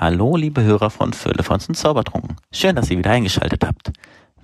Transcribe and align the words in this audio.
Hallo, 0.00 0.36
liebe 0.36 0.62
Hörer 0.62 0.90
von 0.90 1.12
Firlefanz 1.12 1.68
und 1.68 1.74
Zaubertrunken. 1.74 2.36
Schön, 2.52 2.76
dass 2.76 2.88
ihr 2.88 2.98
wieder 2.98 3.10
eingeschaltet 3.10 3.66
habt. 3.66 3.90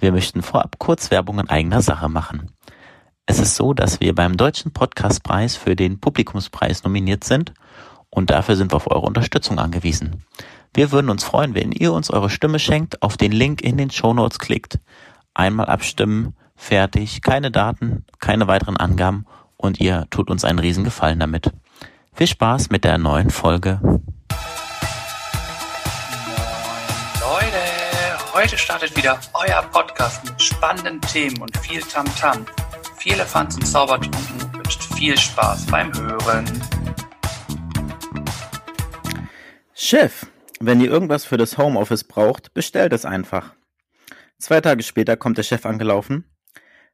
Wir 0.00 0.10
möchten 0.10 0.42
vorab 0.42 0.80
kurz 0.80 1.12
Werbung 1.12 1.38
in 1.38 1.48
eigener 1.48 1.80
Sache 1.80 2.08
machen. 2.08 2.50
Es 3.24 3.38
ist 3.38 3.54
so, 3.54 3.72
dass 3.72 4.00
wir 4.00 4.16
beim 4.16 4.36
Deutschen 4.36 4.72
Podcastpreis 4.72 5.54
für 5.54 5.76
den 5.76 6.00
Publikumspreis 6.00 6.82
nominiert 6.82 7.22
sind 7.22 7.54
und 8.10 8.30
dafür 8.30 8.56
sind 8.56 8.72
wir 8.72 8.78
auf 8.78 8.90
eure 8.90 9.06
Unterstützung 9.06 9.60
angewiesen. 9.60 10.24
Wir 10.74 10.90
würden 10.90 11.08
uns 11.08 11.22
freuen, 11.22 11.54
wenn 11.54 11.70
ihr 11.70 11.92
uns 11.92 12.10
eure 12.10 12.30
Stimme 12.30 12.58
schenkt, 12.58 13.00
auf 13.00 13.16
den 13.16 13.30
Link 13.30 13.62
in 13.62 13.76
den 13.76 13.92
Show 13.92 14.12
Notes 14.12 14.40
klickt, 14.40 14.80
einmal 15.34 15.66
abstimmen, 15.66 16.34
fertig, 16.56 17.22
keine 17.22 17.52
Daten, 17.52 18.04
keine 18.18 18.48
weiteren 18.48 18.76
Angaben 18.76 19.24
und 19.56 19.78
ihr 19.78 20.08
tut 20.10 20.32
uns 20.32 20.44
einen 20.44 20.58
riesen 20.58 20.82
Gefallen 20.82 21.20
damit. 21.20 21.52
Viel 22.12 22.26
Spaß 22.26 22.70
mit 22.70 22.82
der 22.82 22.98
neuen 22.98 23.30
Folge. 23.30 24.00
Heute 28.34 28.58
startet 28.58 28.96
wieder 28.96 29.20
euer 29.32 29.62
Podcast 29.70 30.24
mit 30.24 30.42
spannenden 30.42 31.00
Themen 31.02 31.40
und 31.40 31.56
viel 31.58 31.80
Tamtam. 31.80 32.44
-Tam. 32.44 32.46
Viele 32.98 33.24
Fans 33.24 33.54
und 33.54 33.64
Zaubertrunken 33.64 34.54
wünscht 34.54 34.82
viel 34.94 35.16
Spaß 35.16 35.66
beim 35.66 35.94
Hören. 35.94 36.44
Chef, 39.72 40.26
wenn 40.58 40.80
ihr 40.80 40.90
irgendwas 40.90 41.24
für 41.24 41.36
das 41.36 41.58
Homeoffice 41.58 42.02
braucht, 42.02 42.52
bestellt 42.54 42.92
es 42.92 43.04
einfach. 43.04 43.54
Zwei 44.38 44.60
Tage 44.60 44.82
später 44.82 45.16
kommt 45.16 45.38
der 45.38 45.44
Chef 45.44 45.64
angelaufen. 45.64 46.24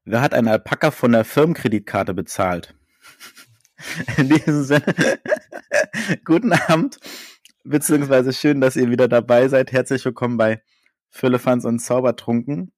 Wer 0.04 0.20
hat 0.20 0.34
einen 0.34 0.48
Alpaka 0.48 0.90
von 0.90 1.12
der 1.12 1.24
Firmenkreditkarte 1.24 2.12
bezahlt? 2.12 2.74
In 4.18 4.28
diesem 4.28 4.64
Sinne, 4.64 4.94
guten 6.26 6.52
Abend, 6.52 6.98
beziehungsweise 7.64 8.34
schön, 8.34 8.60
dass 8.60 8.76
ihr 8.76 8.90
wieder 8.90 9.08
dabei 9.08 9.48
seid. 9.48 9.72
Herzlich 9.72 10.04
willkommen 10.04 10.36
bei 10.36 10.60
Füllefans 11.10 11.64
und 11.64 11.80
Zaubertrunken. 11.80 12.72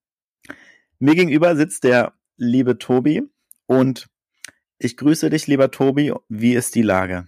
Mir 0.99 1.15
gegenüber 1.15 1.55
sitzt 1.55 1.83
der 1.83 2.13
liebe 2.37 2.77
Tobi 2.77 3.23
und 3.67 4.07
ich 4.77 4.97
grüße 4.97 5.29
dich, 5.29 5.47
lieber 5.47 5.71
Tobi. 5.71 6.13
Wie 6.27 6.53
ist 6.53 6.75
die 6.75 6.81
Lage? 6.81 7.27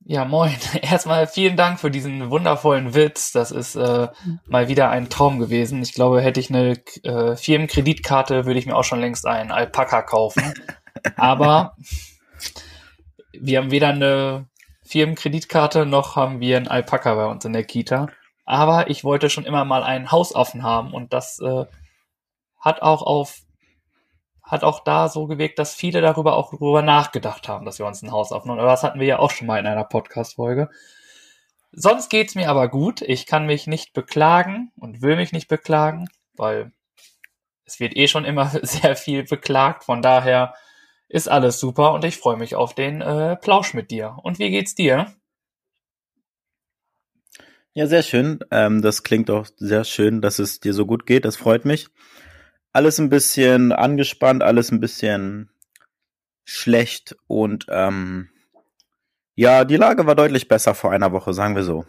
Ja, 0.00 0.24
moin. 0.24 0.56
Erstmal 0.82 1.26
vielen 1.26 1.56
Dank 1.56 1.78
für 1.78 1.90
diesen 1.90 2.30
wundervollen 2.30 2.94
Witz. 2.94 3.32
Das 3.32 3.50
ist 3.50 3.76
äh, 3.76 4.08
mal 4.46 4.68
wieder 4.68 4.90
ein 4.90 5.10
Traum 5.10 5.38
gewesen. 5.38 5.82
Ich 5.82 5.92
glaube, 5.92 6.22
hätte 6.22 6.40
ich 6.40 6.50
eine 6.50 6.82
äh, 7.02 7.36
Firmenkreditkarte, 7.36 8.46
würde 8.46 8.58
ich 8.58 8.66
mir 8.66 8.76
auch 8.76 8.84
schon 8.84 9.00
längst 9.00 9.26
einen 9.26 9.52
Alpaka 9.52 10.02
kaufen. 10.02 10.42
Aber 11.16 11.76
wir 13.32 13.58
haben 13.58 13.70
weder 13.70 13.88
eine 13.88 14.48
Firmenkreditkarte 14.84 15.86
noch 15.86 16.16
haben 16.16 16.40
wir 16.40 16.56
einen 16.56 16.66
Alpaka 16.66 17.14
bei 17.14 17.26
uns 17.26 17.44
in 17.44 17.52
der 17.52 17.64
Kita. 17.64 18.08
Aber 18.50 18.90
ich 18.90 19.04
wollte 19.04 19.30
schon 19.30 19.44
immer 19.44 19.64
mal 19.64 19.84
einen 19.84 20.10
Hausaffen 20.10 20.64
haben 20.64 20.92
und 20.92 21.12
das 21.12 21.38
äh, 21.38 21.66
hat 22.58 22.82
auch 22.82 23.02
auf 23.02 23.42
hat 24.42 24.64
auch 24.64 24.82
da 24.82 25.08
so 25.08 25.28
gewirkt, 25.28 25.60
dass 25.60 25.76
viele 25.76 26.00
darüber 26.00 26.34
auch 26.36 26.50
darüber 26.50 26.82
nachgedacht 26.82 27.46
haben, 27.46 27.64
dass 27.64 27.78
wir 27.78 27.86
uns 27.86 28.02
ein 28.02 28.10
Haus 28.10 28.32
aufnehmen. 28.32 28.58
Aber 28.58 28.70
das 28.70 28.82
hatten 28.82 28.98
wir 28.98 29.06
ja 29.06 29.18
auch 29.20 29.30
schon 29.30 29.46
mal 29.46 29.60
in 29.60 29.68
einer 29.68 29.84
Podcast-Folge. 29.84 30.68
Sonst 31.70 32.08
geht's 32.08 32.34
mir 32.34 32.50
aber 32.50 32.66
gut. 32.66 33.02
Ich 33.02 33.24
kann 33.26 33.46
mich 33.46 33.68
nicht 33.68 33.92
beklagen 33.92 34.72
und 34.76 35.00
will 35.00 35.14
mich 35.14 35.30
nicht 35.30 35.46
beklagen, 35.46 36.08
weil 36.34 36.72
es 37.64 37.78
wird 37.78 37.96
eh 37.96 38.08
schon 38.08 38.24
immer 38.24 38.46
sehr 38.62 38.96
viel 38.96 39.22
beklagt. 39.22 39.84
Von 39.84 40.02
daher 40.02 40.54
ist 41.08 41.28
alles 41.28 41.60
super 41.60 41.92
und 41.92 42.04
ich 42.04 42.16
freue 42.16 42.36
mich 42.36 42.56
auf 42.56 42.74
den 42.74 43.00
äh, 43.00 43.36
Plausch 43.36 43.74
mit 43.74 43.92
dir. 43.92 44.16
Und 44.24 44.40
wie 44.40 44.50
geht's 44.50 44.74
dir? 44.74 45.14
Ja, 47.72 47.86
sehr 47.86 48.02
schön. 48.02 48.40
Ähm, 48.50 48.82
das 48.82 49.02
klingt 49.02 49.30
auch 49.30 49.46
sehr 49.56 49.84
schön, 49.84 50.20
dass 50.20 50.38
es 50.38 50.60
dir 50.60 50.74
so 50.74 50.86
gut 50.86 51.06
geht. 51.06 51.24
Das 51.24 51.36
freut 51.36 51.64
mich. 51.64 51.88
Alles 52.72 52.98
ein 52.98 53.10
bisschen 53.10 53.72
angespannt, 53.72 54.42
alles 54.42 54.70
ein 54.70 54.80
bisschen 54.80 55.50
schlecht 56.44 57.16
und 57.26 57.66
ähm, 57.68 58.28
ja, 59.34 59.64
die 59.64 59.76
Lage 59.76 60.06
war 60.06 60.14
deutlich 60.14 60.48
besser 60.48 60.74
vor 60.74 60.92
einer 60.92 61.12
Woche, 61.12 61.32
sagen 61.32 61.54
wir 61.54 61.62
so. 61.62 61.86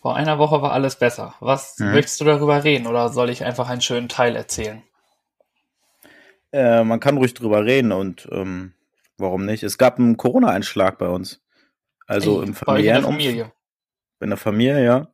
Vor 0.00 0.16
einer 0.16 0.38
Woche 0.38 0.60
war 0.60 0.72
alles 0.72 0.96
besser. 0.96 1.34
Was 1.40 1.78
mhm. 1.78 1.92
möchtest 1.92 2.20
du 2.20 2.24
darüber 2.24 2.62
reden 2.62 2.86
oder 2.86 3.08
soll 3.08 3.30
ich 3.30 3.44
einfach 3.44 3.70
einen 3.70 3.80
schönen 3.80 4.08
Teil 4.08 4.36
erzählen? 4.36 4.82
Äh, 6.52 6.84
man 6.84 7.00
kann 7.00 7.16
ruhig 7.16 7.34
drüber 7.34 7.64
reden 7.64 7.90
und 7.90 8.28
ähm, 8.30 8.74
warum 9.16 9.46
nicht? 9.46 9.62
Es 9.62 9.78
gab 9.78 9.98
einen 9.98 10.16
Corona-Einschlag 10.16 10.98
bei 10.98 11.08
uns. 11.08 11.40
Also 12.06 12.42
Ey, 12.42 12.48
im 12.48 12.54
familiären 12.54 13.02
der 13.02 13.10
Familie. 13.10 13.52
In 14.24 14.30
der 14.30 14.38
Familie, 14.38 14.82
ja. 14.82 15.08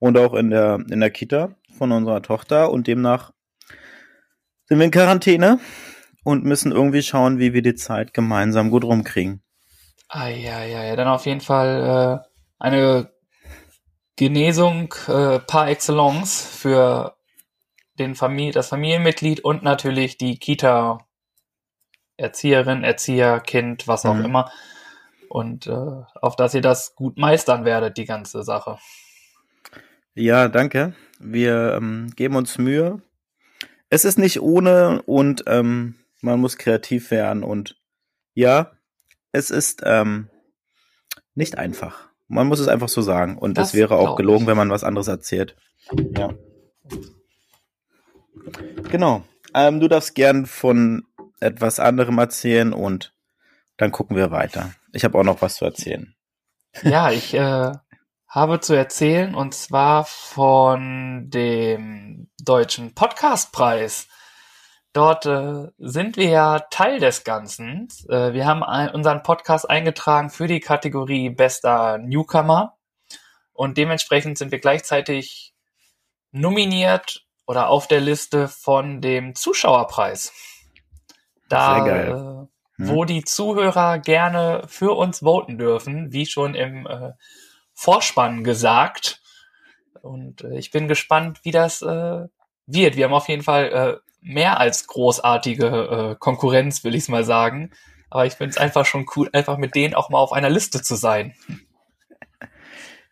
Und 0.00 0.18
auch 0.18 0.34
in 0.34 0.50
der, 0.50 0.80
in 0.90 0.98
der 0.98 1.10
Kita 1.10 1.54
von 1.78 1.92
unserer 1.92 2.20
Tochter 2.20 2.72
und 2.72 2.88
demnach 2.88 3.32
sind 4.66 4.78
wir 4.78 4.86
in 4.86 4.90
Quarantäne 4.90 5.60
und 6.24 6.44
müssen 6.44 6.72
irgendwie 6.72 7.02
schauen, 7.02 7.38
wie 7.38 7.54
wir 7.54 7.62
die 7.62 7.76
Zeit 7.76 8.12
gemeinsam 8.12 8.70
gut 8.70 8.82
rumkriegen. 8.82 9.40
Ah, 10.08 10.26
ja, 10.26 10.64
ja, 10.64 10.82
ja, 10.82 10.96
dann 10.96 11.06
auf 11.06 11.26
jeden 11.26 11.40
Fall 11.40 12.24
äh, 12.24 12.28
eine 12.58 13.12
Genesung 14.16 14.92
äh, 15.06 15.38
par 15.38 15.68
excellence 15.68 16.42
für 16.42 17.14
den 18.00 18.16
Familie, 18.16 18.52
das 18.52 18.68
Familienmitglied 18.68 19.44
und 19.44 19.62
natürlich 19.62 20.18
die 20.18 20.38
Kita 20.40 21.06
Erzieherin, 22.16 22.82
Erzieher, 22.82 23.38
Kind, 23.38 23.86
was 23.86 24.04
auch 24.04 24.14
mhm. 24.14 24.24
immer. 24.24 24.50
Und 25.30 25.68
äh, 25.68 26.02
auf 26.20 26.34
dass 26.34 26.54
ihr 26.54 26.60
das 26.60 26.96
gut 26.96 27.16
meistern 27.16 27.64
werdet, 27.64 27.96
die 27.96 28.04
ganze 28.04 28.42
Sache. 28.42 28.78
Ja, 30.14 30.48
danke. 30.48 30.94
Wir 31.20 31.74
ähm, 31.76 32.10
geben 32.16 32.34
uns 32.34 32.58
Mühe. 32.58 33.00
Es 33.90 34.04
ist 34.04 34.18
nicht 34.18 34.42
ohne 34.42 35.02
und 35.02 35.44
ähm, 35.46 35.94
man 36.20 36.40
muss 36.40 36.58
kreativ 36.58 37.12
werden 37.12 37.44
und 37.44 37.76
ja, 38.34 38.72
es 39.30 39.50
ist 39.50 39.82
ähm, 39.84 40.30
nicht 41.36 41.56
einfach. 41.58 42.08
Man 42.26 42.48
muss 42.48 42.58
es 42.58 42.66
einfach 42.66 42.88
so 42.88 43.00
sagen. 43.00 43.38
Und 43.38 43.56
es 43.56 43.72
wäre 43.72 43.98
auch 43.98 44.16
gelogen, 44.16 44.42
ich. 44.42 44.48
wenn 44.48 44.56
man 44.56 44.70
was 44.70 44.82
anderes 44.82 45.06
erzählt. 45.06 45.54
Ja. 46.16 46.34
Genau. 48.90 49.22
Ähm, 49.54 49.78
du 49.78 49.86
darfst 49.86 50.16
gern 50.16 50.46
von 50.46 51.04
etwas 51.38 51.78
anderem 51.78 52.18
erzählen 52.18 52.72
und 52.72 53.14
dann 53.76 53.92
gucken 53.92 54.16
wir 54.16 54.32
weiter. 54.32 54.72
Ich 54.92 55.04
habe 55.04 55.18
auch 55.18 55.24
noch 55.24 55.42
was 55.42 55.56
zu 55.56 55.64
erzählen. 55.64 56.14
Ja, 56.82 57.10
ich 57.10 57.34
äh, 57.34 57.72
habe 58.28 58.60
zu 58.60 58.74
erzählen 58.74 59.34
und 59.34 59.54
zwar 59.54 60.04
von 60.04 61.30
dem 61.30 62.30
deutschen 62.42 62.94
Podcastpreis. 62.94 64.08
Dort 64.92 65.26
äh, 65.26 65.68
sind 65.78 66.16
wir 66.16 66.28
ja 66.28 66.58
Teil 66.70 66.98
des 66.98 67.22
Ganzen. 67.22 67.88
Äh, 68.08 68.32
wir 68.32 68.46
haben 68.46 68.64
ein, 68.64 68.90
unseren 68.90 69.22
Podcast 69.22 69.68
eingetragen 69.68 70.30
für 70.30 70.48
die 70.48 70.60
Kategorie 70.60 71.30
bester 71.30 71.98
Newcomer 71.98 72.76
und 73.52 73.78
dementsprechend 73.78 74.38
sind 74.38 74.50
wir 74.50 74.58
gleichzeitig 74.58 75.54
nominiert 76.32 77.26
oder 77.46 77.68
auf 77.68 77.88
der 77.88 78.00
Liste 78.00 78.48
von 78.48 79.00
dem 79.00 79.34
Zuschauerpreis. 79.34 80.32
Da, 81.48 81.86
äh, 81.86 82.46
hm. 82.80 82.88
wo 82.88 83.04
die 83.04 83.24
Zuhörer 83.24 83.98
gerne 83.98 84.62
für 84.66 84.96
uns 84.96 85.20
voten 85.20 85.58
dürfen, 85.58 86.12
wie 86.12 86.26
schon 86.26 86.54
im 86.54 86.86
äh, 86.86 87.12
Vorspann 87.74 88.44
gesagt. 88.44 89.20
Und 90.02 90.42
äh, 90.42 90.58
ich 90.58 90.70
bin 90.70 90.88
gespannt, 90.88 91.40
wie 91.42 91.50
das 91.50 91.82
äh, 91.82 92.26
wird. 92.66 92.96
Wir 92.96 93.04
haben 93.04 93.14
auf 93.14 93.28
jeden 93.28 93.42
Fall 93.42 93.64
äh, 93.72 94.10
mehr 94.20 94.58
als 94.58 94.86
großartige 94.86 95.66
äh, 95.66 96.16
Konkurrenz, 96.18 96.84
will 96.84 96.94
ich 96.94 97.02
es 97.02 97.08
mal 97.08 97.24
sagen. 97.24 97.70
Aber 98.10 98.26
ich 98.26 98.34
finde 98.34 98.50
es 98.50 98.58
einfach 98.58 98.86
schon 98.86 99.06
cool, 99.14 99.28
einfach 99.32 99.56
mit 99.56 99.74
denen 99.74 99.94
auch 99.94 100.10
mal 100.10 100.18
auf 100.18 100.32
einer 100.32 100.50
Liste 100.50 100.82
zu 100.82 100.96
sein. 100.96 101.34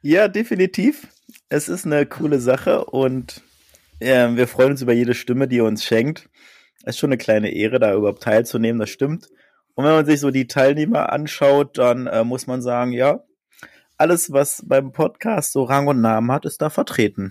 Ja, 0.03 0.28
definitiv. 0.28 1.09
Es 1.48 1.69
ist 1.69 1.87
eine 1.87 2.07
coole 2.07 2.41
Sache 2.41 2.84
und 2.84 3.42
ja, 4.01 4.37
wir 4.37 4.47
freuen 4.47 4.72
uns 4.72 4.83
über 4.83 4.92
jede 4.92 5.15
Stimme, 5.15 5.48
die 5.48 5.57
ihr 5.57 5.65
uns 5.65 5.84
schenkt. 5.84 6.28
Es 6.84 6.95
ist 6.95 6.98
schon 6.98 7.09
eine 7.10 7.19
kleine 7.19 7.51
Ehre, 7.51 7.81
da 7.81 7.95
überhaupt 7.95 8.22
teilzunehmen, 8.22 8.78
das 8.78 8.91
stimmt. 8.91 9.28
Und 9.78 9.84
wenn 9.84 9.92
man 9.92 10.07
sich 10.07 10.19
so 10.19 10.33
die 10.33 10.48
Teilnehmer 10.48 11.13
anschaut, 11.13 11.78
dann 11.78 12.09
äh, 12.09 12.25
muss 12.25 12.48
man 12.48 12.60
sagen, 12.60 12.91
ja, 12.91 13.21
alles, 13.97 14.33
was 14.33 14.65
beim 14.66 14.91
Podcast 14.91 15.53
so 15.53 15.63
Rang 15.63 15.86
und 15.86 16.01
Namen 16.01 16.33
hat, 16.33 16.45
ist 16.45 16.60
da 16.60 16.69
vertreten. 16.69 17.30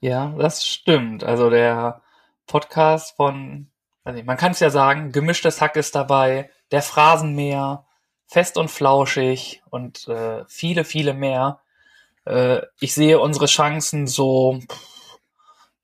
ja, 0.00 0.34
das 0.38 0.66
stimmt. 0.66 1.24
Also 1.24 1.50
der 1.50 2.00
Podcast 2.46 3.16
von, 3.16 3.70
also 4.02 4.22
man 4.22 4.38
kann 4.38 4.52
es 4.52 4.60
ja 4.60 4.70
sagen, 4.70 5.12
gemischtes 5.12 5.60
Hack 5.60 5.76
ist 5.76 5.94
dabei, 5.94 6.48
der 6.70 6.80
Phrasenmäher, 6.80 7.84
fest 8.26 8.56
und 8.56 8.70
flauschig 8.70 9.62
und 9.68 10.08
äh, 10.08 10.42
viele, 10.48 10.84
viele 10.84 11.12
mehr. 11.12 11.60
Äh, 12.24 12.62
ich 12.80 12.94
sehe 12.94 13.20
unsere 13.20 13.44
Chancen 13.44 14.06
so, 14.06 14.58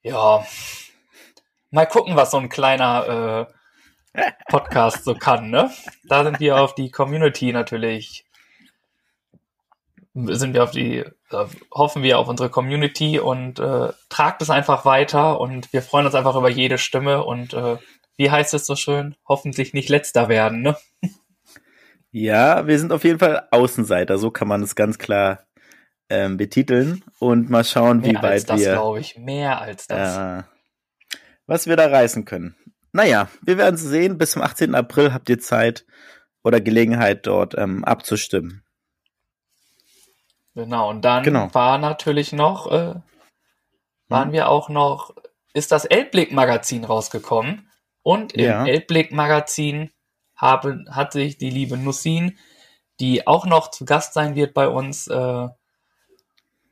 ja, 0.00 0.46
mal 1.70 1.84
gucken, 1.84 2.16
was 2.16 2.30
so 2.30 2.38
ein 2.38 2.48
kleiner 2.48 3.48
äh, 3.50 3.52
Podcast 4.48 5.04
so 5.04 5.14
kann, 5.14 5.50
ne? 5.50 5.70
Da 6.04 6.24
sind 6.24 6.40
wir 6.40 6.58
auf 6.58 6.74
die 6.74 6.90
Community 6.90 7.52
natürlich 7.52 8.26
sind 10.14 10.54
wir 10.54 10.62
auf 10.62 10.70
die, 10.70 10.98
äh, 10.98 11.46
hoffen 11.72 12.02
wir 12.02 12.18
auf 12.18 12.28
unsere 12.28 12.50
Community 12.50 13.18
und 13.18 13.58
äh, 13.58 13.92
tragt 14.08 14.42
es 14.42 14.50
einfach 14.50 14.84
weiter 14.84 15.40
und 15.40 15.72
wir 15.72 15.82
freuen 15.82 16.06
uns 16.06 16.14
einfach 16.14 16.36
über 16.36 16.50
jede 16.50 16.78
Stimme 16.78 17.24
und 17.24 17.54
äh, 17.54 17.78
wie 18.16 18.30
heißt 18.30 18.52
es 18.54 18.66
so 18.66 18.76
schön, 18.76 19.16
hoffentlich 19.26 19.72
nicht 19.72 19.88
letzter 19.88 20.28
werden, 20.28 20.62
ne? 20.62 20.76
Ja, 22.10 22.66
wir 22.66 22.78
sind 22.78 22.92
auf 22.92 23.04
jeden 23.04 23.18
Fall 23.18 23.48
Außenseiter, 23.50 24.18
so 24.18 24.30
kann 24.30 24.46
man 24.46 24.62
es 24.62 24.74
ganz 24.74 24.98
klar 24.98 25.44
ähm, 26.10 26.36
betiteln 26.36 27.02
und 27.18 27.48
mal 27.48 27.64
schauen, 27.64 28.00
Mehr 28.00 28.10
wie 28.10 28.16
weit 28.16 28.24
als 28.24 28.44
das, 28.44 28.60
wir 28.60 28.72
glaube 28.72 29.00
ich. 29.00 29.16
Mehr 29.16 29.62
als 29.62 29.86
das. 29.86 30.18
äh, 30.18 30.46
was 31.46 31.66
wir 31.66 31.76
da 31.76 31.86
reißen 31.86 32.26
können. 32.26 32.54
Naja, 32.92 33.28
wir 33.40 33.56
werden 33.58 33.74
es 33.76 33.82
sehen. 33.82 34.18
Bis 34.18 34.32
zum 34.32 34.42
18. 34.42 34.74
April 34.74 35.12
habt 35.12 35.28
ihr 35.30 35.38
Zeit 35.40 35.86
oder 36.44 36.60
Gelegenheit, 36.60 37.26
dort 37.26 37.56
ähm, 37.56 37.84
abzustimmen. 37.84 38.62
Genau, 40.54 40.90
und 40.90 41.02
dann 41.02 41.22
Genau. 41.22 41.52
war 41.54 41.78
natürlich 41.78 42.32
noch, 42.32 42.70
äh, 42.70 42.94
waren 44.08 44.26
Hm. 44.28 44.32
wir 44.32 44.48
auch 44.50 44.68
noch, 44.68 45.14
ist 45.54 45.72
das 45.72 45.86
Elbblick-Magazin 45.86 46.84
rausgekommen. 46.84 47.70
Und 48.02 48.34
im 48.34 48.44
Ja. 48.44 48.66
Elbblick-Magazin 48.66 49.90
hat 50.36 51.12
sich 51.12 51.38
die 51.38 51.50
liebe 51.50 51.78
Nussin, 51.78 52.36
die 53.00 53.26
auch 53.26 53.46
noch 53.46 53.70
zu 53.70 53.84
Gast 53.84 54.12
sein 54.12 54.34
wird 54.34 54.54
bei 54.54 54.68
uns, 54.68 55.06
äh, 55.06 55.48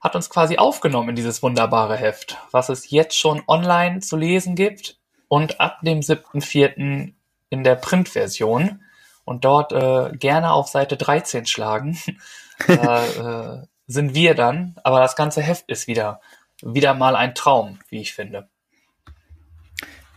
hat 0.01 0.17
uns 0.17 0.29
quasi 0.29 0.59
aufgenommen 0.59 1.11
in 1.11 1.17
dieses 1.17 1.43
wunderbare 1.43 1.97
Heft, 1.97 2.37
was 2.51 2.69
es 2.69 2.91
jetzt 2.91 3.17
schon 3.17 3.43
online 3.47 4.01
zu 4.01 4.17
lesen 4.17 4.57
gibt 4.57 5.00
und 5.31 5.61
ab 5.61 5.79
dem 5.83 6.01
7.4. 6.01 7.13
in 7.51 7.65
der 7.65 7.77
Printversion. 7.77 8.83
Und 9.25 9.45
dort 9.45 9.71
äh, 9.71 10.11
gerne 10.17 10.51
auf 10.51 10.67
Seite 10.67 10.97
13 10.97 11.47
schlagen. 11.47 11.97
da 12.67 13.61
äh, 13.63 13.67
sind 13.87 14.15
wir 14.15 14.35
dann, 14.35 14.75
aber 14.83 14.99
das 14.99 15.15
ganze 15.15 15.41
Heft 15.41 15.71
ist 15.71 15.87
wieder, 15.87 16.21
wieder 16.63 16.95
mal 16.95 17.15
ein 17.15 17.37
Traum, 17.37 17.79
wie 17.89 18.01
ich 18.01 18.13
finde. 18.13 18.49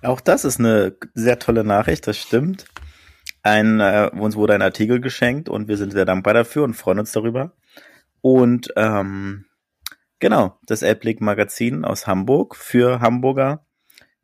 Auch 0.01 0.19
das 0.19 0.45
ist 0.45 0.59
eine 0.59 0.95
sehr 1.13 1.37
tolle 1.37 1.63
Nachricht, 1.63 2.07
das 2.07 2.17
stimmt. 2.17 2.65
Ein, 3.43 3.81
äh, 3.81 4.09
uns 4.13 4.35
wurde 4.35 4.55
ein 4.55 4.63
Artikel 4.63 4.99
geschenkt 4.99 5.47
und 5.47 5.67
wir 5.67 5.77
sind 5.77 5.93
sehr 5.93 6.05
dankbar 6.05 6.33
dafür 6.33 6.63
und 6.63 6.73
freuen 6.73 6.99
uns 6.99 7.11
darüber. 7.11 7.51
Und 8.21 8.73
ähm, 8.77 9.45
genau, 10.17 10.57
das 10.65 10.81
Elbblick 10.81 11.21
Magazin 11.21 11.85
aus 11.85 12.07
Hamburg 12.07 12.55
für 12.55 12.99
Hamburger 12.99 13.63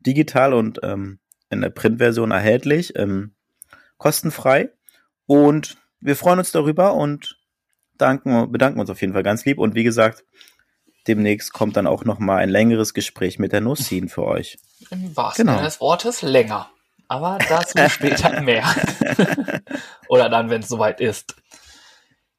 digital 0.00 0.54
und 0.54 0.80
ähm, 0.82 1.18
in 1.50 1.60
der 1.60 1.70
Printversion 1.70 2.30
erhältlich, 2.30 2.96
ähm, 2.96 3.34
kostenfrei. 3.98 4.70
Und 5.26 5.76
wir 6.00 6.16
freuen 6.16 6.38
uns 6.38 6.52
darüber 6.52 6.94
und 6.94 7.38
danken, 7.98 8.50
bedanken 8.50 8.80
uns 8.80 8.90
auf 8.90 9.00
jeden 9.00 9.12
Fall 9.12 9.22
ganz 9.22 9.44
lieb. 9.44 9.58
Und 9.58 9.74
wie 9.74 9.84
gesagt, 9.84 10.24
demnächst 11.06 11.52
kommt 11.52 11.76
dann 11.76 11.86
auch 11.86 12.04
noch 12.04 12.18
mal 12.18 12.36
ein 12.38 12.48
längeres 12.48 12.94
Gespräch 12.94 13.38
mit 13.38 13.52
der 13.52 13.60
Nussin 13.60 14.08
für 14.08 14.24
euch. 14.24 14.58
Im 14.90 15.16
wahrsten 15.16 15.44
Genau. 15.46 15.58
Sinne 15.58 15.66
des 15.68 15.80
Wortes 15.80 16.22
länger. 16.22 16.70
Aber 17.08 17.38
dazu 17.48 17.76
später 17.88 18.40
mehr. 18.42 18.64
Oder 20.08 20.28
dann, 20.28 20.50
wenn 20.50 20.62
es 20.62 20.68
soweit 20.68 21.00
ist. 21.00 21.34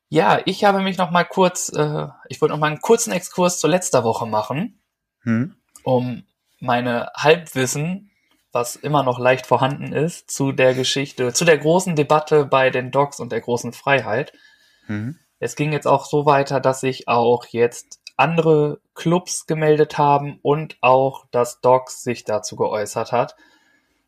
Ja, 0.10 0.42
ich 0.46 0.64
habe 0.64 0.82
mich 0.82 0.98
noch 0.98 1.12
mal 1.12 1.24
kurz, 1.24 1.70
äh, 1.70 2.08
ich 2.28 2.42
wollte 2.42 2.54
noch 2.54 2.60
mal 2.60 2.68
einen 2.68 2.82
kurzen 2.82 3.12
Exkurs 3.14 3.60
zur 3.60 3.70
letzter 3.70 4.04
Woche 4.04 4.26
machen, 4.26 4.82
Hm? 5.24 5.56
um 5.84 6.24
meine 6.62 7.12
Halbwissen, 7.16 8.12
was 8.52 8.76
immer 8.76 9.04
noch 9.04 9.20
leicht 9.20 9.46
vorhanden 9.46 9.94
ist, 9.94 10.30
zu 10.30 10.52
der 10.52 10.74
Geschichte, 10.74 11.34
zu 11.34 11.46
der 11.46 11.58
großen 11.58 11.96
Debatte 11.96 12.46
bei 12.46 12.70
den 12.70 12.92
Dogs 12.92 13.20
und 13.20 13.32
der 13.32 13.42
großen 13.42 13.74
Freiheit. 13.74 14.34
Hm? 14.86 15.18
Es 15.40 15.56
ging 15.56 15.72
jetzt 15.72 15.88
auch 15.88 16.06
so 16.06 16.26
weiter, 16.26 16.60
dass 16.60 16.82
sich 16.82 17.08
auch 17.08 17.46
jetzt 17.46 18.00
andere 18.18 18.80
Clubs 18.94 19.48
gemeldet 19.48 19.98
haben 19.98 20.40
und 20.44 20.78
auch 20.82 21.26
das 21.32 21.62
Docs 21.62 22.04
sich 22.04 22.24
dazu 22.24 22.56
geäußert 22.56 23.12
hat. 23.12 23.36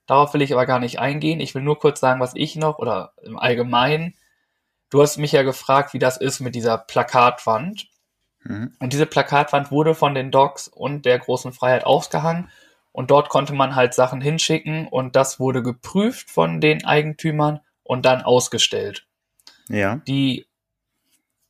Darauf 0.06 0.34
will 0.34 0.42
ich 0.42 0.54
aber 0.54 0.66
gar 0.66 0.80
nicht 0.80 1.00
eingehen. 1.00 1.40
Ich 1.40 1.56
will 1.56 1.62
nur 1.62 1.80
kurz 1.80 2.00
sagen, 2.00 2.20
was 2.20 2.34
ich 2.36 2.56
noch 2.56 2.78
oder 2.78 3.14
im 3.24 3.40
Allgemeinen. 3.40 4.14
Du 4.90 5.02
hast 5.02 5.18
mich 5.18 5.32
ja 5.32 5.42
gefragt, 5.42 5.94
wie 5.94 6.00
das 6.00 6.18
ist 6.18 6.42
mit 6.42 6.54
dieser 6.54 6.78
Plakatwand. 6.78 7.88
Hm? 8.44 8.74
Und 8.80 8.94
diese 8.94 9.06
Plakatwand 9.06 9.72
wurde 9.72 9.96
von 9.96 10.16
den 10.16 10.32
Docs 10.32 10.68
und 10.68 11.06
der 11.06 11.20
großen 11.20 11.54
Freiheit 11.54 11.86
ausgehangen. 11.86 12.50
Und 12.92 13.10
dort 13.10 13.30
konnte 13.30 13.54
man 13.54 13.76
halt 13.76 13.94
Sachen 13.94 14.22
hinschicken 14.22 14.88
und 14.88 15.16
das 15.16 15.40
wurde 15.40 15.64
geprüft 15.64 16.30
von 16.30 16.62
den 16.62 16.86
Eigentümern 16.86 17.60
und 17.84 18.06
dann 18.06 18.22
ausgestellt 18.22 19.08
Ja. 19.68 19.96
die 20.08 20.46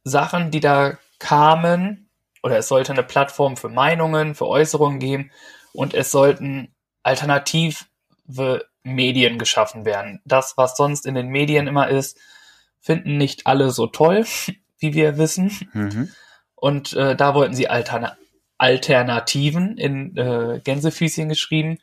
Sachen, 0.06 0.52
die 0.52 0.60
da 0.60 0.98
kamen, 1.20 2.10
oder 2.44 2.58
es 2.58 2.68
sollte 2.68 2.92
eine 2.92 3.04
Plattform 3.04 3.58
für 3.58 3.70
Meinungen, 3.70 4.36
für 4.36 4.48
Äußerungen 4.48 5.00
geben 5.00 5.32
und 5.74 5.94
es 5.94 6.12
sollten 6.12 6.74
alternative 7.04 7.86
Medien 8.84 9.40
geschaffen 9.40 9.86
werden. 9.86 10.22
Das, 10.26 10.58
was 10.58 10.76
sonst 10.76 11.06
in 11.06 11.16
den 11.16 11.30
Medien 11.30 11.68
immer 11.68 11.90
ist, 11.90 12.20
finden 12.80 13.18
nicht 13.18 13.48
alle 13.48 13.72
so 13.72 13.88
toll, 13.88 14.26
wie 14.80 14.94
wir 14.94 15.18
wissen. 15.18 15.52
Mhm. 15.74 16.10
Und 16.64 16.94
äh, 16.94 17.14
da 17.18 17.36
wollten 17.36 17.54
sie 17.54 17.68
Alterna 17.68 18.16
Alternativen 18.58 19.78
in 19.78 20.16
äh, 20.16 20.62
Gänsefüßchen 20.64 21.28
geschrieben 21.28 21.80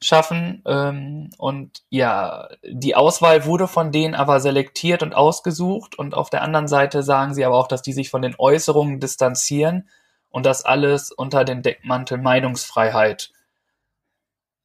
schaffen. 0.00 0.62
Ähm, 0.66 1.28
und 1.36 1.82
ja, 1.90 2.48
die 2.64 2.96
Auswahl 2.96 3.44
wurde 3.44 3.68
von 3.68 3.92
denen 3.92 4.14
aber 4.14 4.40
selektiert 4.40 5.02
und 5.02 5.14
ausgesucht. 5.14 5.98
Und 5.98 6.14
auf 6.14 6.30
der 6.30 6.40
anderen 6.40 6.68
Seite 6.68 7.02
sagen 7.02 7.34
sie 7.34 7.44
aber 7.44 7.58
auch, 7.58 7.68
dass 7.68 7.82
die 7.82 7.92
sich 7.92 8.08
von 8.08 8.22
den 8.22 8.34
Äußerungen 8.38 8.98
distanzieren 8.98 9.90
und 10.30 10.46
das 10.46 10.64
alles 10.64 11.12
unter 11.12 11.44
den 11.44 11.60
Deckmantel 11.60 12.16
Meinungsfreiheit 12.16 13.30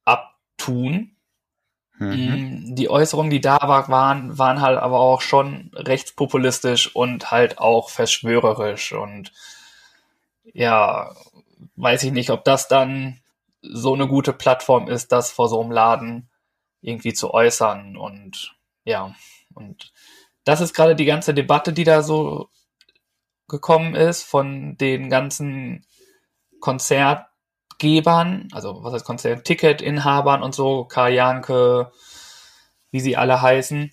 abtun. 0.06 1.13
Mhm. 1.98 2.74
Die 2.74 2.90
Äußerungen, 2.90 3.30
die 3.30 3.40
da 3.40 3.58
war, 3.62 3.88
waren, 3.88 4.36
waren 4.36 4.60
halt 4.60 4.78
aber 4.78 4.98
auch 4.98 5.20
schon 5.20 5.70
rechtspopulistisch 5.74 6.94
und 6.94 7.30
halt 7.30 7.58
auch 7.58 7.88
verschwörerisch 7.88 8.92
und 8.92 9.32
ja, 10.52 11.14
weiß 11.76 12.02
ich 12.02 12.12
nicht, 12.12 12.30
ob 12.30 12.44
das 12.44 12.68
dann 12.68 13.20
so 13.62 13.94
eine 13.94 14.08
gute 14.08 14.32
Plattform 14.32 14.88
ist, 14.88 15.12
das 15.12 15.30
vor 15.30 15.48
so 15.48 15.60
einem 15.60 15.70
Laden 15.70 16.28
irgendwie 16.80 17.14
zu 17.14 17.32
äußern 17.32 17.96
und 17.96 18.56
ja, 18.84 19.14
und 19.54 19.92
das 20.44 20.60
ist 20.60 20.74
gerade 20.74 20.96
die 20.96 21.06
ganze 21.06 21.32
Debatte, 21.32 21.72
die 21.72 21.84
da 21.84 22.02
so 22.02 22.50
gekommen 23.48 23.94
ist 23.94 24.22
von 24.22 24.76
den 24.76 25.10
ganzen 25.10 25.86
Konzertgebern, 27.84 28.48
also 28.52 28.82
was 28.82 28.94
heißt 28.94 29.04
Konzert, 29.04 29.44
Ticketinhabern 29.44 30.42
und 30.42 30.54
so, 30.54 30.84
Karl 30.84 31.12
Janke, 31.12 31.90
wie 32.90 33.00
sie 33.00 33.16
alle 33.16 33.42
heißen. 33.42 33.90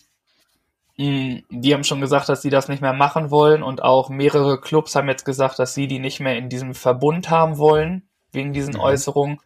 Mm, 0.97 1.37
Die 1.49 1.73
haben 1.73 1.83
schon 1.83 2.01
gesagt, 2.01 2.29
dass 2.29 2.41
sie 2.41 2.49
das 2.49 2.69
nicht 2.69 2.81
mehr 2.81 2.93
machen 2.93 3.31
wollen 3.31 3.63
und 3.63 3.81
auch 3.83 4.09
mehrere 4.09 4.59
Clubs 4.61 4.95
haben 4.95 5.09
jetzt 5.09 5.25
gesagt, 5.25 5.59
dass 5.59 5.73
sie 5.73 5.87
die 5.87 5.99
nicht 5.99 6.19
mehr 6.19 6.37
in 6.37 6.49
diesem 6.49 6.73
Verbund 6.73 7.29
haben 7.29 7.57
wollen, 7.57 8.07
wegen 8.31 8.53
diesen 8.53 8.75
Mhm. 8.75 8.79
Äußerungen. 8.79 9.39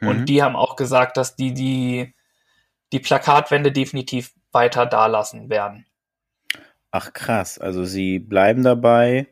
Und 0.00 0.20
Mhm. 0.20 0.26
die 0.26 0.42
haben 0.42 0.56
auch 0.56 0.76
gesagt, 0.76 1.16
dass 1.16 1.36
die 1.36 1.54
die, 1.54 2.14
die 2.92 3.00
Plakatwände 3.00 3.72
definitiv 3.72 4.32
weiter 4.52 4.86
da 4.86 5.06
lassen 5.06 5.48
werden. 5.50 5.86
Ach 6.90 7.12
krass, 7.12 7.58
also 7.58 7.84
sie 7.84 8.18
bleiben 8.18 8.62
dabei, 8.62 9.26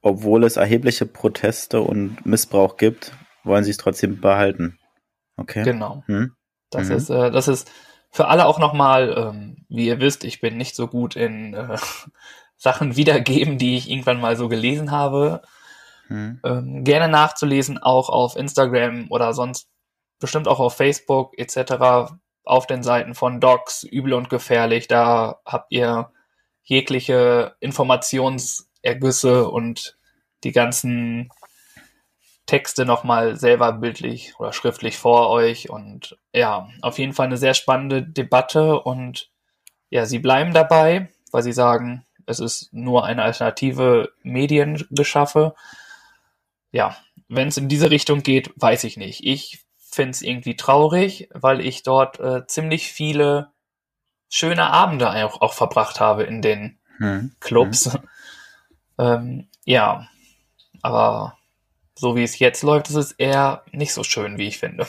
obwohl 0.00 0.44
es 0.44 0.56
erhebliche 0.56 1.06
Proteste 1.06 1.80
und 1.80 2.24
Missbrauch 2.24 2.76
gibt, 2.76 3.12
wollen 3.44 3.64
sie 3.64 3.70
es 3.70 3.76
trotzdem 3.76 4.20
behalten. 4.20 4.78
Okay. 5.36 5.62
Genau. 5.64 6.02
Hm? 6.06 6.34
Das 6.70 6.88
Mhm. 6.88 6.96
ist, 6.96 7.10
äh, 7.10 7.30
das 7.30 7.48
ist 7.48 7.70
für 8.10 8.28
alle 8.28 8.46
auch 8.46 8.58
nochmal, 8.58 9.14
ähm, 9.16 9.64
wie 9.68 9.86
ihr 9.86 10.00
wisst, 10.00 10.24
ich 10.24 10.40
bin 10.40 10.56
nicht 10.56 10.74
so 10.76 10.86
gut 10.88 11.16
in 11.16 11.54
äh, 11.54 11.76
Sachen 12.56 12.96
wiedergeben, 12.96 13.56
die 13.58 13.76
ich 13.76 13.90
irgendwann 13.90 14.20
mal 14.20 14.36
so 14.36 14.48
gelesen 14.48 14.90
habe. 14.90 15.42
Hm? 16.08 16.40
Ähm, 16.44 16.84
gerne 16.84 17.08
nachzulesen, 17.08 17.78
auch 17.78 18.08
auf 18.08 18.36
Instagram 18.36 19.06
oder 19.10 19.32
sonst 19.32 19.68
bestimmt 20.18 20.48
auch 20.48 20.60
auf 20.60 20.76
Facebook 20.76 21.38
etc. 21.38 22.12
auf 22.44 22.66
den 22.66 22.82
Seiten 22.82 23.14
von 23.14 23.40
Docs, 23.40 23.84
Übel 23.84 24.12
und 24.12 24.28
Gefährlich. 24.28 24.88
Da 24.88 25.40
habt 25.46 25.72
ihr 25.72 26.10
jegliche 26.62 27.54
Informationsergüsse 27.60 29.48
und 29.48 29.96
die 30.44 30.52
ganzen 30.52 31.30
Texte 32.50 32.84
nochmal 32.84 33.36
selber 33.36 33.72
bildlich 33.72 34.34
oder 34.40 34.52
schriftlich 34.52 34.98
vor 34.98 35.30
euch. 35.30 35.70
Und 35.70 36.18
ja, 36.34 36.68
auf 36.82 36.98
jeden 36.98 37.12
Fall 37.12 37.26
eine 37.26 37.36
sehr 37.36 37.54
spannende 37.54 38.02
Debatte 38.02 38.80
und 38.80 39.30
ja, 39.88 40.04
sie 40.04 40.18
bleiben 40.18 40.52
dabei, 40.52 41.12
weil 41.30 41.44
sie 41.44 41.52
sagen, 41.52 42.04
es 42.26 42.40
ist 42.40 42.72
nur 42.72 43.04
eine 43.04 43.22
alternative 43.22 44.10
Mediengeschaffe. 44.24 45.54
Ja, 46.72 46.96
wenn 47.28 47.46
es 47.46 47.56
in 47.56 47.68
diese 47.68 47.92
Richtung 47.92 48.24
geht, 48.24 48.50
weiß 48.56 48.82
ich 48.82 48.96
nicht. 48.96 49.24
Ich 49.24 49.64
finde 49.76 50.10
es 50.10 50.22
irgendwie 50.22 50.56
traurig, 50.56 51.28
weil 51.32 51.60
ich 51.60 51.84
dort 51.84 52.18
äh, 52.18 52.48
ziemlich 52.48 52.90
viele 52.90 53.52
schöne 54.28 54.72
Abende 54.72 55.08
auch, 55.24 55.40
auch 55.40 55.52
verbracht 55.52 56.00
habe 56.00 56.24
in 56.24 56.42
den 56.42 56.80
Hm? 56.96 57.30
Clubs. 57.38 57.96
Ähm, 58.98 59.48
ja, 59.64 60.08
aber 60.82 61.38
so 62.00 62.16
wie 62.16 62.22
es 62.22 62.38
jetzt 62.38 62.62
läuft, 62.62 62.88
ist 62.88 62.96
es 62.96 63.12
eher 63.12 63.62
nicht 63.72 63.92
so 63.92 64.02
schön, 64.02 64.38
wie 64.38 64.48
ich 64.48 64.58
finde. 64.58 64.86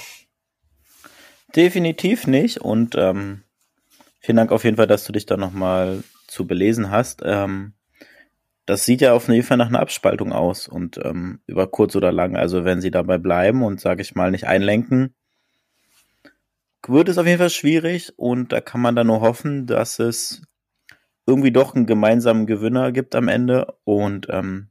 Definitiv 1.54 2.26
nicht. 2.26 2.60
Und 2.62 2.96
ähm, 2.98 3.44
vielen 4.22 4.38
Dank 4.38 4.54
auf 4.54 4.64
jeden 4.64 4.78
Fall, 4.78 4.88
dass 4.88 5.04
du 5.04 5.12
dich 5.12 5.26
da 5.26 5.36
nochmal 5.36 6.06
zu 6.28 6.48
belesen 6.48 6.90
hast. 6.90 7.22
Ähm, 7.26 7.74
das 8.66 8.86
sieht 8.86 9.02
ja 9.02 9.14
auf 9.14 9.28
jeden 9.28 9.44
Fall 9.44 9.58
nach 9.58 9.68
einer 9.68 9.82
Abspaltung 9.82 10.32
aus 10.32 10.70
und 10.70 10.98
ähm, 11.04 11.42
über 11.48 11.68
kurz 11.68 11.98
oder 11.98 12.14
lang. 12.14 12.38
Also 12.38 12.64
wenn 12.64 12.80
sie 12.80 12.92
dabei 12.92 13.18
bleiben 13.18 13.62
und 13.62 13.82
sage 13.82 14.02
ich 14.02 14.16
mal 14.16 14.32
nicht 14.32 14.48
einlenken, 14.48 15.14
wird 16.88 17.10
es 17.10 17.18
auf 17.18 17.28
jeden 17.28 17.40
Fall 17.40 17.50
schwierig 17.50 18.14
und 18.18 18.54
da 18.54 18.62
kann 18.62 18.80
man 18.80 18.96
dann 18.96 19.08
nur 19.08 19.20
hoffen, 19.20 19.68
dass 19.68 20.00
es 20.00 20.44
irgendwie 21.28 21.52
doch 21.52 21.76
einen 21.76 21.86
gemeinsamen 21.86 22.48
Gewinner 22.48 22.94
gibt 22.94 23.16
am 23.16 23.28
Ende 23.28 23.76
und 23.84 24.28
ähm, 24.30 24.71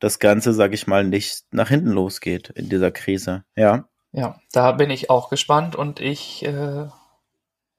das 0.00 0.18
Ganze, 0.18 0.52
sage 0.52 0.74
ich 0.74 0.86
mal, 0.86 1.04
nicht 1.04 1.44
nach 1.50 1.68
hinten 1.68 1.90
losgeht 1.90 2.50
in 2.50 2.68
dieser 2.68 2.90
Krise. 2.90 3.44
Ja. 3.56 3.88
Ja, 4.12 4.38
da 4.52 4.72
bin 4.72 4.90
ich 4.90 5.10
auch 5.10 5.28
gespannt 5.28 5.74
und 5.74 5.98
ich 5.98 6.44
äh, 6.44 6.86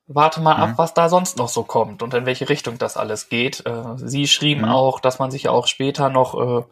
warte 0.07 0.41
mal 0.41 0.55
mhm. 0.55 0.63
ab, 0.63 0.77
was 0.77 0.93
da 0.93 1.09
sonst 1.09 1.37
noch 1.37 1.49
so 1.49 1.63
kommt 1.63 2.03
und 2.03 2.13
in 2.13 2.25
welche 2.25 2.49
Richtung 2.49 2.77
das 2.77 2.97
alles 2.97 3.29
geht. 3.29 3.65
Äh, 3.65 3.97
Sie 3.97 4.27
schrieben 4.27 4.63
mhm. 4.63 4.71
auch, 4.71 4.99
dass 4.99 5.19
man 5.19 5.31
sich 5.31 5.47
auch 5.47 5.67
später 5.67 6.09
noch 6.09 6.35
äh, 6.35 6.65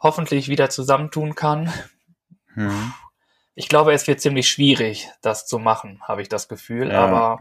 hoffentlich 0.00 0.48
wieder 0.48 0.68
zusammentun 0.70 1.34
kann. 1.34 1.72
Mhm. 2.54 2.92
Ich 3.54 3.68
glaube, 3.68 3.94
es 3.94 4.06
wird 4.06 4.20
ziemlich 4.20 4.48
schwierig, 4.48 5.08
das 5.22 5.46
zu 5.46 5.58
machen, 5.58 6.02
habe 6.06 6.20
ich 6.20 6.28
das 6.28 6.48
Gefühl. 6.48 6.90
Ja. 6.90 7.00
Aber 7.06 7.40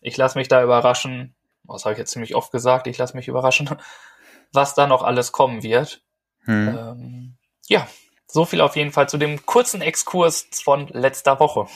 ich 0.00 0.16
lasse 0.16 0.38
mich 0.38 0.48
da 0.48 0.62
überraschen. 0.62 1.34
Das 1.64 1.84
habe 1.84 1.92
ich 1.92 1.98
jetzt 1.98 2.12
ziemlich 2.12 2.34
oft 2.34 2.52
gesagt. 2.52 2.86
Ich 2.86 2.98
lasse 2.98 3.16
mich 3.16 3.28
überraschen, 3.28 3.68
was 4.52 4.74
da 4.74 4.86
noch 4.86 5.02
alles 5.02 5.32
kommen 5.32 5.62
wird. 5.62 6.02
Mhm. 6.46 6.78
Ähm, 6.78 7.34
ja, 7.68 7.86
so 8.26 8.44
viel 8.44 8.60
auf 8.60 8.76
jeden 8.76 8.92
Fall 8.92 9.08
zu 9.08 9.18
dem 9.18 9.44
kurzen 9.46 9.82
Exkurs 9.82 10.48
von 10.62 10.88
letzter 10.88 11.40
Woche. 11.40 11.66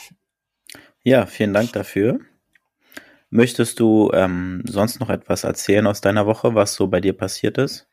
Ja, 1.02 1.26
vielen 1.26 1.52
Dank 1.52 1.73
dafür. 1.73 2.21
Möchtest 3.30 3.80
du 3.80 4.11
ähm, 4.14 4.62
sonst 4.64 5.00
noch 5.00 5.11
etwas 5.11 5.44
erzählen 5.44 5.87
aus 5.87 6.00
deiner 6.00 6.26
Woche, 6.26 6.54
was 6.54 6.75
so 6.75 6.87
bei 6.87 7.00
dir 7.00 7.16
passiert 7.16 7.59
ist? 7.59 7.88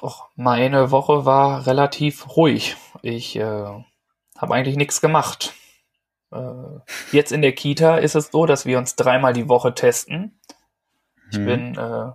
Och, 0.00 0.28
meine 0.36 0.90
Woche 0.90 1.24
war 1.24 1.66
relativ 1.66 2.36
ruhig. 2.36 2.76
Ich 3.02 3.36
äh, 3.36 3.42
habe 3.42 4.54
eigentlich 4.54 4.76
nichts 4.76 5.00
gemacht. 5.00 5.54
Äh, 6.30 6.80
jetzt 7.12 7.32
in 7.32 7.42
der 7.42 7.52
Kita 7.52 7.98
ist 7.98 8.14
es 8.14 8.30
so, 8.30 8.46
dass 8.46 8.66
wir 8.66 8.78
uns 8.78 8.96
dreimal 8.96 9.32
die 9.32 9.48
Woche 9.48 9.74
testen. 9.74 10.38
Ich 11.30 11.38
hm. 11.38 11.46
bin 11.46 11.78
äh, 11.78 12.12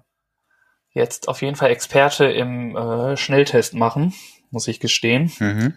jetzt 0.94 1.28
auf 1.28 1.42
jeden 1.42 1.56
Fall 1.56 1.72
Experte 1.72 2.26
im 2.26 2.76
äh, 2.76 3.18
Schnelltest 3.18 3.74
machen, 3.74 4.14
muss 4.50 4.68
ich 4.68 4.80
gestehen. 4.80 5.32
Mhm. 5.40 5.74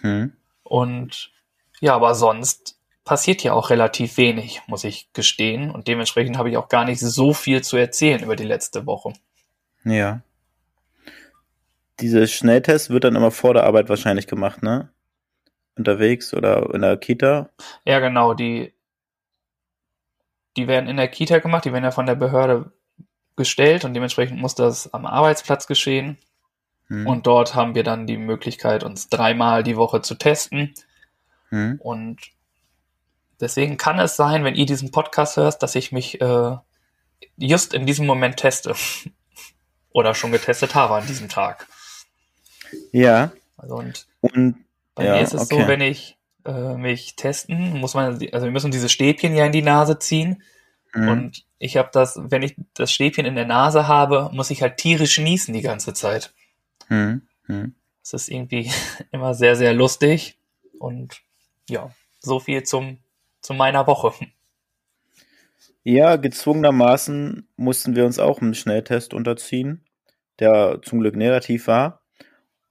Hm. 0.00 0.32
Und 0.62 1.30
ja, 1.80 1.94
aber 1.94 2.14
sonst 2.14 2.78
passiert 3.04 3.42
ja 3.42 3.52
auch 3.52 3.70
relativ 3.70 4.16
wenig, 4.16 4.62
muss 4.66 4.84
ich 4.84 5.12
gestehen. 5.12 5.70
Und 5.70 5.88
dementsprechend 5.88 6.38
habe 6.38 6.50
ich 6.50 6.56
auch 6.56 6.68
gar 6.68 6.84
nicht 6.84 7.00
so 7.00 7.32
viel 7.34 7.62
zu 7.62 7.76
erzählen 7.76 8.22
über 8.22 8.36
die 8.36 8.44
letzte 8.44 8.86
Woche. 8.86 9.12
Ja. 9.84 10.22
Dieser 12.00 12.26
Schnelltest 12.26 12.90
wird 12.90 13.04
dann 13.04 13.16
immer 13.16 13.30
vor 13.30 13.54
der 13.54 13.64
Arbeit 13.64 13.88
wahrscheinlich 13.88 14.26
gemacht, 14.26 14.62
ne? 14.62 14.90
Unterwegs 15.76 16.34
oder 16.34 16.72
in 16.74 16.82
der 16.82 16.96
Kita? 16.96 17.50
Ja, 17.84 17.98
genau. 17.98 18.34
Die, 18.34 18.72
die 20.56 20.66
werden 20.66 20.88
in 20.88 20.96
der 20.96 21.08
Kita 21.08 21.38
gemacht, 21.38 21.64
die 21.64 21.72
werden 21.72 21.84
ja 21.84 21.90
von 21.90 22.06
der 22.06 22.14
Behörde 22.14 22.72
gestellt 23.36 23.84
und 23.84 23.94
dementsprechend 23.94 24.40
muss 24.40 24.54
das 24.54 24.92
am 24.94 25.06
Arbeitsplatz 25.06 25.66
geschehen. 25.66 26.18
Hm. 26.88 27.06
Und 27.06 27.26
dort 27.26 27.54
haben 27.54 27.74
wir 27.74 27.82
dann 27.82 28.06
die 28.06 28.18
Möglichkeit, 28.18 28.84
uns 28.84 29.08
dreimal 29.08 29.62
die 29.62 29.76
Woche 29.76 30.02
zu 30.02 30.14
testen. 30.14 30.74
Hm. 31.48 31.80
Und 31.82 32.34
Deswegen 33.40 33.76
kann 33.76 33.98
es 33.98 34.16
sein, 34.16 34.44
wenn 34.44 34.54
ihr 34.54 34.66
diesen 34.66 34.90
Podcast 34.90 35.36
hört, 35.36 35.62
dass 35.62 35.74
ich 35.74 35.92
mich 35.92 36.20
äh, 36.20 36.56
just 37.36 37.74
in 37.74 37.86
diesem 37.86 38.06
Moment 38.06 38.36
teste. 38.36 38.74
Oder 39.90 40.14
schon 40.14 40.32
getestet 40.32 40.74
habe 40.74 40.94
an 40.94 41.06
diesem 41.06 41.28
Tag. 41.28 41.66
Ja. 42.90 43.32
Also 43.56 43.76
und, 43.76 44.06
und 44.20 44.64
bei 44.94 45.04
ja, 45.04 45.12
mir 45.14 45.20
ist 45.20 45.34
es 45.34 45.42
okay. 45.42 45.62
so, 45.62 45.68
wenn 45.68 45.80
ich 45.80 46.16
äh, 46.44 46.74
mich 46.74 47.16
testen, 47.16 47.78
muss 47.80 47.94
man, 47.94 48.18
also 48.32 48.46
wir 48.46 48.50
müssen 48.50 48.70
diese 48.70 48.88
Stäbchen 48.88 49.34
ja 49.34 49.46
in 49.46 49.52
die 49.52 49.62
Nase 49.62 49.98
ziehen. 49.98 50.42
Mhm. 50.94 51.08
Und 51.08 51.46
ich 51.58 51.76
habe 51.76 51.90
das, 51.92 52.18
wenn 52.22 52.42
ich 52.42 52.56
das 52.74 52.92
Stäbchen 52.92 53.26
in 53.26 53.34
der 53.34 53.46
Nase 53.46 53.88
habe, 53.88 54.30
muss 54.32 54.50
ich 54.50 54.62
halt 54.62 54.76
tierisch 54.76 55.18
niesen 55.18 55.52
die 55.52 55.62
ganze 55.62 55.92
Zeit. 55.92 56.32
Mhm. 56.88 57.22
Mhm. 57.46 57.74
Das 58.02 58.14
ist 58.14 58.28
irgendwie 58.28 58.70
immer 59.10 59.34
sehr, 59.34 59.56
sehr 59.56 59.74
lustig. 59.74 60.38
Und 60.78 61.20
ja, 61.68 61.90
so 62.20 62.40
viel 62.40 62.62
zum 62.62 62.98
zu 63.40 63.52
meiner 63.52 63.86
Woche. 63.86 64.12
Ja, 65.82 66.16
gezwungenermaßen 66.16 67.46
mussten 67.56 67.94
wir 67.94 68.06
uns 68.06 68.18
auch 68.18 68.40
einem 68.40 68.54
Schnelltest 68.54 69.12
unterziehen, 69.12 69.84
der 70.38 70.80
zum 70.82 71.00
Glück 71.00 71.14
negativ 71.14 71.66
war. 71.66 72.00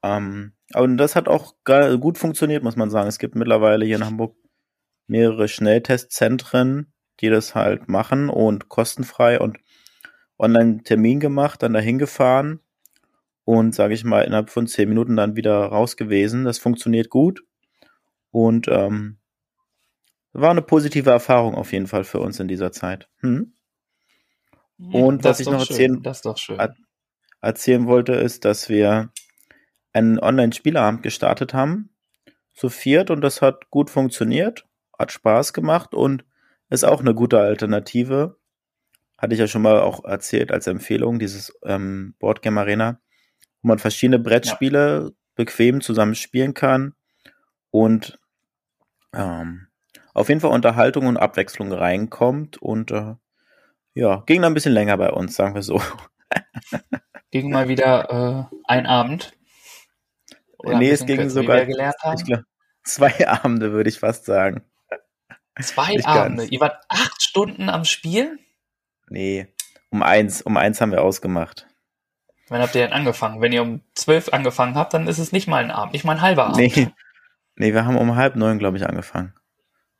Ähm, 0.01 0.53
aber 0.73 0.87
das 0.87 1.15
hat 1.15 1.27
auch 1.27 1.53
gut 1.99 2.17
funktioniert, 2.17 2.63
muss 2.63 2.75
man 2.75 2.89
sagen. 2.89 3.07
Es 3.07 3.19
gibt 3.19 3.35
mittlerweile 3.35 3.85
hier 3.85 3.97
in 3.97 4.05
Hamburg 4.05 4.35
mehrere 5.05 5.47
Schnelltestzentren, 5.47 6.92
die 7.23 7.29
das 7.29 7.55
halt 7.55 7.87
machen 7.87 8.29
und 8.29 8.67
kostenfrei 8.67 9.39
und 9.39 9.57
online 10.37 10.83
Termin 10.83 11.21
gemacht, 11.21 11.63
dann 11.63 11.73
dahin 11.73 11.97
gefahren 11.97 12.59
und 13.45 13.73
sage 13.73 13.93
ich 13.93 14.03
mal 14.03 14.23
innerhalb 14.23 14.49
von 14.49 14.67
zehn 14.67 14.89
Minuten 14.89 15.15
dann 15.15 15.37
wieder 15.37 15.55
raus 15.57 15.95
gewesen. 15.95 16.43
Das 16.43 16.59
funktioniert 16.59 17.09
gut 17.09 17.43
und 18.31 18.67
ähm, 18.67 19.19
war 20.33 20.51
eine 20.51 20.61
positive 20.61 21.09
Erfahrung 21.09 21.55
auf 21.55 21.71
jeden 21.71 21.87
Fall 21.87 22.03
für 22.03 22.19
uns 22.19 22.39
in 22.41 22.49
dieser 22.49 22.73
Zeit. 22.73 23.07
Hm? 23.21 23.53
Und 24.77 25.23
das 25.23 25.39
was 25.39 25.39
ich 25.39 25.47
noch 25.47 25.59
erzählen, 25.61 26.03
erzählen 27.41 27.87
wollte, 27.87 28.13
ist, 28.13 28.43
dass 28.43 28.67
wir 28.67 29.11
einen 29.93 30.19
Online-Spieleabend 30.19 31.03
gestartet 31.03 31.53
haben, 31.53 31.95
zu 32.53 32.69
viert, 32.69 33.09
und 33.11 33.21
das 33.21 33.41
hat 33.41 33.69
gut 33.69 33.89
funktioniert, 33.89 34.67
hat 34.97 35.11
Spaß 35.11 35.53
gemacht 35.53 35.93
und 35.93 36.25
ist 36.73 36.83
auch 36.83 37.01
eine 37.01 37.13
gute 37.13 37.39
Alternative. 37.39 38.37
Hatte 39.17 39.33
ich 39.33 39.39
ja 39.39 39.47
schon 39.47 39.61
mal 39.61 39.79
auch 39.79 40.03
erzählt 40.03 40.51
als 40.51 40.67
Empfehlung, 40.67 41.19
dieses 41.19 41.53
ähm, 41.63 42.15
Boardgame 42.19 42.59
Arena, 42.59 42.99
wo 43.61 43.67
man 43.69 43.79
verschiedene 43.79 44.19
Brettspiele 44.19 45.03
ja. 45.05 45.09
bequem 45.35 45.81
zusammen 45.81 46.15
spielen 46.15 46.53
kann 46.53 46.95
und 47.69 48.19
ähm, 49.13 49.67
auf 50.13 50.29
jeden 50.29 50.41
Fall 50.41 50.51
Unterhaltung 50.51 51.05
und 51.05 51.17
Abwechslung 51.17 51.71
reinkommt 51.71 52.57
und 52.57 52.91
äh, 52.91 53.15
ja, 53.93 54.23
ging 54.25 54.41
dann 54.41 54.51
ein 54.51 54.55
bisschen 54.55 54.73
länger 54.73 54.97
bei 54.97 55.11
uns, 55.11 55.35
sagen 55.35 55.53
wir 55.55 55.61
so. 55.61 55.81
ging 57.31 57.51
mal 57.51 57.67
wieder 57.67 58.49
äh, 58.51 58.55
ein 58.65 58.87
Abend. 58.87 59.33
Oder 60.57 60.79
nee, 60.79 60.89
es 60.89 61.05
ging 61.05 61.29
sogar 61.29 61.67
ich 61.67 62.25
glaub, 62.25 62.41
zwei 62.83 63.27
Abende, 63.27 63.71
würde 63.71 63.89
ich 63.89 63.99
fast 63.99 64.25
sagen. 64.25 64.63
Zwei 65.61 65.93
Nicht 65.93 66.07
Abende? 66.07 66.43
Ganz. 66.43 66.51
Ihr 66.51 66.59
wart 66.59 66.83
acht 66.89 67.21
Stunden 67.21 67.69
am 67.69 67.85
Spiel? 67.85 68.39
Nee, 69.07 69.47
um 69.89 70.01
eins, 70.01 70.41
um 70.41 70.57
eins 70.57 70.81
haben 70.81 70.91
wir 70.91 71.03
ausgemacht. 71.03 71.67
Wann 72.49 72.61
habt 72.61 72.75
ihr 72.75 72.81
denn 72.81 72.93
angefangen? 72.93 73.41
Wenn 73.41 73.51
ihr 73.51 73.61
um 73.61 73.81
zwölf 73.93 74.29
angefangen 74.33 74.75
habt, 74.75 74.93
dann 74.93 75.07
ist 75.07 75.19
es 75.19 75.31
nicht 75.31 75.47
mal 75.47 75.63
ein 75.63 75.71
Abend, 75.71 75.93
nicht 75.93 76.03
mal 76.03 76.13
ein 76.13 76.21
halber 76.21 76.45
Abend. 76.45 76.57
Nee, 76.57 76.89
nee 77.55 77.73
wir 77.73 77.85
haben 77.85 77.97
um 77.97 78.15
halb 78.15 78.35
neun, 78.35 78.59
glaube 78.59 78.77
ich, 78.77 78.85
angefangen. 78.85 79.33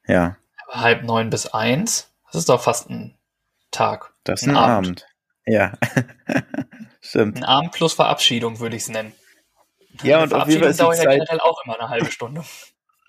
Ja. 0.08 0.38
Aber 0.66 0.82
halb 0.82 1.04
neun 1.04 1.30
bis 1.30 1.48
eins, 1.48 2.12
das 2.26 2.36
ist 2.36 2.50
doch 2.50 2.62
fast 2.62 2.90
ein 2.90 3.18
Tag. 3.72 4.14
Das 4.24 4.42
ist 4.42 4.48
ein, 4.48 4.56
ein 4.56 4.58
Abend. 4.58 4.88
Abend. 4.88 5.08
Ja. 5.46 5.74
Stimmt. 7.02 7.38
Ein 7.38 7.44
Abend 7.44 7.72
plus 7.72 7.94
Verabschiedung, 7.94 8.60
würde 8.60 8.76
ich 8.76 8.84
es 8.84 8.90
nennen. 8.90 9.14
Ja, 10.02 10.24
und 10.24 10.34
auf 10.34 10.48
jeden 10.48 10.64
Fall 10.64 10.74
dauert 10.74 11.04
ja 11.04 11.40
auch 11.42 11.64
immer 11.66 11.80
eine 11.80 11.90
halbe 11.90 12.12
Stunde. 12.12 12.44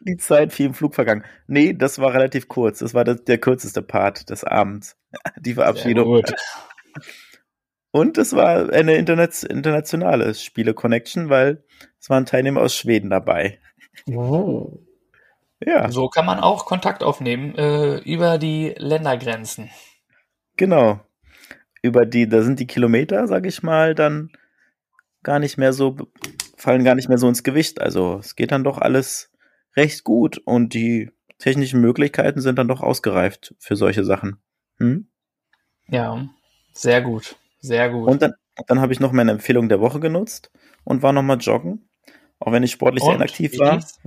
Die 0.07 0.17
Zeit 0.19 0.57
wie 0.59 0.65
im 0.65 0.75
Flug 0.75 0.95
vergangen. 0.95 1.25
Nee, 1.47 1.73
das 1.73 1.99
war 1.99 2.13
relativ 2.13 2.49
kurz. 2.49 2.81
Das 2.81 2.93
war 2.93 3.05
das, 3.05 3.25
der 3.25 3.39
kürzeste 3.39 3.83
Part 3.83 4.29
des 4.29 4.45
Abends. 4.45 4.97
Die 5.41 5.55
Verabschiedung. 5.55 6.23
Und 7.91 8.19
es 8.19 8.35
war 8.35 8.73
eine 8.73 8.97
Internet 8.97 9.45
internationale 9.45 10.35
Spiele-Connection, 10.35 11.31
weil 11.31 11.65
es 12.01 12.11
waren 12.11 12.27
Teilnehmer 12.27 12.61
aus 12.61 12.75
Schweden 12.75 13.09
dabei. 13.09 13.61
Oh. 14.07 14.81
Ja. 15.65 15.91
So 15.91 16.09
kann 16.09 16.27
man 16.27 16.41
auch 16.41 16.67
Kontakt 16.67 17.03
aufnehmen 17.03 17.55
äh, 17.55 17.99
über 17.99 18.39
die 18.39 18.75
Ländergrenzen. 18.77 19.71
Genau. 20.57 21.01
Über 21.83 22.05
die, 22.05 22.29
da 22.29 22.43
sind 22.43 22.59
die 22.59 22.67
Kilometer, 22.67 23.29
sag 23.29 23.47
ich 23.47 23.63
mal, 23.63 23.95
dann 23.95 24.31
gar 25.23 25.39
nicht 25.39 25.57
mehr 25.57 25.73
so, 25.73 25.97
fallen 26.57 26.85
gar 26.85 26.97
nicht 26.97 27.09
mehr 27.09 27.19
so 27.19 27.29
ins 27.29 27.45
Gewicht. 27.45 27.81
Also 27.81 28.19
es 28.19 28.35
geht 28.37 28.53
dann 28.53 28.65
doch 28.65 28.79
alles 28.79 29.31
recht 29.77 30.05
gut 30.05 30.39
und 30.39 30.75
die 30.75 31.11
technischen 31.39 31.81
Möglichkeiten 31.81 32.41
sind 32.41 32.59
dann 32.59 32.69
doch 32.69 32.81
ausgereift 32.81 33.55
für 33.59 33.77
solche 33.77 34.05
Sachen. 34.05 34.37
Hm? 34.79 35.09
Ja, 35.89 36.29
sehr 36.73 37.03
gut. 37.03 37.37
Sehr 37.61 37.91
gut. 37.91 38.09
Und 38.09 38.23
dann, 38.23 38.35
Dann 38.67 38.81
habe 38.81 38.93
ich 38.93 39.01
noch 39.01 39.13
meine 39.13 39.33
Empfehlung 39.33 39.69
der 39.69 39.81
Woche 39.81 40.01
genutzt 40.01 40.51
und 40.85 41.03
war 41.03 41.13
nochmal 41.13 41.39
joggen. 41.39 41.89
Auch 42.39 42.53
wenn 42.53 42.63
ich 42.63 42.73
sportlich 42.73 43.03
sehr 43.03 43.15
Und? 43.15 43.17
inaktiv 43.17 43.53
Wie 43.53 43.59
war. 43.59 43.75
lief's? 43.77 44.01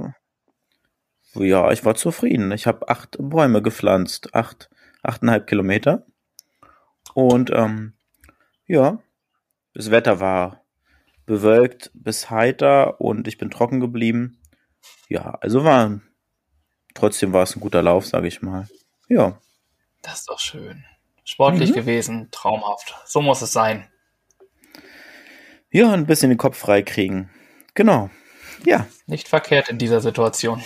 Ja, 1.34 1.72
ich 1.72 1.86
war 1.86 1.96
zufrieden. 1.96 2.52
Ich 2.52 2.66
habe 2.66 2.90
acht 2.90 3.18
Bäume 3.20 3.62
gepflanzt. 3.62 4.34
Acht, 4.34 4.70
achteinhalb 5.04 5.48
Kilometer. 5.48 6.06
Und 7.14 7.52
ähm, 7.54 7.94
ja, 8.66 9.00
das 9.74 9.92
Wetter 9.92 10.20
war 10.20 10.64
bewölkt 11.26 11.92
bis 11.94 12.30
heiter 12.30 13.02
und 13.02 13.28
ich 13.28 13.38
bin 13.38 13.52
trocken 13.52 13.80
geblieben. 13.80 14.37
Ja, 15.10 15.32
also 15.42 15.64
war 15.64 16.00
trotzdem 16.94 17.32
war 17.34 17.44
es 17.44 17.56
ein 17.56 17.60
guter 17.60 17.82
Lauf, 17.82 18.06
sage 18.06 18.28
ich 18.28 18.42
mal. 18.42 18.68
Ja. 19.08 19.40
Das 20.02 20.20
ist 20.20 20.30
doch 20.30 20.40
schön. 20.40 20.86
Sportlich 21.24 21.72
Mhm. 21.72 21.76
gewesen, 21.76 22.28
traumhaft. 22.32 22.96
So 23.06 23.22
muss 23.22 23.42
es 23.42 23.52
sein. 23.52 23.90
Ja, 25.72 25.92
ein 25.94 26.06
bisschen 26.06 26.30
den 26.30 26.38
Kopf 26.38 26.58
frei 26.58 26.82
kriegen. 26.82 27.30
Genau. 27.74 28.10
Ja, 28.66 28.88
Nicht 29.06 29.28
verkehrt 29.28 29.70
in 29.70 29.78
dieser 29.78 30.02
Situation. 30.02 30.64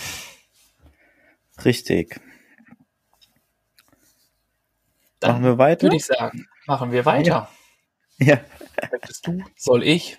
richtig. 1.64 2.20
Dann 5.20 5.32
Machen 5.32 5.44
wir 5.44 5.58
weiter? 5.58 5.82
würde 5.82 5.96
ich 5.96 6.04
sagen, 6.06 6.46
machen 6.66 6.90
wir 6.92 7.04
weiter. 7.04 7.48
Ja. 8.18 8.40
Möchtest 8.90 9.26
du? 9.26 9.42
Soll 9.56 9.82
ich? 9.84 10.18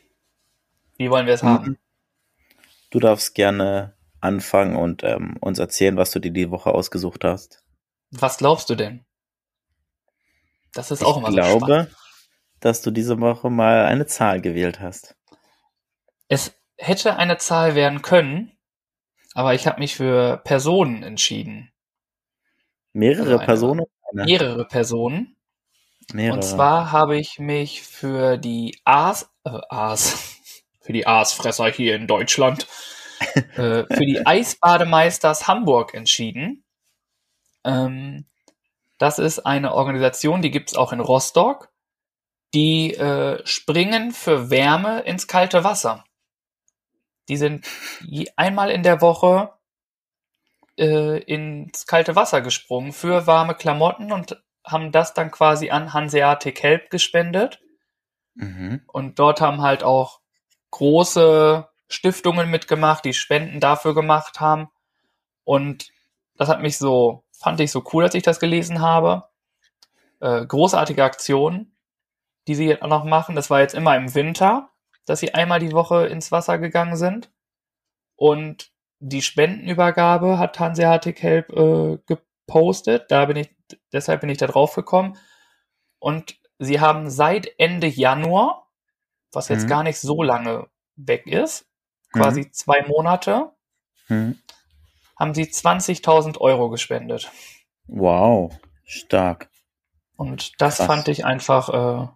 Wie 0.98 1.10
wollen 1.10 1.26
wir 1.26 1.34
es 1.34 1.44
haben? 1.44 1.78
Du 2.94 3.00
darfst 3.00 3.34
gerne 3.34 3.98
anfangen 4.22 4.76
und 4.76 5.04
ähm, 5.04 5.36
uns 5.42 5.58
erzählen, 5.58 5.98
was 5.98 6.12
du 6.12 6.20
dir 6.20 6.30
die 6.30 6.52
Woche 6.52 6.70
ausgesucht 6.70 7.24
hast. 7.24 7.64
Was 8.12 8.38
glaubst 8.38 8.70
du 8.70 8.76
denn? 8.76 9.04
Das 10.74 10.92
ist 10.92 11.04
auch 11.04 11.18
ich 11.18 11.28
immer 11.28 11.32
so 11.32 11.58
spannend. 11.58 11.66
glaube, 11.66 11.92
dass 12.60 12.84
du 12.84 12.92
diese 12.92 13.20
Woche 13.20 13.50
mal 13.50 13.86
eine 13.86 14.06
Zahl 14.06 14.42
gewählt 14.42 14.80
hast. 14.80 15.16
Es 16.28 16.54
hätte 16.78 17.16
eine 17.16 17.40
Zahl 17.40 17.74
werden 17.74 18.04
können, 18.04 18.52
aber 19.34 19.56
ich 19.56 19.66
habe 19.66 19.80
mich 19.80 19.96
für 19.96 20.38
Personen 20.44 21.02
entschieden. 21.02 21.72
Mehrere 22.92 23.38
Eine- 23.38 23.46
Personen? 23.46 23.86
Mehrere 24.12 24.68
Personen. 24.68 25.36
Mehrere. 26.14 26.36
Und 26.36 26.44
zwar 26.44 26.92
habe 26.92 27.18
ich 27.18 27.40
mich 27.40 27.82
für 27.82 28.38
die 28.38 28.80
Aas, 28.86 29.32
äh, 29.46 29.60
Aas, 29.70 30.36
für 30.84 30.94
die 30.94 31.08
Aasfresser 31.08 31.68
hier 31.68 31.96
in 31.96 32.08
Deutschland, 32.08 32.68
äh, 33.56 33.86
für 33.86 34.06
die 34.06 34.26
Eisbademeisters 34.26 35.48
Hamburg 35.48 35.94
entschieden. 35.94 36.64
Ähm, 37.64 38.26
das 39.00 39.20
ist 39.20 39.40
eine 39.40 39.74
Organisation, 39.74 40.42
die 40.42 40.52
gibt's 40.52 40.76
auch 40.76 40.94
in 40.94 41.00
Rostock. 41.00 41.72
Die 42.54 42.94
äh, 42.94 43.42
springen 43.46 44.12
für 44.12 44.52
Wärme 44.52 45.02
ins 45.02 45.28
kalte 45.28 45.64
Wasser. 45.64 46.04
Die 47.28 47.38
sind 47.38 47.68
einmal 48.36 48.70
in 48.70 48.84
der 48.84 49.02
Woche 49.02 49.54
äh, 50.78 51.20
ins 51.24 51.88
kalte 51.88 52.16
Wasser 52.16 52.42
gesprungen 52.42 52.94
für 52.94 53.26
warme 53.28 53.56
Klamotten 53.56 54.12
und 54.12 54.44
haben 54.66 54.92
das 54.92 55.14
dann 55.14 55.32
quasi 55.32 55.70
an 55.70 55.94
Hanseatic 55.94 56.62
Help 56.62 56.90
gespendet. 56.90 57.60
Mhm. 58.36 58.82
Und 58.88 59.20
dort 59.20 59.42
haben 59.42 59.62
halt 59.62 59.84
auch 59.84 60.22
große 60.74 61.68
Stiftungen 61.88 62.50
mitgemacht, 62.50 63.06
die 63.06 63.14
Spenden 63.14 63.60
dafür 63.60 63.94
gemacht 63.94 64.40
haben. 64.40 64.70
Und 65.44 65.92
das 66.36 66.50
hat 66.50 66.62
mich 66.62 66.80
so, 66.80 67.24
fand 67.32 67.60
ich 67.60 67.72
so 67.72 67.84
cool, 67.94 68.04
als 68.04 68.16
ich 68.16 68.24
das 68.24 68.40
gelesen 68.40 68.82
habe. 68.82 69.24
Äh, 70.20 70.46
großartige 70.46 71.04
Aktion, 71.04 71.76
die 72.48 72.56
sie 72.56 72.66
jetzt 72.66 72.82
auch 72.82 72.88
noch 72.88 73.06
machen. 73.06 73.36
Das 73.36 73.52
war 73.52 73.62
jetzt 73.62 73.76
immer 73.76 73.96
im 73.96 74.16
Winter, 74.16 74.72
dass 75.06 75.20
sie 75.20 75.36
einmal 75.36 75.60
die 75.60 75.74
Woche 75.74 76.08
ins 76.08 76.32
Wasser 76.32 76.58
gegangen 76.58 76.96
sind. 76.96 77.32
Und 78.16 78.72
die 79.00 79.22
Spendenübergabe 79.22 80.40
hat 80.40 80.60
Hanseatic 80.60 81.22
Help 81.22 81.50
äh, 81.52 82.00
gepostet. 82.08 83.12
Da 83.12 83.26
bin 83.26 83.38
ich, 83.38 83.56
deshalb 83.92 84.22
bin 84.22 84.30
ich 84.30 84.40
da 84.40 84.48
drauf 84.48 84.74
gekommen. 84.74 85.18
Und 86.00 86.36
sie 86.58 86.80
haben 86.80 87.12
seit 87.12 87.60
Ende 87.60 87.88
Januar, 87.88 88.63
was 89.34 89.50
jetzt 89.50 89.64
Mhm. 89.66 89.70
gar 89.70 89.84
nicht 89.84 90.00
so 90.00 90.22
lange 90.24 90.68
weg 90.96 91.28
ist, 91.28 91.66
quasi 92.12 92.52
zwei 92.52 92.84
Monate, 92.88 93.52
Mhm. 94.10 94.38
haben 95.18 95.34
sie 95.34 95.50
20.000 95.50 96.40
Euro 96.40 96.70
gespendet. 96.70 97.32
Wow, 97.88 98.54
stark. 98.86 99.50
Und 100.16 100.62
das 100.62 100.78
Krass. 100.78 100.86
fand 100.88 101.08
ich 101.08 101.26
einfach 101.26 101.70
äh, 101.70 102.08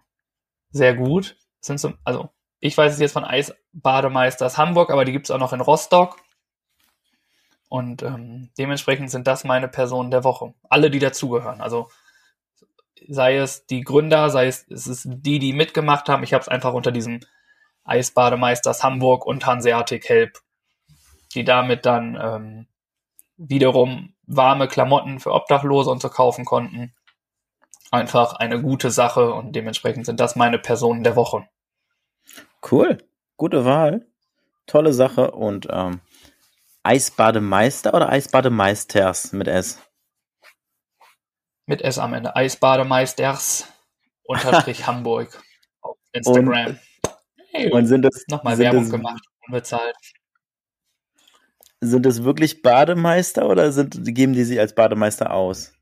sehr 0.70 0.94
gut. 0.94 1.36
Sind 1.60 1.80
so, 1.80 1.92
also 2.04 2.30
ich 2.60 2.76
weiß 2.76 2.92
es 2.94 3.00
jetzt 3.00 3.12
von 3.12 3.24
Eisbademeisters 3.24 4.56
Hamburg, 4.58 4.90
aber 4.90 5.04
die 5.04 5.12
gibt 5.12 5.26
es 5.26 5.30
auch 5.30 5.38
noch 5.38 5.52
in 5.52 5.60
Rostock. 5.60 6.18
Und 7.68 8.02
ähm, 8.02 8.50
dementsprechend 8.56 9.10
sind 9.10 9.26
das 9.26 9.44
meine 9.44 9.68
Personen 9.68 10.10
der 10.10 10.24
Woche. 10.24 10.54
Alle, 10.70 10.90
die 10.90 10.98
dazugehören. 11.00 11.60
Also 11.60 11.90
sei 13.08 13.36
es 13.36 13.66
die 13.66 13.82
Gründer, 13.82 14.30
sei 14.30 14.46
es, 14.46 14.66
es 14.68 14.86
ist 14.86 15.06
die, 15.08 15.38
die 15.38 15.52
mitgemacht 15.52 16.08
haben. 16.08 16.22
Ich 16.22 16.32
habe 16.32 16.42
es 16.42 16.48
einfach 16.48 16.72
unter 16.72 16.92
diesem 16.92 17.20
Eisbademeisters 17.84 18.82
Hamburg 18.82 19.26
und 19.26 19.46
Hanseatic 19.46 20.08
Help, 20.08 20.38
die 21.34 21.44
damit 21.44 21.86
dann 21.86 22.18
ähm, 22.20 22.66
wiederum 23.36 24.14
warme 24.26 24.68
Klamotten 24.68 25.20
für 25.20 25.32
Obdachlose 25.32 25.90
und 25.90 26.02
so 26.02 26.10
kaufen 26.10 26.44
konnten. 26.44 26.94
Einfach 27.90 28.34
eine 28.34 28.60
gute 28.60 28.90
Sache 28.90 29.32
und 29.32 29.52
dementsprechend 29.52 30.04
sind 30.04 30.20
das 30.20 30.36
meine 30.36 30.58
Personen 30.58 31.04
der 31.04 31.16
Woche. 31.16 31.48
Cool. 32.70 32.98
Gute 33.36 33.64
Wahl. 33.64 34.06
Tolle 34.66 34.92
Sache. 34.92 35.30
Und 35.30 35.68
ähm, 35.70 36.00
Eisbademeister 36.82 37.94
oder 37.94 38.10
Eisbademeisters 38.10 39.32
mit 39.32 39.48
S? 39.48 39.78
Mit 41.68 41.82
S 41.82 41.98
am 41.98 42.14
Ende. 42.14 42.34
Eisbademeisters 42.34 43.68
unterstrich 44.24 44.86
Hamburg 44.86 45.38
auf 45.82 45.98
Instagram. 46.12 46.78
Hey, 47.52 47.70
Und 47.70 47.86
sind 47.86 48.06
es, 48.06 48.24
Nochmal 48.28 48.56
sind 48.56 48.64
Werbung 48.64 48.84
es, 48.84 48.90
gemacht, 48.90 49.22
unbezahlt. 49.46 49.94
sind 51.80 52.06
es 52.06 52.24
wirklich 52.24 52.62
Bademeister 52.62 53.46
oder 53.46 53.70
sind, 53.70 54.02
geben 54.14 54.32
die 54.32 54.44
sich 54.44 54.58
als 54.58 54.74
Bademeister 54.74 55.30
aus? 55.30 55.74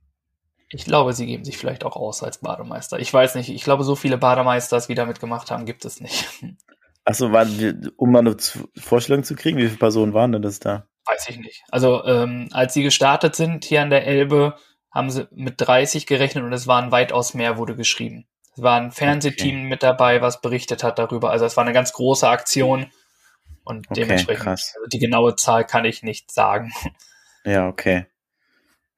Ich 0.70 0.84
glaube, 0.84 1.12
sie 1.12 1.26
geben 1.26 1.44
sich 1.44 1.56
vielleicht 1.56 1.84
auch 1.84 1.94
aus 1.94 2.24
als 2.24 2.38
Bademeister. 2.38 2.98
Ich 2.98 3.14
weiß 3.14 3.36
nicht, 3.36 3.48
ich 3.48 3.62
glaube, 3.62 3.84
so 3.84 3.94
viele 3.94 4.18
Bademeisters, 4.18 4.88
wie 4.88 4.96
damit 4.96 5.20
gemacht 5.20 5.52
haben, 5.52 5.66
gibt 5.66 5.84
es 5.84 6.00
nicht. 6.00 6.28
Achso, 7.04 7.26
um 7.96 8.10
mal 8.10 8.18
eine 8.18 8.36
Vorstellung 8.76 9.22
zu 9.22 9.36
kriegen, 9.36 9.58
wie 9.58 9.66
viele 9.66 9.78
Personen 9.78 10.14
waren 10.14 10.32
denn 10.32 10.42
das 10.42 10.58
da? 10.58 10.88
Weiß 11.04 11.28
ich 11.28 11.38
nicht. 11.38 11.62
Also, 11.70 12.04
ähm, 12.04 12.48
als 12.50 12.74
sie 12.74 12.82
gestartet 12.82 13.36
sind 13.36 13.64
hier 13.64 13.82
an 13.82 13.90
der 13.90 14.04
Elbe, 14.08 14.56
haben 14.96 15.10
sie 15.10 15.28
mit 15.30 15.54
30 15.58 16.06
gerechnet 16.06 16.42
und 16.42 16.52
es 16.52 16.66
waren 16.66 16.90
weitaus 16.90 17.34
mehr, 17.34 17.58
wurde 17.58 17.76
geschrieben. 17.76 18.26
Es 18.56 18.62
war 18.62 18.80
ein 18.80 18.92
Fernsehteam 18.92 19.64
mit 19.64 19.82
dabei, 19.82 20.22
was 20.22 20.40
berichtet 20.40 20.82
hat 20.82 20.98
darüber. 20.98 21.30
Also 21.30 21.44
es 21.44 21.56
war 21.58 21.64
eine 21.64 21.74
ganz 21.74 21.92
große 21.92 22.26
Aktion 22.26 22.90
und 23.64 23.90
Okay, 23.90 24.00
dementsprechend, 24.00 24.46
also 24.46 24.86
die 24.90 24.98
genaue 24.98 25.36
Zahl 25.36 25.66
kann 25.66 25.84
ich 25.84 26.02
nicht 26.02 26.32
sagen. 26.32 26.72
Ja, 27.44 27.68
okay. 27.68 28.06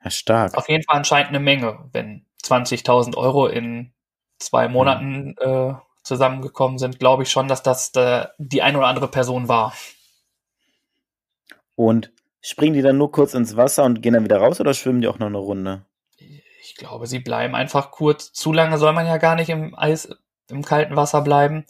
Ja, 0.02 0.08
stark. 0.08 0.56
Auf 0.56 0.70
jeden 0.70 0.82
Fall 0.82 0.96
anscheinend 0.96 1.28
eine 1.28 1.40
Menge, 1.40 1.86
wenn 1.92 2.24
20.000 2.42 3.14
Euro 3.14 3.46
in 3.46 3.92
zwei 4.38 4.68
Monaten 4.68 5.36
äh, 5.36 5.74
zusammengekommen 6.02 6.78
sind, 6.78 6.98
glaube 6.98 7.24
ich 7.24 7.30
schon, 7.30 7.46
dass 7.46 7.62
das 7.62 7.94
äh, 7.94 8.24
die 8.38 8.62
eine 8.62 8.78
oder 8.78 8.86
andere 8.86 9.08
Person 9.08 9.48
war. 9.48 9.74
Und 11.74 12.10
springen 12.40 12.72
die 12.72 12.80
dann 12.80 12.96
nur 12.96 13.12
kurz 13.12 13.34
ins 13.34 13.54
Wasser 13.54 13.84
und 13.84 14.00
gehen 14.00 14.14
dann 14.14 14.24
wieder 14.24 14.38
raus 14.38 14.60
oder 14.60 14.72
schwimmen 14.72 15.02
die 15.02 15.08
auch 15.08 15.18
noch 15.18 15.26
eine 15.26 15.36
Runde? 15.36 15.84
Ich 16.68 16.74
glaube, 16.74 17.06
sie 17.06 17.18
bleiben 17.18 17.54
einfach 17.54 17.90
kurz. 17.90 18.32
Zu 18.32 18.52
lange 18.52 18.76
soll 18.76 18.92
man 18.92 19.06
ja 19.06 19.16
gar 19.16 19.36
nicht 19.36 19.48
im 19.48 19.74
Eis, 19.74 20.08
im 20.50 20.62
kalten 20.62 20.96
Wasser 20.96 21.22
bleiben. 21.22 21.64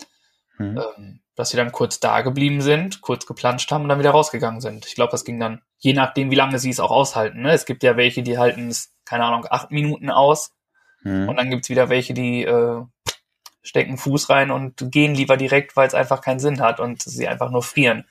Hm. 0.57 0.77
Ähm, 0.77 1.21
dass 1.37 1.51
sie 1.51 1.57
dann 1.57 1.71
kurz 1.71 2.01
da 2.01 2.23
geblieben 2.23 2.61
sind, 2.61 3.01
kurz 3.01 3.25
geplanscht 3.25 3.71
haben 3.71 3.83
und 3.83 3.89
dann 3.89 4.01
wieder 4.01 4.11
rausgegangen 4.11 4.61
sind. 4.61 4.87
Ich 4.87 4.97
glaube, 4.97 5.13
das 5.13 5.25
ging 5.25 5.39
dann, 5.39 5.63
je 5.79 5.93
nachdem, 5.93 6.33
wie 6.33 6.35
lange 6.35 6.59
sie 6.59 6.71
es 6.71 6.81
auch 6.81 6.91
aushalten. 6.91 7.43
Ne? 7.43 7.53
Es 7.53 7.65
gibt 7.65 7.85
ja 7.85 7.97
welche, 7.97 8.25
die 8.25 8.39
halten 8.39 8.67
es, 8.67 8.93
keine 9.05 9.25
Ahnung, 9.25 9.47
acht 9.49 9.71
Minuten 9.71 10.11
aus. 10.11 10.51
Hm. 11.03 11.29
Und 11.29 11.37
dann 11.37 11.49
gibt's 11.49 11.69
wieder 11.69 11.89
welche, 11.91 12.13
die 12.13 12.43
äh, 12.43 12.83
stecken 13.63 13.99
Fuß 13.99 14.31
rein 14.31 14.51
und 14.51 14.91
gehen 14.91 15.15
lieber 15.15 15.37
direkt, 15.37 15.77
weil 15.77 15.87
es 15.87 15.95
einfach 15.95 16.23
keinen 16.23 16.41
Sinn 16.41 16.61
hat 16.61 16.81
und 16.81 17.03
sie 17.03 17.29
einfach 17.29 17.53
nur 17.53 17.63
frieren 17.63 18.05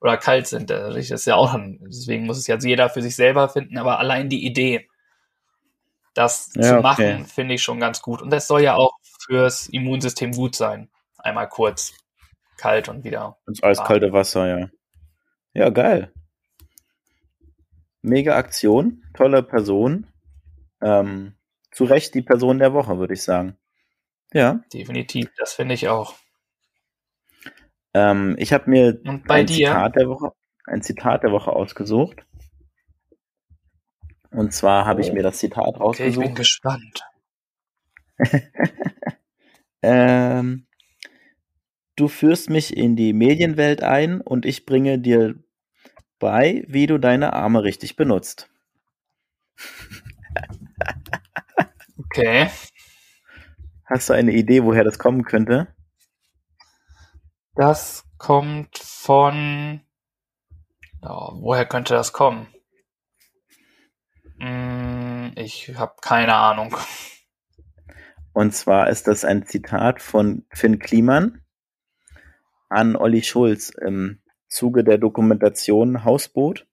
oder 0.00 0.16
kalt 0.16 0.48
sind. 0.48 0.72
Also 0.72 0.96
Das 0.96 1.10
ist 1.10 1.26
ja 1.26 1.36
auch, 1.36 1.56
deswegen 1.82 2.26
muss 2.26 2.38
es 2.38 2.48
jetzt 2.48 2.64
jeder 2.64 2.90
für 2.90 3.02
sich 3.02 3.14
selber 3.14 3.48
finden, 3.48 3.78
aber 3.78 4.00
allein 4.00 4.28
die 4.28 4.44
Idee, 4.44 4.87
das 6.18 6.50
Ja, 6.54 6.62
zu 6.62 6.72
okay. 6.74 6.82
machen, 6.82 7.26
finde 7.26 7.54
ich 7.54 7.62
schon 7.62 7.80
ganz 7.80 8.02
gut. 8.02 8.20
Und 8.20 8.30
das 8.30 8.46
soll 8.48 8.62
ja 8.62 8.74
auch 8.74 8.92
fürs 9.20 9.68
Immunsystem 9.68 10.32
gut 10.32 10.56
sein. 10.56 10.90
Einmal 11.18 11.48
kurz 11.48 11.94
kalt 12.56 12.88
und 12.88 13.04
wieder. 13.04 13.38
Ins 13.46 13.62
eiskalte 13.62 14.12
Wasser, 14.12 14.46
ja. 14.46 14.68
Ja, 15.54 15.70
geil. 15.70 16.12
Mega 18.02 18.36
Aktion, 18.36 19.02
tolle 19.14 19.42
Person. 19.42 20.06
Ähm, 20.80 21.34
zu 21.70 21.84
Recht 21.84 22.14
die 22.14 22.22
Person 22.22 22.58
der 22.58 22.72
Woche, 22.72 22.98
würde 22.98 23.14
ich 23.14 23.22
sagen. 23.22 23.56
Ja. 24.32 24.60
Definitiv, 24.72 25.30
das 25.36 25.52
finde 25.52 25.74
ich 25.74 25.88
auch. 25.88 26.14
Ähm, 27.94 28.34
ich 28.38 28.52
habe 28.52 28.70
mir 28.70 29.00
ein? 29.28 29.48
Zitat 29.48 29.96
der 29.96 30.08
Woche, 30.08 30.32
ein 30.66 30.82
Zitat 30.82 31.22
der 31.22 31.32
Woche 31.32 31.52
ausgesucht. 31.52 32.24
Und 34.30 34.52
zwar 34.52 34.84
habe 34.86 35.00
ich 35.00 35.10
Oh. 35.10 35.14
mir 35.14 35.22
das 35.22 35.38
Zitat 35.38 35.80
Okay, 35.80 36.08
ich 36.08 36.18
bin 36.18 36.34
gespannt. 36.34 37.02
ähm, 39.82 40.66
du 41.96 42.08
führst 42.08 42.50
mich 42.50 42.76
in 42.76 42.96
die 42.96 43.12
Medienwelt 43.12 43.82
ein 43.82 44.20
und 44.20 44.44
ich 44.44 44.66
bringe 44.66 44.98
dir 44.98 45.36
bei, 46.18 46.64
wie 46.68 46.86
du 46.86 46.98
deine 46.98 47.32
Arme 47.32 47.62
richtig 47.62 47.96
benutzt. 47.96 48.50
Okay. 51.98 52.48
Hast 53.84 54.08
du 54.08 54.12
eine 54.12 54.32
Idee, 54.32 54.64
woher 54.64 54.84
das 54.84 54.98
kommen 54.98 55.24
könnte? 55.24 55.68
Das 57.54 58.04
kommt 58.18 58.78
von. 58.78 59.80
Ja, 61.02 61.30
woher 61.32 61.64
könnte 61.66 61.94
das 61.94 62.12
kommen? 62.12 62.48
Hm, 64.38 65.32
ich 65.36 65.76
habe 65.76 65.94
keine 66.00 66.34
Ahnung. 66.34 66.76
Und 68.32 68.54
zwar 68.54 68.88
ist 68.88 69.08
das 69.08 69.24
ein 69.24 69.46
Zitat 69.46 70.00
von 70.00 70.44
Finn 70.50 70.78
Kliman 70.78 71.42
an 72.68 72.96
Olli 72.96 73.22
Schulz 73.22 73.70
im 73.70 74.20
Zuge 74.48 74.84
der 74.84 74.98
Dokumentation 74.98 76.04
Hausboot. 76.04 76.66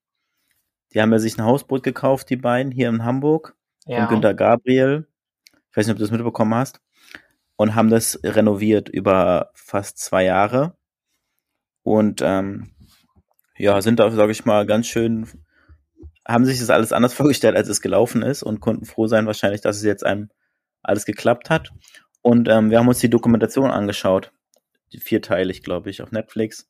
Die 0.94 1.02
haben 1.02 1.12
ja 1.12 1.20
sich 1.20 1.38
ein 1.38 1.46
Hausboot 1.46 1.84
gekauft, 1.84 2.30
die 2.30 2.36
beiden, 2.36 2.72
hier 2.72 2.90
in 2.90 3.04
Hamburg. 3.04 3.56
Ja. 3.86 4.00
Von 4.00 4.16
Günter 4.16 4.34
Gabriel. 4.34 5.08
Ich 5.72 5.78
weiß 5.78 5.88
nicht, 5.88 5.94
ob 5.94 5.98
du 5.98 6.04
das 6.04 6.12
mitbekommen 6.12 6.56
hast. 6.56 6.82
Und 7.58 7.76
haben 7.76 7.90
das 7.90 8.20
renoviert 8.24 8.90
über 8.90 9.52
fast 9.54 9.98
zwei 9.98 10.24
Jahre. 10.24 10.78
Und 11.84 12.22
ähm, 12.24 12.76
ja, 13.58 13.82
sind 13.82 14.00
da, 14.00 14.10
sage 14.12 14.32
ich 14.32 14.46
mal, 14.46 14.66
ganz 14.66 14.88
schön, 14.88 15.28
haben 16.28 16.46
sich 16.46 16.60
das 16.60 16.70
alles 16.70 16.92
anders 16.94 17.14
vorgestellt, 17.16 17.56
als 17.56 17.70
es 17.70 17.82
gelaufen 17.82 18.22
ist 18.22 18.44
und 18.44 18.60
konnten 18.60 18.86
froh 18.86 19.08
sein 19.08 19.26
wahrscheinlich, 19.28 19.62
dass 19.62 19.78
es 19.78 19.84
jetzt 19.84 20.06
einem 20.06 20.30
alles 20.84 21.06
geklappt 21.06 21.50
hat. 21.50 21.72
Und 22.22 22.48
ähm, 22.50 22.70
wir 22.72 22.80
haben 22.80 22.88
uns 22.88 23.00
die 23.00 23.10
Dokumentation 23.10 23.72
angeschaut. 23.72 24.32
Die 24.94 25.00
vierteilig, 25.00 25.64
glaube 25.64 25.90
ich, 25.90 26.02
auf 26.02 26.12
Netflix. 26.12 26.70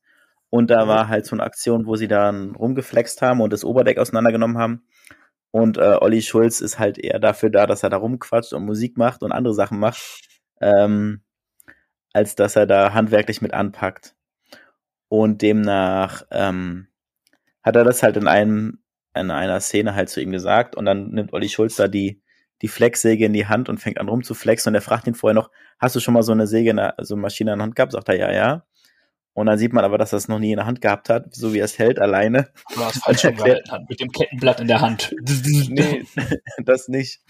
Und 0.50 0.70
da 0.70 0.84
Mhm. 0.84 0.88
war 0.88 1.08
halt 1.08 1.26
so 1.26 1.36
eine 1.36 1.42
Aktion, 1.42 1.86
wo 1.86 1.96
sie 1.96 2.08
dann 2.08 2.54
rumgeflext 2.54 3.20
haben 3.22 3.40
und 3.40 3.52
das 3.52 3.64
Oberdeck 3.64 3.98
auseinandergenommen 3.98 4.58
haben. 4.58 4.86
Und 5.50 5.78
äh, 5.78 5.96
Olli 6.00 6.22
Schulz 6.22 6.60
ist 6.60 6.78
halt 6.78 6.98
eher 6.98 7.18
dafür 7.18 7.50
da, 7.50 7.66
dass 7.66 7.82
er 7.82 7.90
da 7.90 7.96
rumquatscht 7.96 8.52
und 8.52 8.64
Musik 8.64 8.96
macht 8.98 9.22
und 9.22 9.32
andere 9.32 9.54
Sachen 9.54 9.78
macht, 9.78 10.00
ähm, 10.60 11.22
als 12.12 12.34
dass 12.34 12.56
er 12.56 12.66
da 12.66 12.92
handwerklich 12.92 13.40
mit 13.42 13.54
anpackt. 13.54 14.14
Und 15.08 15.40
demnach 15.42 16.24
ähm, 16.30 16.88
hat 17.62 17.76
er 17.76 17.84
das 17.84 18.02
halt 18.02 18.16
in 18.16 18.28
einem 18.28 18.80
in 19.16 19.30
einer 19.30 19.60
Szene 19.60 19.94
halt 19.94 20.08
zu 20.08 20.20
ihm 20.20 20.30
gesagt 20.30 20.76
und 20.76 20.84
dann 20.84 21.10
nimmt 21.10 21.32
Olli 21.32 21.48
Schulz 21.48 21.76
da 21.76 21.88
die 21.88 22.22
die 22.62 22.68
Flexsäge 22.68 23.26
in 23.26 23.34
die 23.34 23.46
Hand 23.46 23.68
und 23.68 23.78
fängt 23.78 23.98
an 23.98 24.08
rumzuflexen 24.08 24.70
und 24.70 24.74
er 24.74 24.80
fragt 24.80 25.06
ihn 25.06 25.14
vorher 25.14 25.34
noch, 25.34 25.50
hast 25.78 25.94
du 25.94 26.00
schon 26.00 26.14
mal 26.14 26.22
so 26.22 26.32
eine 26.32 26.46
Säge, 26.46 26.70
in 26.70 26.76
der, 26.76 26.94
so 27.02 27.14
eine 27.14 27.20
Maschine 27.20 27.52
in 27.52 27.58
der 27.58 27.64
Hand 27.64 27.76
gehabt? 27.76 27.92
Sagt 27.92 28.08
er, 28.08 28.16
ja, 28.18 28.32
ja. 28.32 28.64
Und 29.34 29.44
dann 29.44 29.58
sieht 29.58 29.74
man 29.74 29.84
aber, 29.84 29.98
dass 29.98 30.14
er 30.14 30.16
es 30.16 30.28
noch 30.28 30.38
nie 30.38 30.52
in 30.52 30.56
der 30.56 30.64
Hand 30.64 30.80
gehabt 30.80 31.10
hat, 31.10 31.34
so 31.34 31.52
wie 31.52 31.58
er 31.58 31.66
es 31.66 31.78
hält, 31.78 31.98
alleine. 31.98 32.48
Oder 32.74 32.86
das 32.86 32.96
falsch 32.96 33.24
Erklärt- 33.24 33.70
hat, 33.70 33.82
mit 33.90 34.00
dem 34.00 34.10
Kettenblatt 34.10 34.60
in 34.60 34.68
der 34.68 34.80
Hand. 34.80 35.14
Nee, 35.68 36.06
das 36.64 36.88
nicht. 36.88 37.20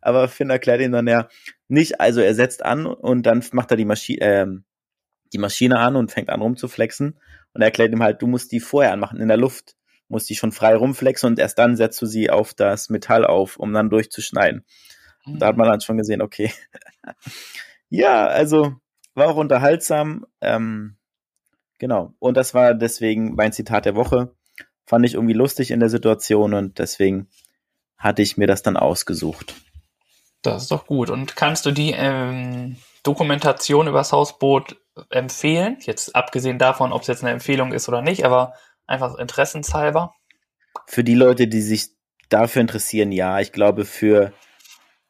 Aber 0.00 0.28
Finn 0.28 0.50
erklärt 0.50 0.80
ihm 0.80 0.92
dann 0.92 1.08
ja 1.08 1.26
nicht, 1.66 2.00
also 2.00 2.20
er 2.20 2.36
setzt 2.36 2.64
an 2.64 2.86
und 2.86 3.24
dann 3.24 3.42
macht 3.50 3.72
er 3.72 3.76
die, 3.76 3.84
Maschi 3.84 4.18
ähm, 4.20 4.64
die 5.32 5.38
Maschine 5.38 5.80
an 5.80 5.96
und 5.96 6.12
fängt 6.12 6.30
an 6.30 6.40
rumzuflexen. 6.40 7.18
Und 7.54 7.60
er 7.60 7.66
erklärt 7.66 7.90
ihm 7.90 8.04
halt, 8.04 8.22
du 8.22 8.28
musst 8.28 8.52
die 8.52 8.60
vorher 8.60 8.92
anmachen, 8.92 9.18
in 9.18 9.26
der 9.26 9.36
Luft. 9.36 9.74
Musst 10.08 10.30
die 10.30 10.36
schon 10.36 10.52
frei 10.52 10.76
rumflexen 10.76 11.30
und 11.30 11.38
erst 11.38 11.58
dann 11.58 11.76
setzt 11.76 12.00
du 12.00 12.06
sie 12.06 12.30
auf 12.30 12.54
das 12.54 12.88
Metall 12.90 13.24
auf, 13.24 13.56
um 13.56 13.72
dann 13.72 13.90
durchzuschneiden. 13.90 14.64
Hm. 15.24 15.38
Da 15.38 15.46
hat 15.46 15.56
man 15.56 15.68
dann 15.68 15.80
schon 15.80 15.96
gesehen, 15.96 16.22
okay. 16.22 16.52
ja, 17.88 18.26
also 18.26 18.74
war 19.14 19.28
auch 19.28 19.36
unterhaltsam. 19.36 20.26
Ähm, 20.40 20.96
genau. 21.78 22.14
Und 22.18 22.36
das 22.36 22.54
war 22.54 22.74
deswegen 22.74 23.34
mein 23.34 23.52
Zitat 23.52 23.84
der 23.84 23.96
Woche. 23.96 24.34
Fand 24.84 25.04
ich 25.04 25.14
irgendwie 25.14 25.34
lustig 25.34 25.72
in 25.72 25.80
der 25.80 25.88
Situation 25.88 26.54
und 26.54 26.78
deswegen 26.78 27.28
hatte 27.98 28.22
ich 28.22 28.36
mir 28.36 28.46
das 28.46 28.62
dann 28.62 28.76
ausgesucht. 28.76 29.54
Das 30.42 30.62
ist 30.62 30.70
doch 30.70 30.86
gut. 30.86 31.10
Und 31.10 31.34
kannst 31.34 31.66
du 31.66 31.72
die 31.72 31.92
ähm, 31.92 32.76
Dokumentation 33.02 33.88
über 33.88 33.98
das 33.98 34.12
Hausboot 34.12 34.76
empfehlen? 35.10 35.78
Jetzt 35.80 36.14
abgesehen 36.14 36.58
davon, 36.58 36.92
ob 36.92 37.02
es 37.02 37.08
jetzt 37.08 37.24
eine 37.24 37.32
Empfehlung 37.32 37.72
ist 37.72 37.88
oder 37.88 38.02
nicht, 38.02 38.24
aber 38.24 38.54
einfach 38.86 39.16
interessenshalber. 39.18 40.14
Für 40.86 41.04
die 41.04 41.14
Leute, 41.14 41.48
die 41.48 41.60
sich 41.62 41.88
dafür 42.28 42.60
interessieren, 42.62 43.12
ja. 43.12 43.40
Ich 43.40 43.52
glaube, 43.52 43.84
für 43.84 44.32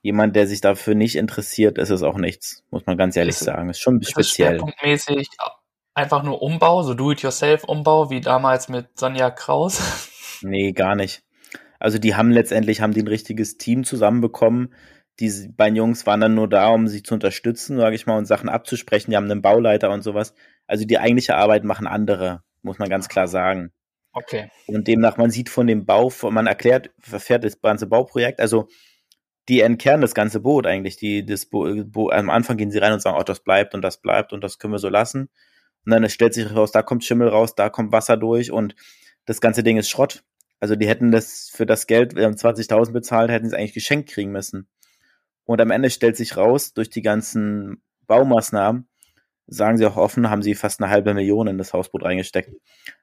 jemand, 0.02 0.36
der 0.36 0.46
sich 0.46 0.60
dafür 0.60 0.94
nicht 0.94 1.16
interessiert, 1.16 1.78
ist 1.78 1.90
es 1.90 2.02
auch 2.02 2.16
nichts, 2.16 2.62
muss 2.70 2.86
man 2.86 2.96
ganz 2.96 3.16
ehrlich 3.16 3.36
Ist- 3.36 3.44
sagen. 3.44 3.68
Ist 3.70 3.80
schon 3.80 4.00
Ist 4.00 4.10
speziell. 4.10 4.50
schwerpunktmäßig 4.50 5.28
einfach 5.94 6.22
nur 6.22 6.42
Umbau, 6.42 6.82
so 6.82 6.94
Do-it-yourself-Umbau, 6.94 8.10
wie 8.10 8.20
damals 8.20 8.68
mit 8.68 8.98
Sonja 8.98 9.30
Kraus? 9.30 9.80
Nee, 10.42 10.72
gar 10.72 10.94
nicht. 10.96 11.22
Also 11.80 11.96
die 11.98 12.14
haben 12.14 12.30
letztendlich 12.30 12.82
haben 12.82 12.92
die 12.92 13.00
ein 13.02 13.08
richtiges 13.08 13.56
Team 13.56 13.84
zusammenbekommen. 13.84 14.74
Die 15.18 15.30
beiden 15.56 15.76
Jungs 15.76 16.04
waren 16.06 16.20
dann 16.20 16.34
nur 16.34 16.46
da, 16.46 16.68
um 16.68 16.88
sich 16.88 17.04
zu 17.04 17.14
unterstützen, 17.14 17.78
sage 17.78 17.96
ich 17.96 18.06
mal, 18.06 18.18
und 18.18 18.26
Sachen 18.26 18.50
abzusprechen. 18.50 19.10
Die 19.10 19.16
haben 19.16 19.30
einen 19.30 19.40
Bauleiter 19.40 19.88
und 19.90 20.02
sowas. 20.02 20.34
Also 20.66 20.84
die 20.84 20.98
eigentliche 20.98 21.36
Arbeit 21.36 21.64
machen 21.64 21.86
andere, 21.86 22.42
muss 22.66 22.78
man 22.78 22.88
ganz 22.88 23.08
klar 23.08 23.28
sagen. 23.28 23.72
Okay. 24.12 24.50
Und 24.66 24.88
demnach, 24.88 25.16
man 25.16 25.30
sieht 25.30 25.48
von 25.48 25.66
dem 25.66 25.86
Bau, 25.86 26.12
man 26.30 26.46
erklärt, 26.46 26.90
verfährt 26.98 27.44
das 27.44 27.60
ganze 27.60 27.86
Bauprojekt, 27.86 28.40
also 28.40 28.68
die 29.48 29.60
entkernen 29.60 30.02
das 30.02 30.14
ganze 30.14 30.40
Boot 30.40 30.66
eigentlich. 30.66 30.96
Die, 30.96 31.24
das 31.24 31.46
Bo, 31.46 31.84
Bo, 31.84 32.10
am 32.10 32.30
Anfang 32.30 32.56
gehen 32.56 32.70
sie 32.70 32.78
rein 32.78 32.92
und 32.92 33.00
sagen, 33.00 33.16
oh, 33.18 33.22
das 33.22 33.40
bleibt 33.40 33.74
und 33.74 33.82
das 33.82 34.00
bleibt 34.00 34.32
und 34.32 34.42
das 34.42 34.58
können 34.58 34.72
wir 34.72 34.78
so 34.78 34.88
lassen. 34.88 35.28
Und 35.84 35.92
dann 35.92 36.08
stellt 36.08 36.34
sich 36.34 36.52
raus, 36.54 36.72
da 36.72 36.82
kommt 36.82 37.04
Schimmel 37.04 37.28
raus, 37.28 37.54
da 37.54 37.68
kommt 37.68 37.92
Wasser 37.92 38.16
durch 38.16 38.50
und 38.50 38.74
das 39.24 39.40
ganze 39.40 39.62
Ding 39.62 39.76
ist 39.76 39.88
Schrott. 39.88 40.24
Also 40.58 40.74
die 40.74 40.88
hätten 40.88 41.12
das 41.12 41.50
für 41.52 41.66
das 41.66 41.86
Geld, 41.86 42.16
wir 42.16 42.24
haben 42.24 42.34
20.000 42.34 42.90
bezahlt, 42.92 43.30
hätten 43.30 43.48
sie 43.48 43.54
es 43.54 43.58
eigentlich 43.58 43.74
geschenkt 43.74 44.10
kriegen 44.10 44.32
müssen. 44.32 44.68
Und 45.44 45.60
am 45.60 45.70
Ende 45.70 45.90
stellt 45.90 46.16
sich 46.16 46.36
raus, 46.36 46.72
durch 46.74 46.90
die 46.90 47.02
ganzen 47.02 47.82
Baumaßnahmen, 48.06 48.88
sagen 49.46 49.76
sie 49.76 49.86
auch 49.86 49.96
offen, 49.96 50.30
haben 50.30 50.42
sie 50.42 50.54
fast 50.54 50.80
eine 50.80 50.90
halbe 50.90 51.14
Million 51.14 51.46
in 51.46 51.58
das 51.58 51.72
Hausboot 51.72 52.04
reingesteckt, 52.04 52.50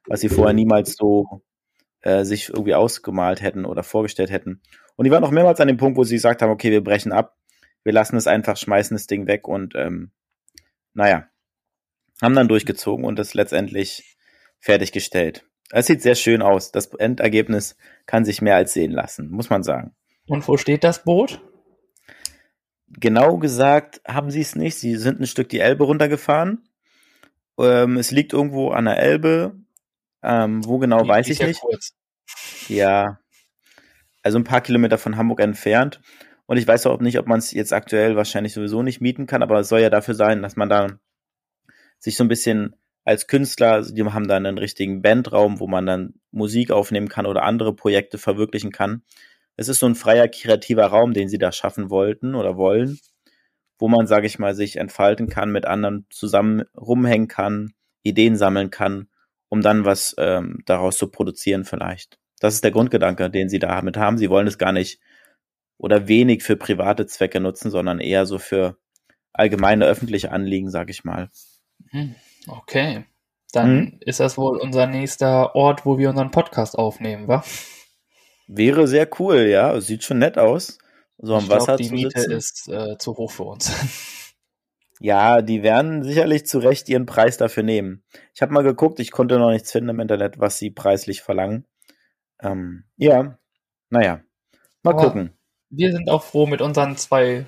was 0.06 0.20
sie 0.20 0.28
vorher 0.28 0.54
niemals 0.54 0.96
so 0.96 1.42
äh, 2.02 2.24
sich 2.24 2.50
irgendwie 2.50 2.74
ausgemalt 2.74 3.42
hätten 3.42 3.64
oder 3.64 3.82
vorgestellt 3.82 4.30
hätten. 4.30 4.60
Und 4.96 5.04
die 5.04 5.10
waren 5.10 5.24
auch 5.24 5.30
mehrmals 5.30 5.60
an 5.60 5.68
dem 5.68 5.76
Punkt, 5.76 5.96
wo 5.96 6.04
sie 6.04 6.16
gesagt 6.16 6.42
haben, 6.42 6.50
okay, 6.50 6.70
wir 6.70 6.84
brechen 6.84 7.12
ab, 7.12 7.36
wir 7.82 7.92
lassen 7.92 8.16
es 8.16 8.26
einfach, 8.26 8.56
schmeißen 8.56 8.94
das 8.94 9.06
Ding 9.06 9.26
weg 9.26 9.48
und 9.48 9.74
ähm, 9.74 10.12
naja, 10.92 11.28
haben 12.22 12.34
dann 12.34 12.48
durchgezogen 12.48 13.04
und 13.04 13.18
es 13.18 13.34
letztendlich 13.34 14.16
fertiggestellt. 14.60 15.46
Es 15.70 15.86
sieht 15.86 16.02
sehr 16.02 16.14
schön 16.14 16.42
aus. 16.42 16.72
Das 16.72 16.86
Endergebnis 16.94 17.76
kann 18.06 18.24
sich 18.24 18.42
mehr 18.42 18.56
als 18.56 18.72
sehen 18.72 18.92
lassen, 18.92 19.30
muss 19.30 19.50
man 19.50 19.62
sagen. 19.62 19.94
Und 20.26 20.46
wo 20.46 20.56
steht 20.56 20.84
das 20.84 21.04
Boot? 21.04 21.40
Genau 23.00 23.38
gesagt 23.38 24.00
haben 24.06 24.30
sie 24.30 24.40
es 24.40 24.56
nicht. 24.56 24.76
Sie 24.76 24.96
sind 24.96 25.20
ein 25.20 25.26
Stück 25.26 25.48
die 25.48 25.60
Elbe 25.60 25.84
runtergefahren. 25.84 26.68
Ähm, 27.58 27.96
es 27.96 28.10
liegt 28.10 28.32
irgendwo 28.32 28.70
an 28.70 28.84
der 28.86 28.98
Elbe. 28.98 29.56
Ähm, 30.22 30.64
wo 30.64 30.78
genau, 30.78 31.02
Die- 31.02 31.08
weiß 31.08 31.28
ich 31.28 31.38
ja 31.38 31.46
nicht. 31.46 31.60
kurz. 31.60 31.92
Ja, 32.68 33.18
also 34.22 34.38
ein 34.38 34.44
paar 34.44 34.62
Kilometer 34.62 34.96
von 34.96 35.16
Hamburg 35.16 35.40
entfernt. 35.40 36.00
Und 36.46 36.56
ich 36.56 36.66
weiß 36.66 36.86
auch 36.86 37.00
nicht, 37.00 37.18
ob 37.18 37.26
man 37.26 37.38
es 37.38 37.52
jetzt 37.52 37.72
aktuell 37.72 38.16
wahrscheinlich 38.16 38.52
sowieso 38.54 38.82
nicht 38.82 39.00
mieten 39.00 39.26
kann, 39.26 39.42
aber 39.42 39.60
es 39.60 39.68
soll 39.68 39.80
ja 39.80 39.90
dafür 39.90 40.14
sein, 40.14 40.42
dass 40.42 40.56
man 40.56 40.68
da 40.68 40.98
sich 41.98 42.16
so 42.16 42.24
ein 42.24 42.28
bisschen 42.28 42.74
als 43.04 43.26
Künstler, 43.26 43.72
also 43.72 43.94
die 43.94 44.02
haben 44.04 44.28
da 44.28 44.36
einen 44.36 44.56
richtigen 44.58 45.02
Bandraum, 45.02 45.60
wo 45.60 45.66
man 45.66 45.84
dann 45.86 46.14
Musik 46.30 46.70
aufnehmen 46.70 47.08
kann 47.08 47.26
oder 47.26 47.42
andere 47.42 47.74
Projekte 47.74 48.16
verwirklichen 48.18 48.72
kann. 48.72 49.02
Es 49.56 49.68
ist 49.68 49.78
so 49.78 49.86
ein 49.86 49.94
freier, 49.94 50.28
kreativer 50.28 50.86
Raum, 50.86 51.12
den 51.12 51.28
sie 51.28 51.38
da 51.38 51.52
schaffen 51.52 51.90
wollten 51.90 52.34
oder 52.34 52.56
wollen, 52.56 52.98
wo 53.78 53.88
man, 53.88 54.06
sage 54.06 54.26
ich 54.26 54.38
mal, 54.38 54.54
sich 54.54 54.76
entfalten 54.76 55.28
kann, 55.28 55.50
mit 55.50 55.66
anderen 55.66 56.06
zusammen 56.10 56.64
rumhängen 56.76 57.28
kann, 57.28 57.72
Ideen 58.02 58.36
sammeln 58.36 58.70
kann, 58.70 59.08
um 59.48 59.60
dann 59.60 59.84
was 59.84 60.14
ähm, 60.18 60.62
daraus 60.66 60.96
zu 60.96 61.08
produzieren 61.08 61.64
vielleicht. 61.64 62.18
Das 62.40 62.54
ist 62.54 62.64
der 62.64 62.72
Grundgedanke, 62.72 63.30
den 63.30 63.48
sie 63.48 63.58
damit 63.58 63.96
haben. 63.96 64.18
Sie 64.18 64.28
wollen 64.30 64.46
es 64.46 64.58
gar 64.58 64.72
nicht 64.72 65.00
oder 65.78 66.08
wenig 66.08 66.42
für 66.42 66.56
private 66.56 67.06
Zwecke 67.06 67.40
nutzen, 67.40 67.70
sondern 67.70 68.00
eher 68.00 68.26
so 68.26 68.38
für 68.38 68.76
allgemeine 69.32 69.86
öffentliche 69.86 70.30
Anliegen, 70.32 70.70
sage 70.70 70.90
ich 70.90 71.04
mal. 71.04 71.30
Hm, 71.90 72.14
Okay. 72.46 73.04
Dann 73.52 73.76
Mhm. 73.76 73.98
ist 74.00 74.18
das 74.20 74.36
wohl 74.36 74.58
unser 74.58 74.86
nächster 74.88 75.54
Ort, 75.54 75.86
wo 75.86 75.96
wir 75.96 76.10
unseren 76.10 76.32
Podcast 76.32 76.76
aufnehmen, 76.76 77.28
wa? 77.28 77.44
Wäre 78.46 78.86
sehr 78.86 79.08
cool, 79.20 79.46
ja. 79.46 79.80
Sieht 79.80 80.04
schon 80.04 80.18
nett 80.18 80.38
aus. 80.38 80.78
So 81.18 81.34
am 81.36 81.44
ich 81.44 81.48
glaub, 81.48 81.60
Wasser 81.60 81.76
die 81.76 81.88
zu 81.88 81.94
Miete 81.94 82.20
sitzen. 82.20 82.32
ist 82.32 82.68
äh, 82.68 82.98
zu 82.98 83.16
hoch 83.16 83.30
für 83.30 83.44
uns. 83.44 83.70
Ja, 85.00 85.42
die 85.42 85.62
werden 85.62 86.04
sicherlich 86.04 86.46
zu 86.46 86.60
Recht 86.60 86.88
ihren 86.88 87.04
Preis 87.04 87.36
dafür 87.36 87.64
nehmen. 87.64 88.04
Ich 88.32 88.42
habe 88.42 88.52
mal 88.52 88.62
geguckt, 88.62 89.00
ich 89.00 89.10
konnte 89.10 89.38
noch 89.38 89.50
nichts 89.50 89.72
finden 89.72 89.90
im 89.90 90.00
Internet, 90.00 90.38
was 90.38 90.56
sie 90.58 90.70
preislich 90.70 91.20
verlangen. 91.20 91.66
Ähm, 92.40 92.84
ja, 92.96 93.36
naja, 93.90 94.22
mal 94.82 94.92
Aber 94.94 95.02
gucken. 95.02 95.36
Wir 95.68 95.90
sind 95.92 96.08
auch 96.08 96.22
froh 96.22 96.46
mit 96.46 96.62
unseren 96.62 96.96
zwei 96.96 97.44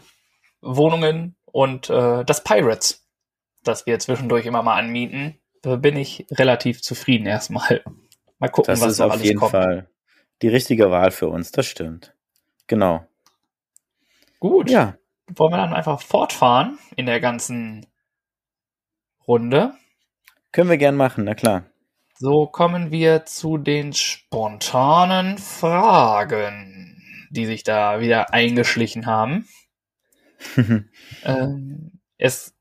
Wohnungen 0.61 1.37
und 1.44 1.88
äh, 1.88 2.24
das 2.24 2.42
Pirates, 2.42 3.06
das 3.62 3.87
wir 3.87 3.98
zwischendurch 4.00 4.44
immer 4.44 4.62
mal 4.64 4.76
anmieten. 4.76 5.38
Da 5.62 5.76
bin 5.76 5.96
ich 5.96 6.26
relativ 6.32 6.82
zufrieden 6.82 7.26
erstmal. 7.26 7.82
Mal 8.38 8.48
gucken, 8.48 8.72
Das 8.72 8.80
was 8.80 8.92
ist 8.92 8.98
noch 8.98 9.06
auf 9.06 9.12
alles 9.12 9.24
jeden 9.24 9.38
kommt. 9.38 9.52
Fall 9.52 9.88
die 10.42 10.49
richtige 10.49 10.90
Wahl 10.90 11.11
für 11.11 11.29
uns, 11.29 11.51
das 11.53 11.66
stimmt. 11.66 12.14
Genau. 12.66 13.07
Gut, 14.40 14.70
Ja, 14.70 14.96
wollen 15.35 15.53
wir 15.53 15.57
dann 15.59 15.72
einfach 15.75 16.01
fortfahren 16.01 16.79
in 16.96 17.07
der 17.07 17.20
ganzen 17.20 17.87
Runde. 19.27 19.75
können 20.53 20.70
wir 20.70 20.79
gern 20.79 20.96
machen, 20.96 21.25
na 21.25 21.35
klar. 21.35 21.64
So 22.18 22.46
kommen 22.46 22.90
wir 22.90 23.25
zu 23.27 23.59
den 23.59 23.92
spontanen 23.92 25.37
Fragen, 25.38 27.03
die 27.31 27.44
sich 27.44 27.62
da 27.62 28.01
wieder 28.01 28.33
eingeschlichen 28.33 29.07
haben. 29.07 29.46
Ähm, 31.25 31.99
es 32.18 32.55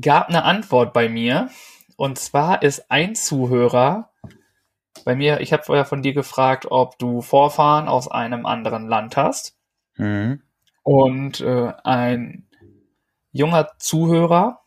gab 0.00 0.28
eine 0.28 0.42
Antwort 0.44 0.92
bei 0.94 1.08
mir. 1.08 1.50
Und 1.96 2.18
zwar 2.18 2.62
ist 2.62 2.90
ein 2.90 3.14
Zuhörer 3.14 4.10
bei 5.04 5.14
mir, 5.16 5.40
ich 5.40 5.52
habe 5.52 5.62
vorher 5.62 5.84
von 5.84 6.02
dir 6.02 6.12
gefragt, 6.14 6.66
ob 6.70 6.98
du 6.98 7.20
Vorfahren 7.22 7.88
aus 7.88 8.08
einem 8.10 8.46
anderen 8.46 8.88
Land 8.88 9.16
hast. 9.16 9.56
mhm. 9.96 10.42
Und 10.82 11.40
äh, 11.40 11.72
ein 11.84 12.46
junger 13.32 13.70
Zuhörer, 13.78 14.60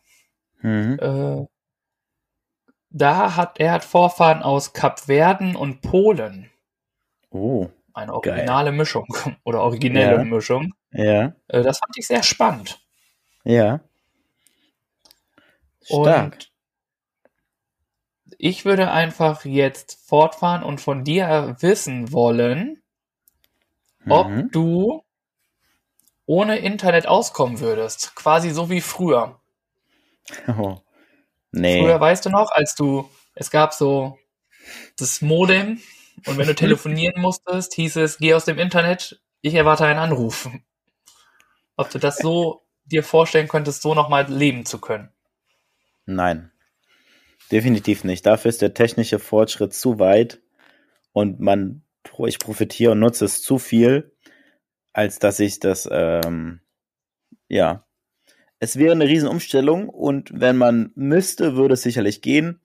Mhm. 0.60 0.98
äh, 1.00 1.46
da 2.90 3.36
hat 3.36 3.60
er 3.60 3.70
hat 3.72 3.84
Vorfahren 3.84 4.42
aus 4.42 4.72
Kapverden 4.72 5.54
und 5.54 5.82
Polen. 5.82 6.50
Oh, 7.30 7.68
Eine 7.94 8.14
originale 8.14 8.72
Mischung 8.72 9.06
oder 9.44 9.60
originelle 9.62 10.16
Ja. 10.16 10.24
Mischung. 10.24 10.72
ja, 10.90 11.34
Äh, 11.48 11.62
das 11.62 11.78
fand 11.78 11.96
ich 11.96 12.06
sehr 12.08 12.22
spannend. 12.24 12.80
ja. 13.44 13.80
Stark. 15.82 16.32
Und 16.34 16.47
ich 18.38 18.64
würde 18.64 18.90
einfach 18.90 19.44
jetzt 19.44 19.98
fortfahren 20.06 20.62
und 20.62 20.80
von 20.80 21.04
dir 21.04 21.56
wissen 21.60 22.12
wollen, 22.12 22.80
ob 24.08 24.28
Mhm. 24.28 24.50
du 24.50 25.02
ohne 26.26 26.58
Internet 26.58 27.06
auskommen 27.06 27.58
würdest. 27.60 28.14
Quasi 28.14 28.50
so 28.50 28.68
wie 28.70 28.80
früher. 28.82 29.40
Oh. 30.46 30.76
Nee. 31.52 31.82
Früher 31.82 32.00
weißt 32.00 32.26
du 32.26 32.30
noch, 32.30 32.50
als 32.52 32.74
du, 32.74 33.08
es 33.34 33.50
gab 33.50 33.74
so 33.74 34.18
das 34.98 35.22
Modem 35.22 35.80
und 36.26 36.38
wenn 36.38 36.46
du 36.46 36.54
telefonieren 36.56 37.20
musstest, 37.22 37.74
hieß 37.74 37.96
es, 37.96 38.18
geh 38.18 38.34
aus 38.34 38.44
dem 38.46 38.58
Internet, 38.58 39.20
ich 39.42 39.54
erwarte 39.54 39.86
einen 39.86 39.98
Anruf. 40.00 40.48
Ob 41.76 41.90
du 41.90 41.98
das 41.98 42.18
so 42.18 42.66
dir 42.84 43.04
vorstellen 43.04 43.48
könntest, 43.48 43.82
so 43.82 43.94
nochmal 43.94 44.26
leben 44.30 44.66
zu 44.66 44.80
können. 44.80 45.10
Nein. 46.06 46.50
Definitiv 47.50 48.04
nicht. 48.04 48.26
Dafür 48.26 48.50
ist 48.50 48.62
der 48.62 48.74
technische 48.74 49.18
Fortschritt 49.18 49.72
zu 49.72 49.98
weit 49.98 50.42
und 51.12 51.40
man, 51.40 51.82
ich 52.26 52.38
profitiere 52.38 52.92
und 52.92 53.00
nutze 53.00 53.24
es 53.24 53.42
zu 53.42 53.58
viel, 53.58 54.12
als 54.92 55.18
dass 55.18 55.40
ich 55.40 55.58
das, 55.58 55.88
ähm, 55.90 56.60
ja. 57.48 57.84
Es 58.60 58.76
wäre 58.76 58.92
eine 58.92 59.06
Riesenumstellung 59.06 59.88
und 59.88 60.30
wenn 60.34 60.56
man 60.56 60.90
müsste, 60.96 61.56
würde 61.56 61.74
es 61.74 61.82
sicherlich 61.82 62.22
gehen, 62.22 62.60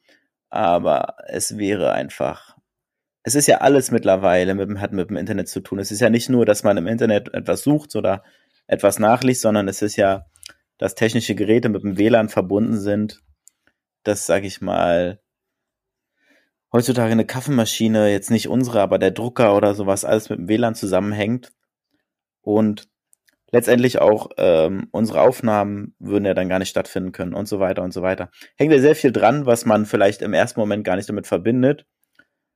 aber 0.49 1.17
es 1.27 1.57
wäre 1.57 1.93
einfach. 1.93 2.57
Es 3.21 3.35
ist 3.35 3.47
ja 3.47 3.59
alles 3.59 3.91
mittlerweile 3.91 4.55
mit, 4.55 4.79
hat 4.79 4.91
mit 4.91 5.09
dem 5.09 5.17
Internet 5.17 5.47
zu 5.47 5.61
tun. 5.61 5.79
Es 5.79 5.91
ist 5.91 6.01
ja 6.01 6.09
nicht 6.09 6.29
nur, 6.29 6.45
dass 6.45 6.63
man 6.63 6.77
im 6.77 6.87
Internet 6.87 7.33
etwas 7.33 7.61
sucht 7.61 7.95
oder 7.95 8.23
etwas 8.67 8.99
nachliest, 8.99 9.41
sondern 9.41 9.67
es 9.67 9.81
ist 9.81 9.95
ja, 9.95 10.25
dass 10.77 10.95
technische 10.95 11.35
Geräte 11.35 11.69
mit 11.69 11.83
dem 11.83 11.97
WLAN 11.97 12.27
verbunden 12.27 12.79
sind 12.79 13.21
dass, 14.03 14.25
sag 14.25 14.43
ich 14.43 14.61
mal, 14.61 15.19
heutzutage 16.71 17.11
eine 17.11 17.25
Kaffeemaschine, 17.25 18.11
jetzt 18.11 18.31
nicht 18.31 18.49
unsere, 18.49 18.81
aber 18.81 18.97
der 18.99 19.11
Drucker 19.11 19.55
oder 19.55 19.75
sowas, 19.75 20.05
alles 20.05 20.29
mit 20.29 20.39
dem 20.39 20.47
WLAN 20.47 20.75
zusammenhängt. 20.75 21.51
Und 22.41 22.89
letztendlich 23.51 23.99
auch 23.99 24.31
ähm, 24.37 24.87
unsere 24.91 25.21
Aufnahmen 25.21 25.95
würden 25.99 26.25
ja 26.25 26.33
dann 26.33 26.49
gar 26.49 26.59
nicht 26.59 26.69
stattfinden 26.69 27.11
können 27.11 27.33
und 27.33 27.47
so 27.47 27.59
weiter 27.59 27.83
und 27.83 27.93
so 27.93 28.01
weiter. 28.01 28.31
Hängt 28.57 28.73
ja 28.73 28.79
sehr 28.79 28.95
viel 28.95 29.11
dran, 29.11 29.45
was 29.45 29.65
man 29.65 29.85
vielleicht 29.85 30.21
im 30.21 30.33
ersten 30.33 30.59
Moment 30.59 30.83
gar 30.83 30.95
nicht 30.95 31.07
damit 31.07 31.27
verbindet, 31.27 31.85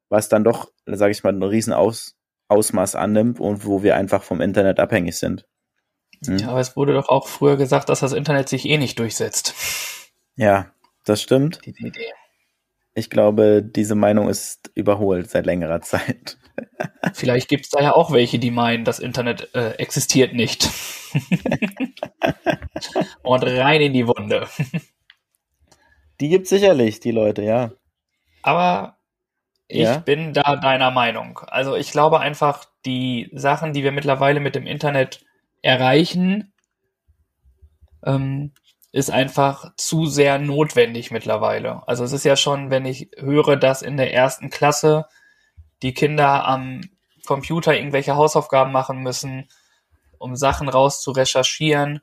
was 0.09 0.27
dann 0.27 0.43
doch, 0.43 0.71
sage 0.85 1.11
ich 1.11 1.23
mal, 1.23 1.31
ein 1.31 1.43
riesen 1.43 1.73
Aus 1.73 2.15
Ausmaß 2.49 2.95
annimmt 2.95 3.39
und 3.39 3.65
wo 3.65 3.83
wir 3.83 3.95
einfach 3.95 4.23
vom 4.23 4.41
Internet 4.41 4.79
abhängig 4.79 5.17
sind. 5.17 5.45
Hm? 6.25 6.37
Ja, 6.37 6.49
aber 6.49 6.61
es 6.61 6.75
wurde 6.75 6.93
doch 6.93 7.09
auch 7.09 7.27
früher 7.27 7.57
gesagt, 7.57 7.89
dass 7.89 7.99
das 7.99 8.13
Internet 8.13 8.49
sich 8.49 8.65
eh 8.65 8.77
nicht 8.77 8.97
durchsetzt. 8.99 9.53
Ja, 10.35 10.71
das 11.09 11.21
stimmt. 11.21 11.59
Ich 12.93 13.09
glaube, 13.09 13.63
diese 13.63 13.95
Meinung 13.95 14.29
ist 14.29 14.71
überholt 14.75 15.29
seit 15.29 15.45
längerer 15.45 15.81
Zeit. 15.81 16.37
Vielleicht 17.13 17.49
gibt 17.49 17.65
es 17.65 17.69
da 17.69 17.81
ja 17.81 17.95
auch 17.95 18.11
welche, 18.11 18.39
die 18.39 18.51
meinen, 18.51 18.83
das 18.83 18.99
Internet 18.99 19.53
äh, 19.55 19.71
existiert 19.73 20.33
nicht. 20.33 20.67
Und 23.23 23.43
rein 23.43 23.81
in 23.81 23.93
die 23.93 24.07
Wunde. 24.07 24.47
Die 26.19 26.29
gibt 26.29 26.47
sicherlich, 26.47 26.99
die 26.99 27.11
Leute, 27.11 27.43
ja. 27.43 27.71
Aber 28.41 28.97
ich 29.67 29.83
Ja? 29.83 29.97
bin 29.99 30.33
da 30.33 30.55
deiner 30.55 30.91
Meinung. 30.91 31.39
Also 31.47 31.75
ich 31.75 31.91
glaube 31.91 32.19
einfach, 32.19 32.65
die 32.85 33.29
Sachen, 33.33 33.73
die 33.73 33.83
wir 33.83 33.91
mittlerweile 33.91 34.39
mit 34.39 34.55
dem 34.55 34.65
Internet 34.65 35.23
erreichen, 35.61 36.53
ähm, 38.05 38.53
ist 38.91 39.11
einfach 39.11 39.73
zu 39.75 40.05
sehr 40.05 40.39
notwendig 40.39 41.11
mittlerweile. 41.11 41.87
Also 41.87 42.03
es 42.03 42.13
ist 42.13 42.25
ja 42.25 42.35
schon, 42.35 42.69
wenn 42.69 42.85
ich 42.85 43.09
höre, 43.17 43.55
dass 43.57 43.81
in 43.81 43.97
der 43.97 44.13
ersten 44.13 44.49
Klasse 44.49 45.05
die 45.81 45.93
Kinder 45.93 46.45
am 46.47 46.81
Computer 47.25 47.75
irgendwelche 47.75 48.15
Hausaufgaben 48.15 48.71
machen 48.71 48.99
müssen, 48.99 49.49
um 50.17 50.35
Sachen 50.35 50.69
raus 50.69 51.01
zu 51.01 51.11
recherchieren. 51.11 52.01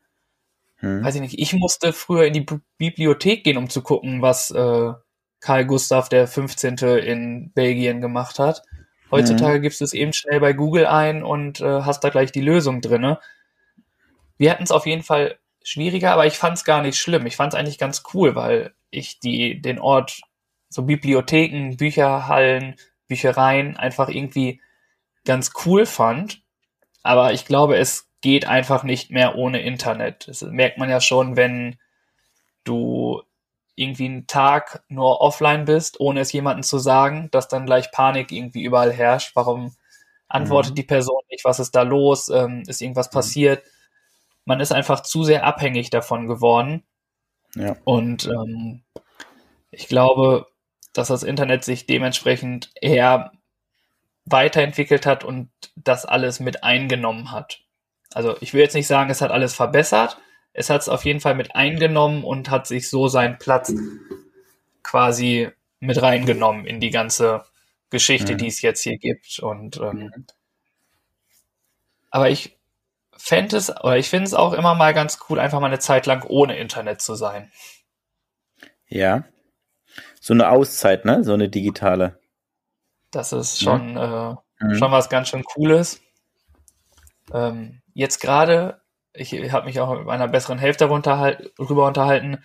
Hm. 0.76 1.02
Weiß 1.02 1.14
ich 1.14 1.20
nicht, 1.20 1.38
ich 1.38 1.54
musste 1.54 1.92
früher 1.92 2.26
in 2.26 2.34
die 2.34 2.42
Bi- 2.42 2.60
Bibliothek 2.78 3.44
gehen, 3.44 3.56
um 3.56 3.70
zu 3.70 3.82
gucken, 3.82 4.22
was 4.22 4.50
äh, 4.50 4.92
Karl 5.40 5.64
Gustav 5.66 6.08
der 6.08 6.26
15. 6.28 6.76
in 6.76 7.52
Belgien 7.54 8.00
gemacht 8.00 8.38
hat. 8.38 8.62
Heutzutage 9.10 9.60
gibst 9.60 9.80
du 9.80 9.84
es 9.84 9.92
eben 9.92 10.12
schnell 10.12 10.40
bei 10.40 10.52
Google 10.52 10.86
ein 10.86 11.22
und 11.22 11.60
äh, 11.60 11.82
hast 11.82 12.02
da 12.04 12.10
gleich 12.10 12.32
die 12.32 12.40
Lösung 12.40 12.80
drinne. 12.80 13.20
Wir 14.38 14.50
hatten 14.50 14.64
es 14.64 14.72
auf 14.72 14.86
jeden 14.86 15.02
Fall 15.02 15.38
schwieriger, 15.64 16.12
aber 16.12 16.26
ich 16.26 16.34
fand 16.38 16.58
es 16.58 16.64
gar 16.64 16.82
nicht 16.82 16.98
schlimm. 16.98 17.26
Ich 17.26 17.36
fand 17.36 17.54
es 17.54 17.60
eigentlich 17.60 17.78
ganz 17.80 18.04
cool, 18.14 18.36
weil 18.36 18.74
ich 18.92 19.20
die, 19.20 19.60
den 19.62 19.80
Ort, 19.80 20.22
so 20.70 20.84
Bibliotheken, 20.84 21.76
Bücherhallen, 21.78 22.76
Büchereien 23.08 23.76
einfach 23.78 24.08
irgendwie 24.10 24.60
ganz 25.24 25.52
cool 25.66 25.86
fand. 25.86 26.42
Aber 27.02 27.32
ich 27.34 27.46
glaube, 27.46 27.76
es 27.78 28.08
geht 28.22 28.46
einfach 28.46 28.84
nicht 28.84 29.10
mehr 29.10 29.36
ohne 29.36 29.62
Internet. 29.62 30.28
Das 30.28 30.42
merkt 30.42 30.78
man 30.78 30.90
ja 30.90 31.00
schon, 31.00 31.36
wenn 31.36 31.78
du 32.64 33.22
irgendwie 33.76 34.06
einen 34.06 34.26
Tag 34.26 34.84
nur 34.88 35.20
offline 35.20 35.64
bist, 35.64 36.00
ohne 36.00 36.20
es 36.20 36.32
jemandem 36.32 36.62
zu 36.62 36.78
sagen, 36.78 37.28
dass 37.32 37.48
dann 37.48 37.66
gleich 37.66 37.90
Panik 37.90 38.30
irgendwie 38.32 38.62
überall 38.64 38.92
herrscht. 38.92 39.32
Warum 39.34 39.74
antwortet 40.28 40.72
Mhm. 40.72 40.76
die 40.76 40.82
Person 40.84 41.20
nicht? 41.30 41.44
Was 41.44 41.60
ist 41.60 41.72
da 41.74 41.82
los? 41.82 42.28
Ähm, 42.30 42.62
ist 42.66 42.82
irgendwas 42.82 43.10
passiert? 43.10 43.64
Man 44.44 44.60
ist 44.60 44.72
einfach 44.72 45.00
zu 45.00 45.24
sehr 45.24 45.44
abhängig 45.44 45.90
davon 45.90 46.26
geworden. 46.26 46.82
Ja. 47.54 47.76
Und 47.84 48.26
ähm, 48.26 48.82
ich 49.70 49.88
glaube, 49.88 50.46
dass 50.92 51.08
das 51.08 51.22
Internet 51.22 51.64
sich 51.64 51.86
dementsprechend 51.86 52.70
eher 52.80 53.32
weiterentwickelt 54.26 55.06
hat 55.06 55.24
und 55.24 55.50
das 55.76 56.04
alles 56.04 56.40
mit 56.40 56.64
eingenommen 56.64 57.30
hat. 57.32 57.60
Also 58.12 58.36
ich 58.40 58.54
will 58.54 58.60
jetzt 58.60 58.74
nicht 58.74 58.86
sagen, 58.86 59.10
es 59.10 59.20
hat 59.20 59.30
alles 59.30 59.54
verbessert. 59.54 60.18
Es 60.52 60.70
hat 60.70 60.82
es 60.82 60.88
auf 60.88 61.04
jeden 61.04 61.20
Fall 61.20 61.34
mit 61.34 61.56
eingenommen 61.56 62.22
und 62.22 62.48
hat 62.48 62.66
sich 62.66 62.88
so 62.88 63.08
seinen 63.08 63.38
Platz 63.38 63.72
quasi 64.82 65.50
mit 65.80 66.00
reingenommen 66.00 66.64
in 66.64 66.80
die 66.80 66.90
ganze 66.90 67.44
Geschichte, 67.90 68.34
Mhm. 68.34 68.38
die 68.38 68.46
es 68.46 68.62
jetzt 68.62 68.82
hier 68.82 68.98
gibt. 68.98 69.40
Und 69.40 69.78
ähm, 69.78 70.26
aber 72.10 72.30
ich 72.30 72.56
fände 73.24 73.56
es, 73.56 73.70
oder 73.70 73.96
ich 73.96 74.08
finde 74.08 74.26
es 74.26 74.34
auch 74.34 74.52
immer 74.52 74.74
mal 74.74 74.94
ganz 74.94 75.18
cool, 75.28 75.38
einfach 75.38 75.60
mal 75.60 75.66
eine 75.66 75.78
Zeit 75.78 76.06
lang 76.06 76.24
ohne 76.28 76.56
Internet 76.56 77.00
zu 77.00 77.14
sein. 77.14 77.50
Ja. 78.86 79.24
So 80.20 80.34
eine 80.34 80.48
Auszeit, 80.50 81.04
ne? 81.04 81.24
So 81.24 81.34
eine 81.34 81.48
digitale. 81.48 82.18
Das 83.10 83.32
ist 83.32 83.62
schon, 83.62 83.96
äh, 83.96 84.34
Mhm. 84.60 84.76
schon 84.76 84.92
was 84.92 85.08
ganz 85.08 85.28
schön 85.28 85.44
Cooles. 85.44 86.00
Ähm, 87.32 87.82
jetzt 87.92 88.20
gerade 88.20 88.80
ich 89.14 89.32
habe 89.52 89.66
mich 89.66 89.80
auch 89.80 89.96
mit 89.96 90.06
meiner 90.06 90.28
besseren 90.28 90.58
Hälfte 90.58 90.88
darüber 90.88 91.86
unterhalten. 91.86 92.44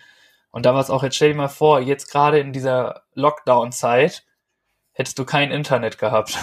Und 0.52 0.66
da 0.66 0.72
war 0.72 0.80
es 0.80 0.90
auch, 0.90 1.02
jetzt 1.02 1.16
stell 1.16 1.30
dir 1.30 1.36
mal 1.36 1.48
vor, 1.48 1.80
jetzt 1.80 2.10
gerade 2.10 2.38
in 2.38 2.52
dieser 2.52 3.02
Lockdown-Zeit 3.14 4.24
hättest 4.92 5.18
du 5.18 5.24
kein 5.24 5.50
Internet 5.50 5.98
gehabt. 5.98 6.38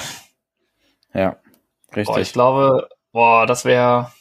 Ja, 1.14 1.38
richtig. 1.96 2.06
Boah, 2.06 2.20
ich 2.20 2.34
glaube, 2.34 2.90
boah, 3.12 3.48
das 3.48 3.66
wäre, 3.66 4.12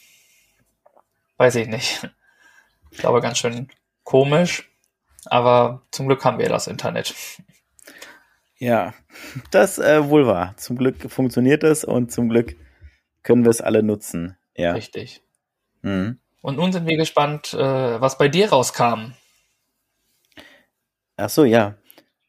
weiß 1.37 1.55
ich 1.55 1.67
nicht. 1.67 2.09
Ich 2.91 2.99
glaube, 2.99 3.21
ganz 3.21 3.37
schön 3.37 3.69
komisch. 4.03 4.69
Aber 5.25 5.83
zum 5.91 6.07
Glück 6.07 6.23
haben 6.23 6.39
wir 6.39 6.49
das 6.49 6.67
Internet. 6.67 7.13
Ja, 8.57 8.93
das 9.51 9.77
äh, 9.77 10.09
wohl 10.09 10.25
wahr. 10.25 10.55
Zum 10.57 10.77
Glück 10.77 11.11
funktioniert 11.11 11.63
es 11.63 11.83
und 11.83 12.11
zum 12.11 12.29
Glück 12.29 12.55
können 13.23 13.43
wir 13.43 13.49
es 13.49 13.61
alle 13.61 13.83
nutzen. 13.83 14.37
Ja. 14.55 14.71
Richtig. 14.71 15.21
Mhm. 15.81 16.19
Und 16.41 16.57
nun 16.57 16.71
sind 16.71 16.87
wir 16.87 16.97
gespannt, 16.97 17.53
äh, 17.53 18.01
was 18.01 18.17
bei 18.17 18.29
dir 18.29 18.49
rauskam. 18.49 19.13
Ach 21.17 21.29
so, 21.29 21.43
ja. 21.43 21.75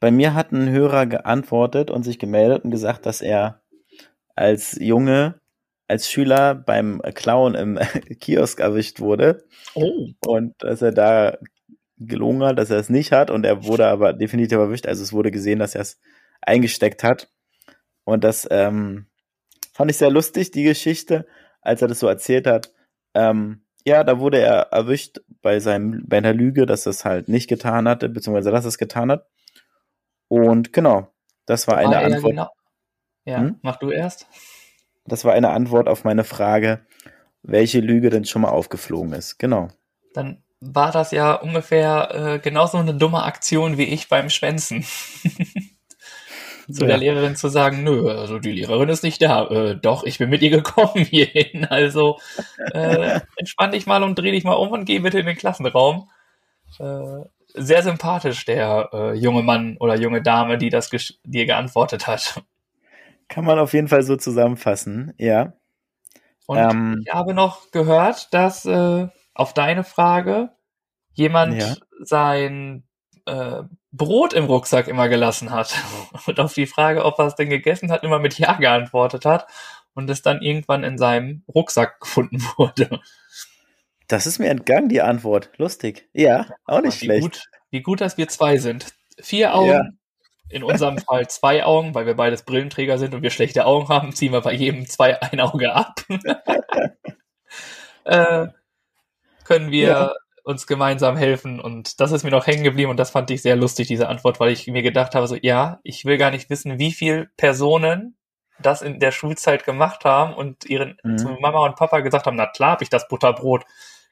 Bei 0.01 0.11
mir 0.11 0.35
hat 0.35 0.53
ein 0.53 0.69
Hörer 0.71 1.07
geantwortet 1.07 1.91
und 1.91 2.03
sich 2.03 2.19
gemeldet 2.19 2.65
und 2.65 2.71
gesagt, 2.71 3.07
dass 3.07 3.21
er 3.21 3.63
als 4.35 4.77
Junge, 4.81 5.41
als 5.89 6.11
Schüler 6.11 6.55
beim 6.55 7.01
Clown 7.15 7.55
im 7.55 7.79
Kiosk 8.21 8.61
erwischt 8.61 9.01
wurde. 9.01 9.45
Oh. 9.75 10.09
Und 10.27 10.55
dass 10.63 10.83
er 10.83 10.93
da 10.93 11.39
gelogen 11.97 12.45
hat, 12.45 12.59
dass 12.59 12.71
er 12.71 12.79
es 12.79 12.91
nicht 12.91 13.11
hat 13.11 13.31
und 13.31 13.45
er 13.45 13.65
wurde 13.65 13.87
aber 13.87 14.13
definitiv 14.13 14.59
erwischt. 14.59 14.87
Also 14.87 15.03
es 15.03 15.13
wurde 15.13 15.31
gesehen, 15.31 15.59
dass 15.59 15.75
er 15.75 15.81
es 15.81 15.99
eingesteckt 16.43 17.03
hat. 17.03 17.31
Und 18.05 18.23
das 18.23 18.47
ähm, 18.51 19.07
fand 19.73 19.91
ich 19.91 19.97
sehr 19.97 20.11
lustig, 20.11 20.51
die 20.51 20.63
Geschichte, 20.63 21.27
als 21.61 21.83
er 21.83 21.89
das 21.89 21.99
so 21.99 22.07
erzählt 22.07 22.47
hat. 22.47 22.73
Ähm, 23.15 23.63
ja, 23.85 24.05
da 24.05 24.21
wurde 24.21 24.39
er 24.39 24.69
erwischt 24.71 25.21
bei 25.43 25.61
seinem, 25.61 26.05
bei 26.07 26.19
einer 26.19 26.35
Lüge, 26.35 26.67
dass 26.67 26.87
er 26.87 26.91
es 26.91 27.05
halt 27.05 27.29
nicht 27.29 27.49
getan 27.49 27.89
hatte, 27.89 28.09
beziehungsweise 28.09 28.51
dass 28.51 28.65
er 28.65 28.69
es 28.69 28.79
getan 28.79 29.11
hat. 29.11 29.27
Und 30.29 30.73
genau, 30.73 31.09
das 31.47 31.67
war 31.67 31.79
eine 31.79 31.97
ah, 31.97 32.03
Antwort. 32.03 32.33
Genau. 32.33 32.49
Ja, 33.25 33.39
hm? 33.39 33.59
mach 33.63 33.77
du 33.77 33.91
erst. 33.91 34.27
Das 35.09 35.25
war 35.25 35.33
eine 35.33 35.51
Antwort 35.51 35.89
auf 35.89 36.05
meine 36.05 36.25
Frage, 36.25 36.81
welche 37.43 37.81
Lüge 37.81 38.11
denn 38.11 38.25
schon 38.25 38.43
mal 38.43 38.51
aufgeflogen 38.51 39.13
ist. 39.13 39.39
Genau. 39.39 39.69
Dann 40.15 40.43
war 40.61 40.93
das 40.93 41.13
ja 41.13 41.35
ungefähr 41.35 42.15
äh, 42.15 42.39
genauso 42.39 42.79
eine 42.79 42.95
dumme 42.95 43.23
Aktion 43.23 43.79
wie 43.79 43.85
ich 43.85 44.09
beim 44.09 44.29
Schwänzen. 44.31 44.85
zu 46.71 46.83
ja. 46.83 46.89
der 46.89 46.99
Lehrerin 46.99 47.37
zu 47.37 47.49
sagen, 47.49 47.83
nö, 47.83 48.11
also 48.11 48.39
die 48.39 48.53
Lehrerin 48.53 48.89
ist 48.89 49.03
nicht 49.03 49.23
da. 49.23 49.47
Äh, 49.47 49.77
doch, 49.77 50.05
ich 50.05 50.19
bin 50.19 50.29
mit 50.29 50.43
ihr 50.43 50.51
gekommen 50.51 51.05
hierhin. 51.05 51.65
Also 51.65 52.19
äh, 52.73 53.21
entspann 53.37 53.73
dich 53.73 53.87
mal 53.87 54.03
und 54.03 54.19
dreh 54.19 54.33
dich 54.33 54.45
mal 54.45 54.55
um 54.55 54.71
und 54.71 54.85
geh 54.85 54.99
bitte 54.99 55.19
in 55.19 55.27
den 55.27 55.37
Klassenraum. 55.37 56.11
Äh, 56.79 57.25
sehr 57.55 57.83
sympathisch, 57.83 58.45
der 58.45 58.91
äh, 58.93 59.15
junge 59.15 59.43
Mann 59.43 59.77
oder 59.79 59.97
junge 59.97 60.23
Dame, 60.23 60.59
die 60.59 60.69
das 60.69 60.91
dir 61.25 61.47
geantwortet 61.47 62.07
hat. 62.07 62.43
Kann 63.29 63.45
man 63.45 63.59
auf 63.59 63.75
jeden 63.75 63.89
Fall 63.89 64.03
so 64.03 64.17
zusammenfassen, 64.17 65.13
ja. 65.19 65.53
Und 66.47 66.59
ähm, 66.59 67.03
ich 67.07 67.13
habe 67.13 67.35
noch 67.35 67.71
gehört, 67.71 68.33
dass 68.33 68.65
äh, 68.65 69.09
auf 69.35 69.55
deine 69.55 69.85
Frage 69.85 70.51
jemand 71.13 71.61
ja. 71.61 71.75
sein 72.01 72.85
äh, 73.27 73.63
Brot 73.93 74.33
im 74.33 74.45
Rucksack 74.45 74.89
immer 74.89 75.09
gelassen 75.09 75.51
hat. 75.51 75.75
Und 76.27 76.41
auf 76.41 76.55
die 76.55 76.67
Frage, 76.67 77.05
ob 77.05 77.19
er 77.19 77.27
es 77.27 77.35
denn 77.35 77.51
gegessen 77.51 77.91
hat, 77.91 78.03
immer 78.03 78.19
mit 78.19 78.39
Ja 78.39 78.55
geantwortet 78.55 79.25
hat 79.25 79.47
und 79.95 80.09
es 80.11 80.23
dann 80.23 80.43
irgendwann 80.43 80.85
in 80.85 80.97
seinem 80.97 81.43
Rucksack 81.53 82.01
gefunden 82.01 82.41
wurde. 82.57 83.01
Das 84.07 84.27
ist 84.27 84.39
mir 84.39 84.49
entgangen, 84.49 84.89
die 84.89 85.03
Antwort. 85.03 85.51
Lustig. 85.57 86.09
Ja, 86.13 86.47
auch 86.65 86.81
nicht 86.81 87.01
wie 87.01 87.07
schlecht. 87.07 87.23
Gut, 87.23 87.51
wie 87.71 87.83
gut, 87.83 88.01
dass 88.01 88.17
wir 88.17 88.29
zwei 88.29 88.59
sind. 88.59 88.87
Vier 89.21 89.55
Augen, 89.55 89.71
ja. 89.71 89.83
In 90.51 90.63
unserem 90.63 90.99
Fall 91.07 91.29
zwei 91.29 91.65
Augen, 91.65 91.95
weil 91.95 92.07
wir 92.07 92.15
beides 92.15 92.43
Brillenträger 92.43 92.99
sind 92.99 93.15
und 93.15 93.23
wir 93.23 93.31
schlechte 93.31 93.67
Augen 93.67 93.89
haben, 93.89 94.13
ziehen 94.13 94.33
wir 94.33 94.41
bei 94.41 94.53
jedem 94.53 94.87
zwei 94.87 95.21
ein 95.23 95.41
Auge 95.41 95.73
ab. 95.73 96.01
äh, 98.05 98.47
können 99.45 99.71
wir 99.71 99.89
ja. 99.89 100.15
uns 100.45 100.67
gemeinsam 100.67 101.17
helfen 101.17 101.61
und 101.61 102.01
das 102.01 102.13
ist 102.13 102.25
mir 102.25 102.31
noch 102.31 102.47
hängen 102.47 102.65
geblieben 102.65 102.91
und 102.91 102.99
das 102.99 103.11
fand 103.11 103.31
ich 103.31 103.43
sehr 103.43 103.57
lustig, 103.57 103.89
diese 103.89 104.09
Antwort, 104.09 104.41
weil 104.41 104.53
ich 104.53 104.67
mir 104.67 104.83
gedacht 104.83 105.15
habe, 105.15 105.27
so 105.27 105.37
ja, 105.37 105.81
ich 105.83 106.05
will 106.05 106.19
gar 106.19 106.31
nicht 106.31 106.51
wissen, 106.51 106.79
wie 106.79 106.93
viele 106.93 107.31
Personen 107.37 108.17
das 108.61 108.83
in 108.83 108.99
der 108.99 109.13
Schulzeit 109.13 109.65
gemacht 109.65 110.05
haben 110.05 110.35
und 110.35 110.65
ihren 110.65 110.99
mhm. 111.03 111.19
zu 111.19 111.29
Mama 111.41 111.65
und 111.65 111.77
Papa 111.77 112.01
gesagt 112.01 112.27
haben, 112.27 112.37
na 112.37 112.47
klar, 112.47 112.73
habe 112.73 112.85
ich 112.85 112.91
das 112.91 113.09
Butterbrot 113.09 113.65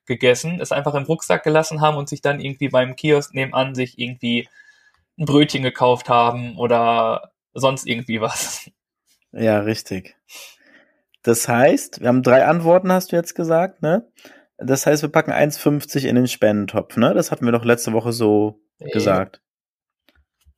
gegessen, 0.07 0.61
es 0.61 0.73
einfach 0.73 0.95
im 0.95 1.03
Rucksack 1.03 1.43
gelassen 1.43 1.81
haben 1.81 1.97
und 1.97 2.09
sich 2.09 2.21
dann 2.21 2.41
irgendwie 2.41 2.69
beim 2.69 2.95
Kiosk 2.95 3.35
nebenan 3.35 3.75
sich 3.75 3.99
irgendwie 3.99 4.49
ein 5.19 5.25
Brötchen 5.25 5.63
gekauft 5.63 6.09
haben 6.09 6.57
oder 6.57 7.33
sonst 7.55 7.87
irgendwie 7.87 8.21
was. 8.21 8.71
Ja, 9.33 9.61
richtig. 9.61 10.17
Das 11.23 11.49
heißt, 11.49 12.01
wir 12.01 12.09
haben 12.09 12.23
drei 12.23 12.47
Antworten, 12.47 12.93
hast 12.93 13.13
du 13.13 13.17
jetzt 13.17 13.35
gesagt, 13.35 13.83
ne? 13.83 14.11
Das 14.59 14.87
heißt, 14.87 15.03
wir 15.03 15.11
packen 15.11 15.33
1,50 15.33 16.07
in 16.07 16.15
den 16.15 16.29
Spendentopf, 16.29 16.97
ne? 16.97 17.13
Das 17.15 17.31
hatten 17.31 17.45
wir 17.45 17.53
doch 17.53 17.65
letzte 17.65 17.93
Woche 17.93 18.13
so 18.13 18.63
ja. 18.79 18.89
gesagt. 18.93 19.43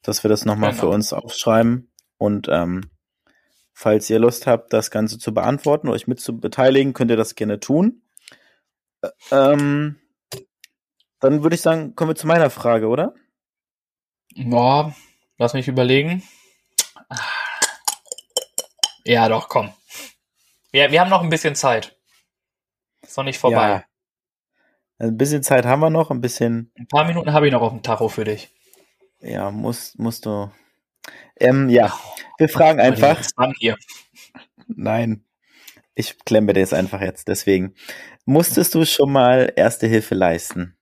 Dass 0.03 0.23
wir 0.23 0.29
das 0.29 0.45
nochmal 0.45 0.71
genau. 0.71 0.81
für 0.83 0.89
uns 0.89 1.13
aufschreiben. 1.13 1.91
Und 2.19 2.49
ähm, 2.51 2.91
falls 3.73 4.11
ihr 4.11 4.19
Lust 4.19 4.47
habt, 4.47 4.73
das 4.73 4.91
Ganze 4.91 5.19
zu 5.19 5.33
beantworten 5.33 5.89
euch 5.89 6.07
mit 6.07 6.21
zu 6.21 6.39
beteiligen, 6.39 6.93
könnt 6.93 7.11
ihr 7.11 7.17
das 7.17 7.35
gerne 7.35 7.61
tun. 7.61 8.03
Ähm, 9.31 9.97
dann 11.21 11.43
würde 11.43 11.55
ich 11.55 11.63
sagen, 11.63 11.95
kommen 11.95 12.11
wir 12.11 12.17
zu 12.17 12.27
meiner 12.27 12.51
Frage, 12.51 12.89
oder? 12.89 13.15
Boah, 14.37 14.95
lass 15.39 15.55
mich 15.55 15.69
überlegen. 15.69 16.23
Ja, 19.05 19.29
doch, 19.29 19.49
komm. 19.49 19.73
Wir, 20.71 20.91
wir 20.91 21.01
haben 21.01 21.11
noch 21.11 21.23
ein 21.23 21.31
bisschen 21.31 21.55
Zeit. 21.55 21.97
Ist 23.03 23.17
noch 23.17 23.25
nicht 23.25 23.39
vorbei. 23.39 23.69
Ja. 23.69 23.85
Ein 24.99 25.17
bisschen 25.17 25.43
Zeit 25.43 25.65
haben 25.65 25.81
wir 25.81 25.91
noch, 25.91 26.11
ein 26.11 26.21
bisschen. 26.21 26.73
Ein 26.77 26.89
paar 26.89 27.05
Minuten 27.05 27.33
habe 27.33 27.47
ich 27.47 27.53
noch 27.53 27.63
auf 27.63 27.73
dem 27.73 27.83
Tacho 27.83 28.09
für 28.09 28.25
dich. 28.25 28.51
Ja, 29.21 29.51
musst, 29.51 29.99
musst 29.99 30.27
du. 30.27 30.51
Ähm, 31.41 31.69
ja, 31.69 31.99
wir 32.37 32.49
fragen 32.49 32.81
einfach. 32.81 33.25
Nein, 34.67 35.25
ich 35.95 36.19
klemme 36.25 36.53
dir 36.53 36.61
jetzt 36.61 36.75
einfach 36.75 37.01
jetzt. 37.01 37.29
Deswegen, 37.29 37.75
musstest 38.25 38.75
du 38.75 38.85
schon 38.85 39.11
mal 39.13 39.53
Erste 39.57 39.87
Hilfe 39.87 40.15
leisten? 40.15 40.78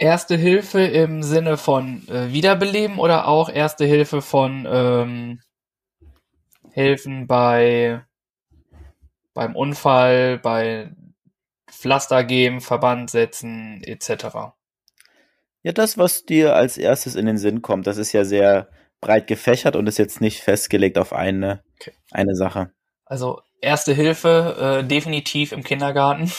Erste 0.00 0.36
Hilfe 0.36 0.80
im 0.80 1.22
Sinne 1.22 1.58
von 1.58 2.08
äh, 2.08 2.32
Wiederbeleben 2.32 2.98
oder 2.98 3.28
auch 3.28 3.50
Erste 3.50 3.84
Hilfe 3.84 4.22
von 4.22 4.66
ähm, 4.66 5.40
Helfen 6.72 7.26
bei 7.26 8.02
beim 9.34 9.54
Unfall, 9.54 10.38
bei 10.38 10.90
Pflaster 11.70 12.24
geben, 12.24 12.60
Verband 12.60 13.10
setzen 13.10 13.82
etc. 13.84 14.54
Ja, 15.62 15.72
das, 15.72 15.98
was 15.98 16.24
dir 16.24 16.56
als 16.56 16.78
erstes 16.78 17.14
in 17.14 17.26
den 17.26 17.38
Sinn 17.38 17.60
kommt, 17.60 17.86
das 17.86 17.98
ist 17.98 18.12
ja 18.12 18.24
sehr 18.24 18.70
breit 19.02 19.26
gefächert 19.26 19.76
und 19.76 19.86
ist 19.86 19.98
jetzt 19.98 20.22
nicht 20.22 20.40
festgelegt 20.40 20.96
auf 20.96 21.12
eine, 21.12 21.62
okay. 21.78 21.92
eine 22.10 22.34
Sache. 22.34 22.72
Also 23.04 23.40
Erste 23.62 23.92
Hilfe 23.92 24.80
äh, 24.80 24.86
definitiv 24.86 25.52
im 25.52 25.62
Kindergarten. 25.62 26.32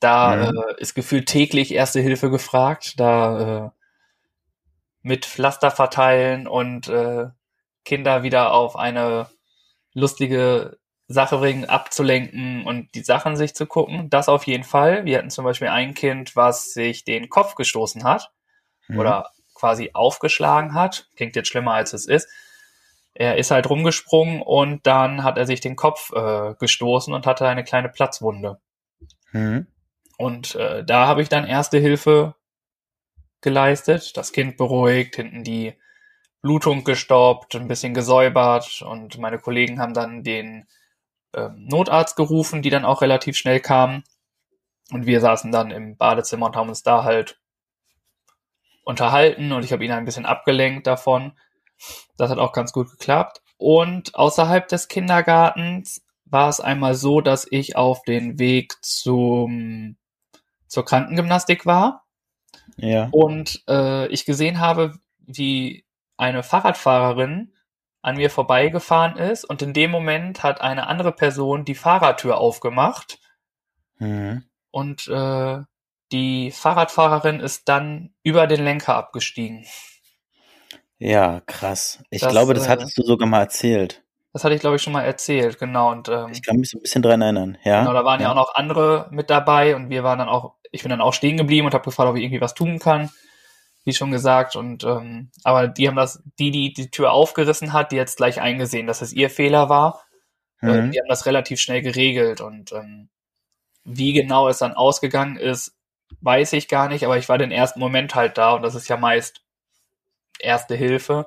Da 0.00 0.36
mhm. 0.36 0.56
äh, 0.56 0.80
ist 0.80 0.94
gefühlt 0.94 1.28
täglich 1.28 1.74
Erste 1.74 2.00
Hilfe 2.00 2.30
gefragt. 2.30 2.98
Da 2.98 3.66
äh, 3.66 3.70
mit 5.02 5.26
Pflaster 5.26 5.70
verteilen 5.70 6.46
und 6.46 6.88
äh, 6.88 7.26
Kinder 7.84 8.22
wieder 8.22 8.52
auf 8.52 8.76
eine 8.76 9.28
lustige 9.94 10.78
Sache 11.06 11.38
bringen, 11.38 11.64
abzulenken 11.64 12.66
und 12.66 12.94
die 12.94 13.02
Sachen 13.02 13.36
sich 13.36 13.54
zu 13.54 13.66
gucken. 13.66 14.10
Das 14.10 14.28
auf 14.28 14.46
jeden 14.46 14.64
Fall. 14.64 15.06
Wir 15.06 15.18
hatten 15.18 15.30
zum 15.30 15.44
Beispiel 15.44 15.68
ein 15.68 15.94
Kind, 15.94 16.36
was 16.36 16.72
sich 16.72 17.04
den 17.04 17.30
Kopf 17.30 17.54
gestoßen 17.54 18.04
hat 18.04 18.30
mhm. 18.88 18.98
oder 18.98 19.30
quasi 19.54 19.90
aufgeschlagen 19.94 20.74
hat. 20.74 21.08
Klingt 21.16 21.34
jetzt 21.34 21.48
schlimmer, 21.48 21.72
als 21.72 21.94
es 21.94 22.06
ist. 22.06 22.28
Er 23.14 23.36
ist 23.36 23.50
halt 23.50 23.68
rumgesprungen 23.68 24.42
und 24.42 24.86
dann 24.86 25.24
hat 25.24 25.38
er 25.38 25.46
sich 25.46 25.60
den 25.60 25.74
Kopf 25.74 26.12
äh, 26.12 26.54
gestoßen 26.58 27.12
und 27.12 27.26
hatte 27.26 27.48
eine 27.48 27.64
kleine 27.64 27.88
Platzwunde. 27.88 28.60
Mhm. 29.32 29.66
Und 30.18 30.56
äh, 30.56 30.84
da 30.84 31.06
habe 31.06 31.22
ich 31.22 31.30
dann 31.30 31.46
erste 31.46 31.78
Hilfe 31.78 32.34
geleistet, 33.40 34.16
das 34.16 34.32
Kind 34.32 34.56
beruhigt, 34.56 35.16
hinten 35.16 35.44
die 35.44 35.74
Blutung 36.42 36.84
gestoppt, 36.84 37.54
ein 37.54 37.68
bisschen 37.68 37.94
gesäubert 37.94 38.82
und 38.82 39.16
meine 39.18 39.38
Kollegen 39.38 39.80
haben 39.80 39.94
dann 39.94 40.24
den 40.24 40.66
ähm, 41.34 41.66
Notarzt 41.68 42.16
gerufen, 42.16 42.62
die 42.62 42.70
dann 42.70 42.84
auch 42.84 43.00
relativ 43.00 43.36
schnell 43.36 43.60
kamen. 43.60 44.02
Und 44.90 45.06
wir 45.06 45.20
saßen 45.20 45.52
dann 45.52 45.70
im 45.70 45.96
Badezimmer 45.96 46.46
und 46.46 46.56
haben 46.56 46.68
uns 46.68 46.82
da 46.82 47.04
halt 47.04 47.40
unterhalten 48.84 49.52
und 49.52 49.64
ich 49.64 49.72
habe 49.72 49.84
ihn 49.84 49.92
ein 49.92 50.04
bisschen 50.04 50.26
abgelenkt 50.26 50.86
davon. 50.86 51.32
Das 52.16 52.30
hat 52.30 52.38
auch 52.38 52.52
ganz 52.52 52.72
gut 52.72 52.90
geklappt. 52.90 53.40
Und 53.56 54.14
außerhalb 54.14 54.66
des 54.66 54.88
Kindergartens 54.88 56.02
war 56.24 56.48
es 56.48 56.60
einmal 56.60 56.94
so, 56.94 57.20
dass 57.20 57.46
ich 57.50 57.76
auf 57.76 58.02
den 58.02 58.38
Weg 58.38 58.74
zum, 58.82 59.96
zur 60.68 60.84
Krankengymnastik 60.84 61.66
war. 61.66 62.04
Ja. 62.76 63.08
Und 63.10 63.62
äh, 63.68 64.06
ich 64.08 64.24
gesehen 64.24 64.60
habe, 64.60 64.98
wie 65.20 65.84
eine 66.16 66.42
Fahrradfahrerin 66.42 67.52
an 68.02 68.16
mir 68.16 68.30
vorbeigefahren 68.30 69.16
ist 69.16 69.44
und 69.44 69.60
in 69.62 69.72
dem 69.74 69.90
Moment 69.90 70.42
hat 70.42 70.60
eine 70.60 70.86
andere 70.86 71.12
Person 71.12 71.64
die 71.64 71.74
Fahrradtür 71.74 72.38
aufgemacht 72.38 73.18
Mhm. 74.00 74.44
und 74.70 75.08
äh, 75.08 75.58
die 76.12 76.52
Fahrradfahrerin 76.52 77.40
ist 77.40 77.68
dann 77.68 78.14
über 78.22 78.46
den 78.46 78.62
Lenker 78.62 78.94
abgestiegen. 78.94 79.66
Ja, 80.98 81.40
krass. 81.46 82.02
Ich 82.10 82.20
Das, 82.22 82.30
glaube, 82.30 82.54
das 82.54 82.66
äh, 82.66 82.70
hattest 82.70 82.96
du 82.98 83.02
sogar 83.02 83.28
mal 83.28 83.40
erzählt. 83.40 84.02
Das 84.32 84.44
hatte 84.44 84.54
ich, 84.54 84.60
glaube 84.60 84.76
ich, 84.76 84.82
schon 84.82 84.92
mal 84.92 85.02
erzählt, 85.04 85.58
genau. 85.58 85.90
Und 85.90 86.08
ähm, 86.08 86.30
Ich 86.32 86.42
kann 86.42 86.56
mich 86.56 86.70
so 86.70 86.78
ein 86.78 86.82
bisschen 86.82 87.02
dran 87.02 87.22
erinnern. 87.22 87.58
Ja. 87.64 87.80
genau, 87.80 87.92
da 87.92 88.04
waren 88.04 88.20
ja. 88.20 88.30
auch 88.30 88.34
noch 88.36 88.54
andere 88.54 89.08
mit 89.10 89.30
dabei 89.30 89.74
und 89.74 89.90
wir 89.90 90.04
waren 90.04 90.18
dann 90.18 90.28
auch, 90.28 90.54
ich 90.72 90.82
bin 90.82 90.90
dann 90.90 91.00
auch 91.00 91.14
stehen 91.14 91.36
geblieben 91.36 91.66
und 91.66 91.74
habe 91.74 91.84
gefragt, 91.84 92.10
ob 92.10 92.16
ich 92.16 92.22
irgendwie 92.24 92.40
was 92.40 92.54
tun 92.54 92.78
kann, 92.78 93.10
wie 93.84 93.92
schon 93.94 94.10
gesagt. 94.10 94.56
Und 94.56 94.84
ähm, 94.84 95.30
aber 95.44 95.68
die 95.68 95.88
haben 95.88 95.96
das, 95.96 96.22
die, 96.38 96.50
die 96.50 96.72
die 96.72 96.90
Tür 96.90 97.12
aufgerissen 97.12 97.72
hat, 97.72 97.92
die 97.92 97.96
jetzt 97.96 98.16
gleich 98.18 98.40
eingesehen, 98.40 98.86
dass 98.86 99.02
es 99.02 99.12
ihr 99.12 99.30
Fehler 99.30 99.68
war. 99.68 100.04
Äh, 100.62 100.82
Mhm. 100.82 100.92
Die 100.92 101.00
haben 101.00 101.08
das 101.08 101.26
relativ 101.26 101.60
schnell 101.60 101.82
geregelt 101.82 102.40
und 102.40 102.72
ähm, 102.72 103.10
wie 103.84 104.12
genau 104.12 104.48
es 104.48 104.58
dann 104.58 104.74
ausgegangen 104.74 105.36
ist, 105.36 105.74
weiß 106.20 106.52
ich 106.54 106.68
gar 106.68 106.88
nicht, 106.88 107.04
aber 107.04 107.18
ich 107.18 107.28
war 107.28 107.38
den 107.38 107.52
ersten 107.52 107.80
Moment 107.80 108.14
halt 108.14 108.38
da 108.38 108.52
und 108.54 108.62
das 108.62 108.74
ist 108.74 108.88
ja 108.88 108.96
meist 108.96 109.42
erste 110.40 110.74
Hilfe 110.76 111.26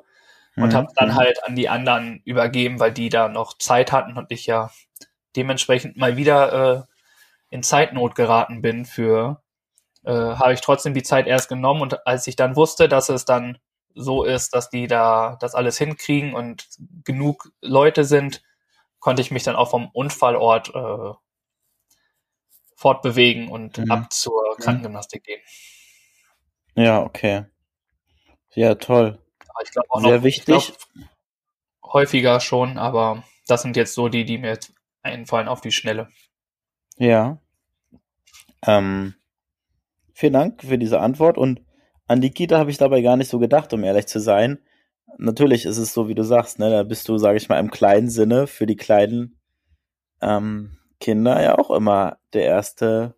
und 0.58 0.74
Mhm. 0.74 0.76
habe 0.76 0.88
dann 0.96 1.10
Mhm. 1.10 1.16
halt 1.16 1.44
an 1.46 1.56
die 1.56 1.70
anderen 1.70 2.22
übergeben, 2.26 2.80
weil 2.80 2.92
die 2.92 3.10
da 3.10 3.30
noch 3.30 3.58
Zeit 3.58 3.92
hatten 3.92 4.18
und 4.18 4.32
ich 4.32 4.46
ja 4.48 4.72
dementsprechend 5.36 5.98
mal 5.98 6.18
wieder 6.18 6.88
äh, 6.88 6.91
in 7.52 7.62
Zeitnot 7.64 8.16
geraten 8.16 8.64
bin 8.64 8.86
für, 8.86 9.44
äh, 10.04 10.12
habe 10.12 10.54
ich 10.54 10.62
trotzdem 10.62 10.96
die 10.96 11.04
Zeit 11.04 11.28
erst 11.28 11.50
genommen 11.50 11.82
und 11.82 12.08
als 12.08 12.26
ich 12.26 12.36
dann 12.36 12.56
wusste, 12.56 12.90
dass 12.90 13.10
es 13.10 13.26
dann 13.26 13.60
so 13.94 14.24
ist, 14.24 14.56
dass 14.56 14.70
die 14.72 14.88
da 14.88 15.38
das 15.40 15.54
alles 15.54 15.78
hinkriegen 15.78 16.34
und 16.34 16.68
genug 17.04 17.52
Leute 17.62 18.06
sind, 18.06 18.42
konnte 19.00 19.22
ich 19.22 19.32
mich 19.32 19.44
dann 19.44 19.56
auch 19.56 19.70
vom 19.70 19.90
Unfallort 19.94 20.74
äh, 20.74 21.14
fortbewegen 22.76 23.50
und 23.50 23.78
Mhm. 23.78 23.92
ab 23.92 24.14
zur 24.14 24.56
Krankengymnastik 24.58 25.24
gehen. 25.24 25.42
Ja, 26.76 27.02
okay. 27.04 27.46
Ja, 28.56 28.76
toll. 28.76 29.20
Aber 29.50 29.64
ich 29.64 29.72
glaube 29.72 29.88
auch 29.92 30.02
Sehr 30.02 30.18
noch, 30.18 30.24
wichtig. 30.24 30.56
Ich 30.58 30.74
glaub, 30.96 31.06
häufiger 31.94 32.40
schon, 32.40 32.78
aber 32.78 33.24
das 33.48 33.62
sind 33.62 33.76
jetzt 33.76 33.94
so 33.94 34.08
die, 34.08 34.24
die 34.24 34.38
mir 34.38 34.52
jetzt 34.52 34.74
einfallen 35.04 35.50
auf 35.50 35.60
die 35.62 35.72
Schnelle. 35.74 36.10
Ja. 36.98 37.41
Ähm, 38.66 39.16
vielen 40.14 40.34
Dank 40.34 40.64
für 40.64 40.78
diese 40.78 41.00
Antwort 41.00 41.38
und 41.38 41.62
an 42.08 42.22
die 42.22 42.32
Kita 42.32 42.58
habe 42.58 42.72
ich 42.72 42.78
dabei 42.78 43.02
gar 43.02 43.16
nicht 43.18 43.30
so 43.30 43.40
gedacht, 43.40 43.74
um 43.74 43.84
ehrlich 43.84 44.08
zu 44.08 44.20
sein. 44.20 44.60
Natürlich 45.18 45.66
ist 45.66 45.78
es 45.78 45.94
so, 45.94 46.08
wie 46.08 46.16
du 46.16 46.24
sagst, 46.24 46.60
ne, 46.60 46.70
da 46.70 46.84
bist 46.84 47.08
du, 47.10 47.18
sage 47.18 47.38
ich 47.38 47.50
mal, 47.50 47.60
im 47.60 47.72
kleinen 47.72 48.10
Sinne 48.10 48.48
für 48.48 48.66
die 48.66 48.76
kleinen 48.76 49.40
ähm, 50.22 50.78
Kinder 51.00 51.42
ja 51.42 51.58
auch 51.58 51.72
immer 51.72 52.18
der 52.34 52.44
erste 52.46 53.16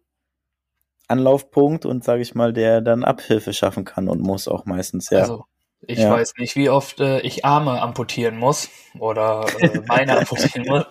Anlaufpunkt 1.08 1.86
und, 1.86 2.04
sage 2.04 2.22
ich 2.22 2.34
mal, 2.34 2.54
der 2.54 2.82
dann 2.82 3.04
Abhilfe 3.04 3.54
schaffen 3.54 3.86
kann 3.86 4.08
und 4.08 4.22
muss 4.22 4.48
auch 4.48 4.66
meistens, 4.66 5.10
ja. 5.10 5.22
Also 5.22 5.46
ich 5.82 6.00
Ja. 6.00 6.12
weiß 6.12 6.34
nicht, 6.38 6.56
wie 6.56 6.70
oft 6.70 7.00
äh, 7.02 7.20
ich 7.22 7.44
Arme 7.46 7.82
amputieren 7.82 8.38
muss 8.38 8.70
oder 9.00 9.46
äh, 9.60 9.82
Beine 9.86 10.18
amputieren 10.18 10.66
muss. 10.66 10.86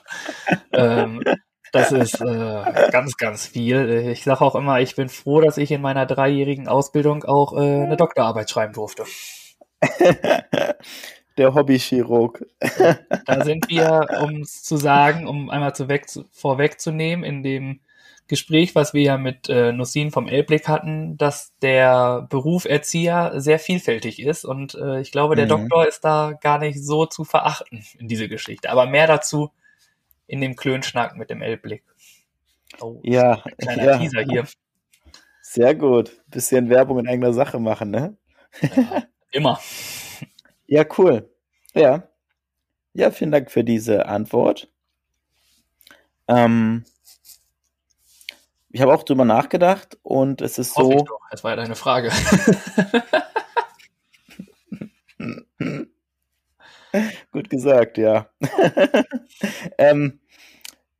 Ähm, 0.75 1.23
das 1.73 1.91
ist 1.91 2.21
äh, 2.21 2.91
ganz, 2.91 3.17
ganz 3.17 3.47
viel. 3.47 4.11
Ich 4.13 4.25
sage 4.25 4.43
auch 4.43 4.55
immer, 4.55 4.81
ich 4.81 4.95
bin 4.95 5.09
froh, 5.09 5.41
dass 5.41 5.57
ich 5.57 5.71
in 5.71 5.81
meiner 5.81 6.07
dreijährigen 6.07 6.69
Ausbildung 6.69 7.25
auch 7.25 7.55
äh, 7.55 7.61
eine 7.61 7.97
Doktorarbeit 7.97 8.51
schreiben 8.51 8.75
durfte. 8.75 9.05
der 11.37 11.55
Hobbychirurg. 11.55 12.45
Da 13.25 13.45
sind 13.45 13.69
wir, 13.69 14.07
um 14.23 14.43
es 14.43 14.63
zu 14.63 14.77
sagen, 14.77 15.27
um 15.27 15.49
einmal 15.49 15.75
zu 15.75 15.89
weg, 15.89 16.09
zu, 16.09 16.25
vorwegzunehmen, 16.33 17.25
in 17.25 17.43
dem 17.43 17.81
Gespräch, 18.27 18.75
was 18.75 18.95
wir 18.95 19.03
ja 19.03 19.17
mit 19.17 19.49
äh, 19.49 19.73
Nussin 19.73 20.11
vom 20.11 20.29
Elblick 20.29 20.69
hatten, 20.69 21.17
dass 21.17 21.53
der 21.63 22.27
Beruf 22.29 22.65
Erzieher 22.65 23.33
sehr 23.37 23.59
vielfältig 23.59 24.21
ist 24.21 24.45
und 24.45 24.75
äh, 24.75 25.01
ich 25.01 25.13
glaube, 25.13 25.37
der 25.37 25.45
Mhm. 25.47 25.51
Doktor 25.51 25.87
ist 25.87 26.01
da 26.05 26.33
gar 26.41 26.59
nicht 26.59 26.83
so 26.85 27.07
zu 27.07 27.25
verachten 27.25 27.85
in 27.99 28.09
diese 28.09 28.29
Geschichte. 28.29 28.71
Aber 28.71 28.87
mehr 28.87 29.07
dazu 29.07 29.51
in 30.27 30.41
dem 30.41 30.57
Klönschnack 30.57 31.17
mit 31.17 31.31
dem 31.31 31.43
Elblick. 31.43 31.85
Oh, 32.81 33.01
Ja, 33.03 33.43
ein 33.45 33.57
kleiner 33.59 33.85
ja. 33.85 33.99
Teaser 33.99 34.23
hier. 34.23 34.47
Sehr 35.43 35.75
gut. 35.75 36.23
Bisschen 36.29 36.71
Werbung 36.71 37.01
in 37.01 37.09
eigener 37.09 37.33
Sache 37.33 37.59
machen, 37.59 37.91
ne? 37.91 38.17
Ja, 38.61 39.05
immer. 39.31 39.61
Ja, 40.67 40.85
cool. 40.97 41.29
Ja. 41.75 42.09
Ja, 42.95 43.11
vielen 43.11 43.33
Dank 43.33 43.51
für 43.51 43.65
diese 43.65 44.07
Antwort. 44.07 44.71
Ähm, 46.29 46.85
ich 48.71 48.81
habe 48.81 48.95
auch 48.95 49.03
drüber 49.03 49.25
nachgedacht 49.25 49.99
und 50.03 50.41
es 50.41 50.59
ist 50.59 50.77
Hoffe 50.77 50.99
so. 50.99 51.19
Das 51.31 51.45
war 51.45 51.51
ja 51.53 51.57
deine 51.57 51.75
Frage. 51.75 52.11
gut 57.33 57.51
gesagt, 57.51 57.99
ja. 57.99 58.29
ähm, 59.79 60.21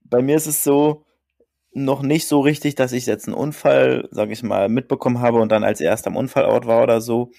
bei 0.05 0.23
mir 0.23 0.37
ist 0.37 0.47
es 0.47 0.65
so, 0.65 1.05
noch 1.75 2.03
nicht 2.03 2.27
so 2.27 2.41
richtig, 2.41 2.75
dass 2.75 2.93
ich 2.93 3.07
jetzt 3.07 3.27
einen 3.27 3.35
Unfall, 3.37 4.09
sage 4.11 4.33
ich 4.33 4.43
mal, 4.43 4.69
mitbekommen 4.69 5.21
habe 5.21 5.41
und 5.41 5.51
dann 5.51 5.65
als 5.65 5.81
erst 5.81 6.07
am 6.07 6.17
Unfallort 6.17 6.67
war 6.67 6.83
oder 6.83 7.01
so. 7.01 7.31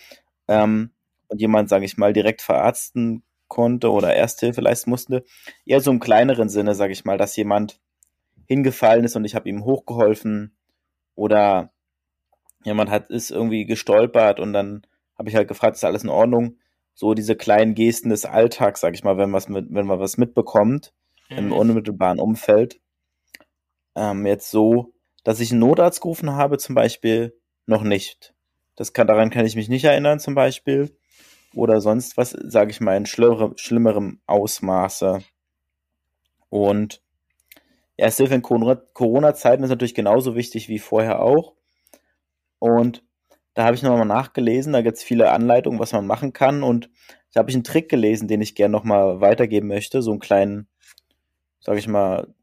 Ähm, 0.48 0.92
und 1.28 1.40
jemand, 1.40 1.70
sage 1.70 1.86
ich 1.86 1.98
mal, 1.98 2.14
direkt 2.14 2.42
verarzten 2.42 3.24
konnte 3.48 3.92
oder 3.92 4.16
Ersthilfe 4.16 4.62
leisten 4.62 4.90
musste. 4.90 5.24
Eher 5.66 5.82
so 5.82 5.92
im 5.92 6.00
kleineren 6.00 6.50
Sinne, 6.50 6.74
sage 6.76 6.94
ich 6.94 7.06
mal, 7.06 7.18
dass 7.18 7.36
jemand 7.36 7.80
hingefallen 8.48 9.06
ist 9.06 9.16
und 9.16 9.26
ich 9.26 9.36
habe 9.36 9.50
ihm 9.50 9.64
hochgeholfen 9.66 10.56
oder 11.16 11.72
jemand 12.64 12.90
hat 12.90 13.10
ist 13.10 13.32
irgendwie 13.32 13.66
gestolpert 13.66 14.40
und 14.40 14.54
dann 14.54 14.86
habe 15.18 15.30
ich 15.30 15.36
halt 15.36 15.48
gefragt, 15.48 15.76
ist 15.76 15.86
alles 15.86 16.04
in 16.04 16.10
Ordnung? 16.10 16.58
So 16.94 17.14
diese 17.14 17.36
kleinen 17.36 17.74
Gesten 17.76 18.10
des 18.10 18.26
Alltags, 18.26 18.82
sage 18.82 18.96
ich 18.96 19.04
mal, 19.04 19.18
wenn 19.18 19.34
was 19.34 19.50
mit, 19.50 19.68
wenn 19.70 19.88
man 19.88 20.00
was 20.00 20.18
mitbekommt 20.18 20.94
im 21.30 21.48
Mhm. 21.48 21.52
unmittelbaren 21.54 22.20
Umfeld. 22.20 22.80
Ähm, 23.96 24.26
jetzt 24.26 24.52
so, 24.52 24.94
dass 25.24 25.40
ich 25.40 25.52
einen 25.52 25.60
Notarzt 25.62 26.02
gerufen 26.02 26.32
habe, 26.34 26.58
zum 26.58 26.76
Beispiel 26.76 27.36
noch 27.66 27.84
nicht. 27.84 28.34
Das 28.76 28.94
kann, 28.94 29.08
daran 29.08 29.30
kann 29.30 29.46
ich 29.46 29.56
mich 29.56 29.70
nicht 29.70 29.86
erinnern, 29.86 30.20
zum 30.20 30.36
Beispiel. 30.36 30.96
Oder 31.56 31.82
sonst 31.82 32.18
was, 32.18 32.32
sage 32.32 32.72
ich 32.72 32.82
mal, 32.82 32.98
in 32.98 33.06
schlimmere, 33.06 33.54
schlimmerem 33.56 34.20
Ausmaße. 34.26 35.20
Und 36.50 37.02
Ersthilfe 37.98 38.34
in 38.36 38.42
Corona- 38.42 38.82
Corona-Zeiten 38.94 39.64
ist 39.64 39.70
natürlich 39.70 39.94
genauso 39.96 40.36
wichtig 40.36 40.68
wie 40.68 40.80
vorher 40.80 41.22
auch. 41.22 41.54
Und 42.60 43.04
da 43.54 43.66
habe 43.66 43.76
ich 43.76 43.84
nochmal 43.84 44.06
nachgelesen, 44.06 44.74
da 44.74 44.82
gibt 44.82 44.98
es 44.98 45.04
viele 45.04 45.32
Anleitungen, 45.32 45.80
was 45.80 45.94
man 45.94 46.08
machen 46.08 46.34
kann. 46.34 46.64
Und 46.64 46.90
da 47.34 47.40
habe 47.40 47.50
ich 47.50 47.56
einen 47.56 47.64
Trick 47.64 47.90
gelesen, 47.90 48.28
den 48.28 48.42
ich 48.42 48.56
gerne 48.56 48.72
nochmal 48.72 49.22
weitergeben 49.22 49.68
möchte. 49.68 50.02
So 50.02 50.12
einen 50.12 50.20
kleinen, 50.20 50.68
sage 51.60 51.80
ich 51.80 51.88
mal, 51.88 52.34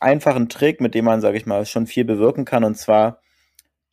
einfachen 0.00 0.48
Trick, 0.48 0.80
mit 0.80 0.94
dem 0.94 1.04
man, 1.04 1.20
sage 1.20 1.36
ich 1.36 1.46
mal, 1.46 1.66
schon 1.66 1.86
viel 1.86 2.04
bewirken 2.04 2.44
kann. 2.44 2.64
Und 2.64 2.76
zwar, 2.76 3.20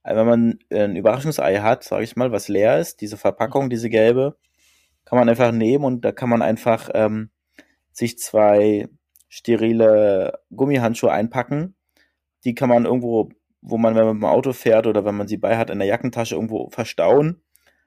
äh, 0.04 0.16
wenn 0.16 0.28
man 0.28 0.60
ein 0.72 0.96
Überraschungsei 0.96 1.60
hat, 1.60 1.84
sage 1.84 2.04
ich 2.04 2.16
mal, 2.16 2.32
was 2.32 2.48
leer 2.48 2.80
ist, 2.80 3.02
diese 3.02 3.18
Verpackung, 3.18 3.70
diese 3.70 3.90
gelbe, 3.90 4.38
kann 5.06 5.20
man 5.20 5.30
einfach 5.30 5.52
nehmen 5.52 5.84
und 5.84 6.06
da 6.06 6.12
kann 6.12 6.30
man 6.30 6.42
einfach 6.42 6.90
ähm, 6.94 7.30
sich 7.92 8.18
zwei 8.18 8.88
sterile 9.28 10.40
Gummihandschuhe 10.56 11.12
einpacken. 11.12 11.76
Die 12.46 12.56
kann 12.56 12.70
man 12.70 12.86
irgendwo, 12.86 13.30
wo 13.66 13.78
man, 13.78 13.96
wenn 13.96 14.06
man 14.06 14.16
mit 14.18 14.24
dem 14.24 14.30
Auto 14.30 14.52
fährt 14.52 14.88
oder 14.88 15.06
wenn 15.06 15.16
man 15.16 15.28
sie 15.28 15.38
bei 15.38 15.58
hat, 15.58 15.70
in 15.70 15.80
der 15.80 15.88
Jackentasche 15.88 16.36
irgendwo 16.36 16.70
verstauen. 16.70 17.42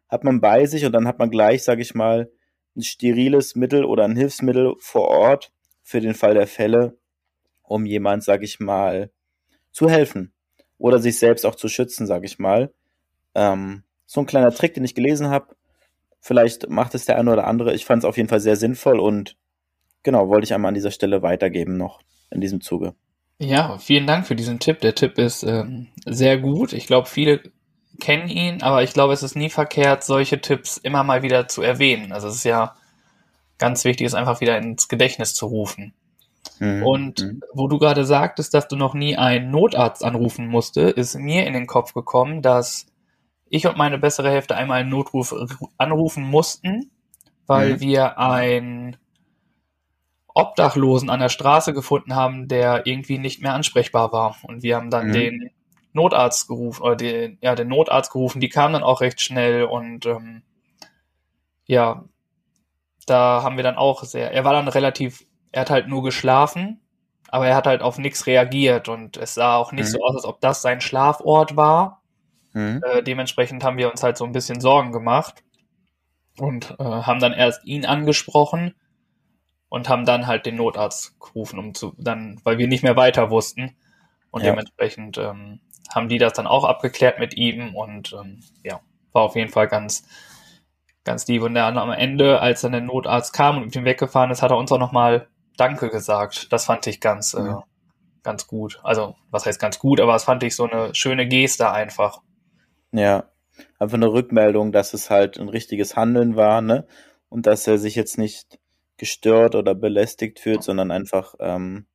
Hat 0.09 0.25
man 0.25 0.41
bei 0.41 0.65
sich 0.65 0.87
und 0.87 0.93
dann 0.93 1.07
hat 1.07 1.19
man 1.19 1.31
gleich, 1.31 1.65
sage 1.65 1.83
ich 1.83 1.95
mal, 1.95 2.31
ein 2.77 2.83
steriles 2.83 3.57
Mittel 3.57 3.85
oder 3.85 4.05
ein 4.05 4.17
Hilfsmittel 4.17 4.75
vor 4.79 5.09
Ort 5.09 5.53
für 5.83 6.01
den 6.01 6.15
Fall 6.15 6.35
der 6.35 6.47
Fälle, 6.47 6.97
um 7.63 7.85
jemand, 7.85 8.25
sag 8.25 8.43
ich 8.43 8.59
mal, 8.59 9.11
zu 9.71 9.91
helfen 9.91 10.33
oder 10.79 10.99
sich 10.99 11.19
selbst 11.19 11.45
auch 11.45 11.55
zu 11.55 11.69
schützen, 11.69 12.07
sag 12.07 12.25
ich 12.25 12.39
mal. 12.39 12.73
Ähm, 13.35 13.83
so 14.07 14.21
ein 14.21 14.27
kleiner 14.27 14.53
Trick, 14.53 14.75
den 14.75 14.85
ich 14.85 14.95
gelesen 14.95 15.29
habe. 15.29 15.57
Vielleicht 16.21 16.71
macht 16.71 16.95
es 16.95 17.05
der 17.05 17.19
eine 17.19 17.33
oder 17.33 17.47
andere. 17.47 17.75
Ich 17.75 17.85
fand 17.85 18.03
es 18.03 18.09
auf 18.09 18.17
jeden 18.17 18.29
Fall 18.29 18.41
sehr 18.41 18.57
sinnvoll 18.57 18.99
und 18.99 19.37
genau, 20.03 20.29
wollte 20.29 20.45
ich 20.45 20.55
einmal 20.55 20.71
an 20.71 20.75
dieser 20.75 20.91
Stelle 20.91 21.23
weitergeben 21.23 21.77
noch 21.77 22.01
in 22.31 22.41
diesem 22.41 22.63
Zuge. 22.63 22.95
Ja, 23.39 23.79
vielen 23.79 24.07
Dank 24.07 24.27
für 24.27 24.37
diesen 24.37 24.59
Tipp. 24.59 24.81
Der 24.81 24.95
Tipp 24.95 25.19
ist 25.19 25.43
ähm, 25.43 25.89
sehr 26.07 26.39
gut. 26.39 26.73
Ich 26.73 26.87
glaube, 26.87 27.09
viele 27.09 27.43
kennen 28.01 28.29
ihn, 28.29 28.63
aber 28.63 28.83
ich 28.83 28.93
glaube, 28.93 29.13
es 29.13 29.23
ist 29.23 29.37
nie 29.37 29.51
verkehrt, 29.51 30.05
solche 30.05 30.41
Tipps 30.41 30.77
immer 30.79 31.03
mal 31.03 31.23
wieder 31.23 31.49
zu 31.49 31.63
erwähnen. 31.63 32.13
Also 32.13 32.29
es 32.29 32.37
ist 32.37 32.45
ja 32.45 32.75
ganz 33.59 33.85
wichtig, 33.85 34.07
es 34.07 34.15
einfach 34.15 34.41
wieder 34.41 34.57
ins 34.59 34.89
Gedächtnis 34.89 35.35
zu 35.35 35.47
rufen. 35.47 35.93
Mhm. 36.59 36.83
Und 36.83 37.21
mhm. 37.21 37.43
wo 37.53 37.69
du 37.69 37.79
gerade 37.79 38.05
sagtest, 38.05 38.55
dass 38.55 38.69
du 38.69 38.77
noch 38.77 38.95
nie 38.95 39.17
einen 39.17 39.51
Notarzt 39.51 40.05
anrufen 40.05 40.47
musste, 40.47 40.83
ist 40.83 41.17
mir 41.17 41.47
in 41.47 41.53
den 41.53 41.67
Kopf 41.67 41.93
gekommen, 41.93 42.43
dass 42.43 42.87
ich 43.49 43.67
und 43.67 43.77
meine 43.77 43.99
bessere 43.99 44.31
Hälfte 44.31 44.57
einmal 44.57 44.81
einen 44.81 44.91
Notruf 44.91 45.35
anrufen 45.79 46.25
mussten, 46.25 46.91
weil 47.47 47.75
mhm. 47.75 47.81
wir 47.81 48.19
einen 48.19 48.97
Obdachlosen 50.37 51.09
an 51.09 51.21
der 51.21 51.31
Straße 51.31 51.73
gefunden 51.73 52.15
haben, 52.15 52.47
der 52.47 52.87
irgendwie 52.87 53.17
nicht 53.17 53.41
mehr 53.41 53.55
ansprechbar 53.55 54.13
war. 54.13 54.37
Und 54.43 54.63
wir 54.63 54.77
haben 54.77 54.91
dann 54.91 55.09
mhm. 55.09 55.13
den 55.13 55.51
Notarzt 55.95 56.47
gerufen, 56.47 56.83
oder 56.83 56.95
den, 56.95 57.39
ja, 57.41 57.55
den 57.55 57.69
Notarzt 57.69 58.13
gerufen, 58.13 58.41
die 58.41 58.51
kamen 58.51 58.75
dann 58.75 58.83
auch 58.83 59.01
recht 59.01 59.23
schnell 59.23 59.65
und 59.65 60.05
ähm, 60.05 60.43
ja, 61.65 62.05
da 63.07 63.43
haben 63.43 63.57
wir 63.57 63.65
dann 63.65 63.77
auch 63.77 64.05
sehr, 64.05 64.31
er 64.31 64.45
war 64.45 64.53
dann 64.53 64.69
relativ, 64.69 65.25
er 65.53 65.63
hat 65.63 65.71
halt 65.71 65.89
nur 65.89 66.03
geschlafen, 66.03 66.83
aber 67.29 67.47
er 67.47 67.57
hat 67.57 67.67
halt 67.67 67.81
auf 67.81 67.97
nichts 67.97 68.27
reagiert 68.27 68.91
und 68.91 69.17
es 69.17 69.33
sah 69.33 69.57
auch 69.57 69.73
nicht 69.73 69.87
mhm. 69.87 69.93
so 69.93 70.05
aus, 70.05 70.17
als 70.17 70.25
ob 70.27 70.43
das 70.43 70.61
sein 70.61 70.83
Schlafort 70.83 71.57
war. 71.57 72.03
Mhm. 72.53 72.83
Äh, 72.85 73.03
dementsprechend 73.03 73.65
haben 73.65 73.79
wir 73.79 73.91
uns 73.91 74.03
halt 74.03 74.19
so 74.19 74.27
ein 74.27 74.33
bisschen 74.33 74.61
Sorgen 74.61 74.93
gemacht 74.93 75.43
und 76.39 76.77
äh, 76.79 76.85
haben 76.85 77.21
dann 77.21 77.33
erst 77.33 77.65
ihn 77.65 77.87
angesprochen 77.87 78.75
und 79.69 79.89
haben 79.89 80.05
dann 80.05 80.27
halt 80.27 80.47
den 80.47 80.57
Notarzt 80.57 81.19
gerufen, 81.21 81.59
um 81.59 81.75
zu 81.75 81.95
dann, 81.99 82.41
weil 82.45 82.59
wir 82.59 82.69
nicht 82.69 82.83
mehr 82.83 82.97
weiter 82.97 83.31
wussten 83.31 83.77
und 84.31 84.43
ja. 84.43 84.51
dementsprechend 84.51 85.19
ähm, 85.19 85.61
haben 85.95 86.09
die 86.09 86.19
das 86.19 86.33
dann 86.33 86.47
auch 86.47 86.65
abgeklärt 86.65 87.19
mit 87.19 87.37
ihm 87.37 87.75
und 87.75 88.13
ähm, 88.13 88.41
ja, 88.63 88.81
war 89.13 89.23
auf 89.23 89.37
jeden 89.37 89.51
Fall 89.51 89.69
ganz 89.69 90.07
ganz 91.07 91.27
lieb. 91.27 91.43
Und 91.43 91.55
dann 91.55 91.79
am 91.79 91.91
Ende, 91.93 92.41
als 92.41 92.61
dann 92.61 92.73
der 92.73 92.83
Notarzt 92.83 93.33
kam 93.33 93.57
und 93.57 93.65
mit 93.67 93.77
ihm 93.77 93.87
weggefahren 93.87 94.31
ist, 94.31 94.43
hat 94.43 94.51
er 94.51 94.59
uns 94.59 94.71
auch 94.71 94.79
nochmal 94.79 95.29
Danke 95.57 95.89
gesagt. 95.89 96.53
Das 96.53 96.67
fand 96.67 96.87
ich 96.87 97.01
ganz, 97.01 97.33
äh, 97.33 97.39
ja. 97.39 97.59
äh, 97.61 97.63
ganz 98.23 98.47
gut. 98.47 98.79
Also, 98.83 99.15
was 99.31 99.47
heißt 99.47 99.59
ganz 99.59 99.79
gut, 99.79 100.01
aber 100.01 100.13
das 100.13 100.25
fand 100.25 100.43
ich 100.43 100.55
so 100.55 100.69
eine 100.69 100.95
schöne 100.95 101.27
Geste 101.27 101.71
einfach. 101.71 102.21
Ja, 102.93 103.25
einfach 103.79 103.95
eine 103.95 104.13
Rückmeldung, 104.13 104.73
dass 104.73 104.93
es 104.93 105.09
halt 105.09 105.39
ein 105.39 105.49
richtiges 105.49 105.97
Handeln 105.97 106.37
war, 106.37 106.61
ne? 106.61 106.87
Und 107.31 107.47
dass 107.47 107.67
er 107.67 107.79
sich 107.79 107.95
jetzt 107.95 108.19
nicht 108.19 108.59
gestört 108.99 109.55
oder 109.55 109.75
belästigt 109.75 110.41
fühlt, 110.41 110.63
sondern 110.63 110.91
einfach 110.91 111.35
ähm, 111.41 111.87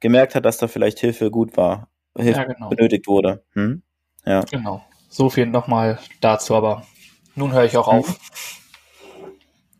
gemerkt 0.00 0.34
hat, 0.34 0.44
dass 0.44 0.58
da 0.58 0.68
vielleicht 0.68 0.98
Hilfe 0.98 1.30
gut 1.30 1.56
war, 1.56 1.88
Hilfe 2.16 2.40
ja, 2.40 2.44
genau. 2.44 2.68
benötigt 2.68 3.06
wurde. 3.06 3.44
Hm? 3.52 3.82
Ja. 4.24 4.40
Genau. 4.50 4.84
So 5.08 5.30
viel 5.30 5.46
nochmal 5.46 5.98
dazu, 6.20 6.54
aber 6.54 6.86
nun 7.34 7.52
höre 7.52 7.64
ich 7.64 7.76
auch 7.76 7.88
auf. 7.88 8.18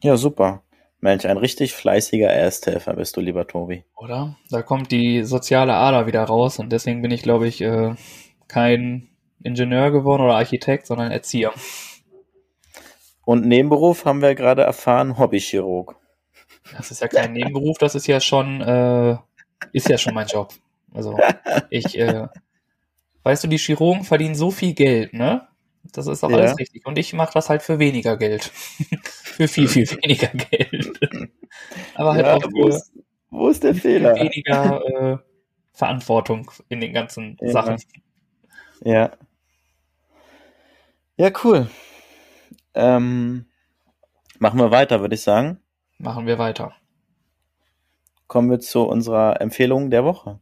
Ja, 0.03 0.17
super. 0.17 0.63
Mensch, 1.01 1.25
ein 1.25 1.37
richtig 1.37 1.75
fleißiger 1.75 2.29
Ersthelfer 2.29 2.95
bist 2.95 3.17
du, 3.17 3.21
lieber 3.21 3.47
Tobi. 3.47 3.85
Oder? 3.97 4.37
Da 4.51 4.63
kommt 4.63 4.93
die 4.93 5.25
soziale 5.25 5.75
Ader 5.75 6.07
wieder 6.07 6.23
raus 6.23 6.59
und 6.59 6.71
deswegen 6.71 7.03
bin 7.03 7.11
ich, 7.11 7.23
glaube 7.23 7.49
ich, 7.49 7.61
äh, 7.61 7.95
kein 8.47 9.09
Ingenieur 9.43 9.91
geworden 9.91 10.23
oder 10.23 10.37
Architekt, 10.37 10.87
sondern 10.87 11.11
Erzieher. 11.11 11.53
Und 13.25 13.47
Nebenberuf 13.47 14.05
haben 14.05 14.23
wir 14.23 14.35
gerade 14.35 14.63
erfahren, 14.63 15.19
Hobbychirurg. 15.19 15.97
Das 16.77 16.91
ist 16.91 17.01
ja 17.01 17.09
kein 17.09 17.33
Nebenberuf, 17.33 17.79
das 17.79 17.95
ist 17.95 18.07
ja 18.07 18.21
schon, 18.21 18.61
äh, 18.61 19.17
ist 19.73 19.89
ja 19.89 19.99
schon 19.99 20.15
mein 20.15 20.27
Job. 20.27 20.53
Also 20.93 21.19
ich, 21.71 21.99
äh, 21.99 22.27
weißt 23.23 23.45
du, 23.45 23.49
die 23.49 23.59
Chirurgen 23.59 24.05
verdienen 24.05 24.35
so 24.35 24.51
viel 24.51 24.75
Geld, 24.75 25.13
ne? 25.13 25.49
Das 25.93 26.07
ist 26.07 26.23
auch 26.23 26.31
ja. 26.31 26.39
alles 26.39 26.59
richtig. 26.59 26.87
Und 26.87 26.99
ich 26.99 27.13
mache 27.13 27.33
das 27.35 27.49
halt 27.49 27.63
für 27.63 27.79
weniger 27.79 28.17
Geld. 28.17 28.45
für 29.05 29.49
viel, 29.49 29.69
viel 29.69 29.91
weniger 29.91 30.29
Geld. 30.29 31.01
Aber 31.95 32.15
halt 32.15 32.27
ja, 32.27 32.37
auch 32.37 32.43
wo 32.53 32.69
ist, 32.69 32.93
wo 33.31 33.49
ist 33.49 33.65
der 33.65 33.75
Fehler? 33.75 34.15
weniger 34.15 34.85
äh, 34.87 35.19
Verantwortung 35.73 36.51
in 36.69 36.81
den 36.81 36.93
ganzen 36.93 37.37
ja. 37.41 37.51
Sachen. 37.51 37.77
Ja. 38.85 39.13
Ja, 41.17 41.31
cool. 41.45 41.69
Ähm, 42.75 43.47
machen 44.39 44.59
wir 44.59 44.71
weiter, 44.71 45.01
würde 45.01 45.15
ich 45.15 45.23
sagen. 45.23 45.59
Machen 46.03 46.27
wir 46.27 46.37
weiter. 46.37 46.73
Kommen 48.27 48.51
wir 48.51 48.59
zu 48.59 48.83
unserer 48.83 49.41
Empfehlung 49.41 49.89
der 49.89 50.05
Woche. 50.05 50.41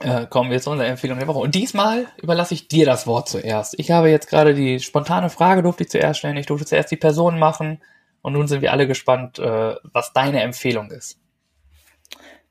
Äh, 0.00 0.26
kommen 0.26 0.50
wir 0.50 0.60
zu 0.60 0.70
unserer 0.70 0.88
Empfehlung 0.88 1.18
der 1.18 1.28
Woche. 1.28 1.38
Und 1.38 1.54
diesmal 1.54 2.08
überlasse 2.20 2.52
ich 2.52 2.68
dir 2.68 2.84
das 2.84 3.06
Wort 3.06 3.26
zuerst. 3.26 3.74
Ich 3.78 3.90
habe 3.90 4.10
jetzt 4.10 4.28
gerade 4.28 4.52
die 4.52 4.78
spontane 4.78 5.30
Frage, 5.30 5.62
durfte 5.62 5.84
ich 5.84 5.88
zuerst 5.88 6.18
stellen. 6.18 6.36
Ich 6.36 6.44
durfte 6.44 6.66
zuerst 6.66 6.90
die 6.90 6.96
Person 6.96 7.38
machen. 7.38 7.82
Und 8.20 8.34
nun 8.34 8.48
sind 8.48 8.60
wir 8.60 8.72
alle 8.72 8.86
gespannt, 8.86 9.38
äh, 9.38 9.76
was 9.94 10.12
deine 10.12 10.42
Empfehlung 10.42 10.90
ist. 10.90 11.18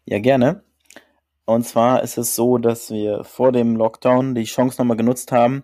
Ja, 0.05 0.18
gerne. 0.18 0.64
Und 1.45 1.68
zwar 1.68 2.01
ist 2.01 2.18
es 2.18 2.34
so, 2.34 2.57
dass 2.57 2.89
wir 2.89 3.24
vor 3.24 3.51
dem 3.51 3.76
Lockdown 3.76 4.34
die 4.34 4.45
Chance 4.45 4.82
nochmal 4.82 4.97
genutzt 4.97 5.32
haben 5.32 5.64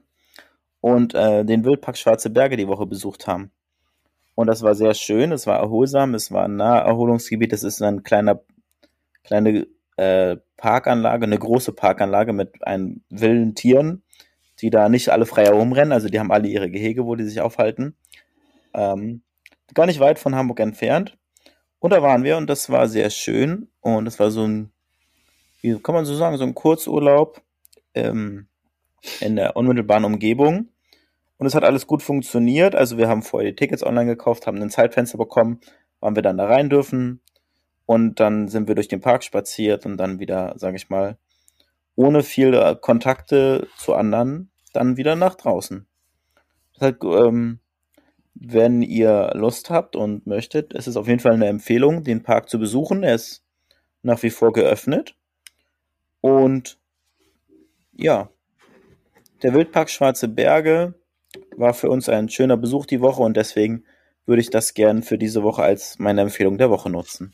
und 0.79 1.15
äh, 1.15 1.43
den 1.43 1.65
Wildpark 1.65 1.97
Schwarze 1.97 2.29
Berge 2.29 2.55
die 2.55 2.67
Woche 2.67 2.85
besucht 2.85 3.25
haben. 3.25 3.51
Und 4.35 4.47
das 4.47 4.61
war 4.61 4.75
sehr 4.75 4.93
schön, 4.93 5.31
es 5.31 5.47
war 5.47 5.59
erholsam, 5.59 6.13
es 6.13 6.31
war 6.31 6.43
ein 6.45 6.57
Naherholungsgebiet, 6.57 7.53
es 7.53 7.63
ist 7.63 7.81
ein 7.81 8.03
kleiner, 8.03 8.41
kleine 9.23 9.65
äh, 9.97 10.37
Parkanlage, 10.57 11.25
eine 11.25 11.39
große 11.39 11.71
Parkanlage 11.71 12.33
mit 12.33 12.65
einem 12.67 13.01
wilden 13.09 13.55
Tieren, 13.55 14.03
die 14.59 14.69
da 14.69 14.89
nicht 14.89 15.09
alle 15.09 15.25
frei 15.25 15.45
herumrennen, 15.45 15.93
also 15.93 16.09
die 16.09 16.19
haben 16.19 16.31
alle 16.31 16.47
ihre 16.47 16.69
Gehege, 16.69 17.05
wo 17.05 17.15
die 17.15 17.23
sich 17.23 17.39
aufhalten. 17.39 17.95
Ähm, 18.73 19.21
gar 19.73 19.85
nicht 19.85 19.99
weit 19.99 20.19
von 20.19 20.35
Hamburg 20.35 20.59
entfernt. 20.59 21.17
Und 21.79 21.91
da 21.91 22.01
waren 22.01 22.23
wir 22.23 22.37
und 22.37 22.49
das 22.49 22.69
war 22.69 22.87
sehr 22.87 23.09
schön. 23.09 23.69
Und 23.79 24.07
es 24.07 24.19
war 24.19 24.31
so 24.31 24.45
ein, 24.45 24.71
wie 25.61 25.79
kann 25.79 25.95
man 25.95 26.05
so 26.05 26.15
sagen, 26.15 26.37
so 26.37 26.43
ein 26.43 26.55
Kurzurlaub 26.55 27.41
ähm, 27.93 28.47
in 29.19 29.35
der 29.35 29.55
unmittelbaren 29.55 30.05
Umgebung. 30.05 30.69
Und 31.37 31.47
es 31.47 31.55
hat 31.55 31.63
alles 31.63 31.87
gut 31.87 32.01
funktioniert. 32.01 32.75
Also 32.75 32.97
wir 32.97 33.07
haben 33.07 33.23
vorher 33.23 33.51
die 33.51 33.55
Tickets 33.55 33.83
online 33.83 34.05
gekauft, 34.05 34.47
haben 34.47 34.61
ein 34.61 34.69
Zeitfenster 34.69 35.17
bekommen, 35.17 35.59
wann 35.99 36.15
wir 36.15 36.23
dann 36.23 36.37
da 36.37 36.45
rein 36.45 36.69
dürfen. 36.69 37.21
Und 37.85 38.19
dann 38.19 38.47
sind 38.47 38.67
wir 38.67 38.75
durch 38.75 38.87
den 38.87 39.01
Park 39.01 39.23
spaziert 39.23 39.85
und 39.85 39.97
dann 39.97 40.19
wieder, 40.19 40.53
sage 40.57 40.77
ich 40.77 40.89
mal, 40.89 41.17
ohne 41.95 42.23
viele 42.23 42.75
Kontakte 42.75 43.67
zu 43.77 43.93
anderen, 43.93 44.49
dann 44.73 44.97
wieder 44.97 45.15
nach 45.15 45.35
draußen. 45.35 45.85
Das 46.73 46.89
heißt, 46.89 47.03
ähm, 47.03 47.59
wenn 48.33 48.81
ihr 48.81 49.31
Lust 49.33 49.69
habt 49.69 49.95
und 49.95 50.27
möchtet, 50.27 50.73
ist 50.73 50.87
es 50.87 50.97
auf 50.97 51.07
jeden 51.07 51.21
Fall 51.21 51.33
eine 51.33 51.47
Empfehlung, 51.47 52.03
den 52.03 52.23
Park 52.23 52.49
zu 52.49 52.59
besuchen. 52.59 53.03
Er 53.03 53.15
ist 53.15 53.43
nach 54.01 54.21
wie 54.23 54.29
vor 54.29 54.51
geöffnet. 54.51 55.15
Und 56.19 56.77
ja, 57.93 58.29
der 59.41 59.53
Wildpark 59.53 59.89
Schwarze 59.89 60.27
Berge 60.27 60.95
war 61.57 61.73
für 61.73 61.89
uns 61.89 62.09
ein 62.09 62.29
schöner 62.29 62.57
Besuch 62.57 62.85
die 62.85 63.01
Woche 63.01 63.21
und 63.21 63.37
deswegen 63.37 63.83
würde 64.25 64.41
ich 64.41 64.49
das 64.49 64.73
gern 64.73 65.03
für 65.03 65.17
diese 65.17 65.43
Woche 65.43 65.63
als 65.63 65.99
meine 65.99 66.21
Empfehlung 66.21 66.57
der 66.57 66.69
Woche 66.69 66.89
nutzen. 66.89 67.33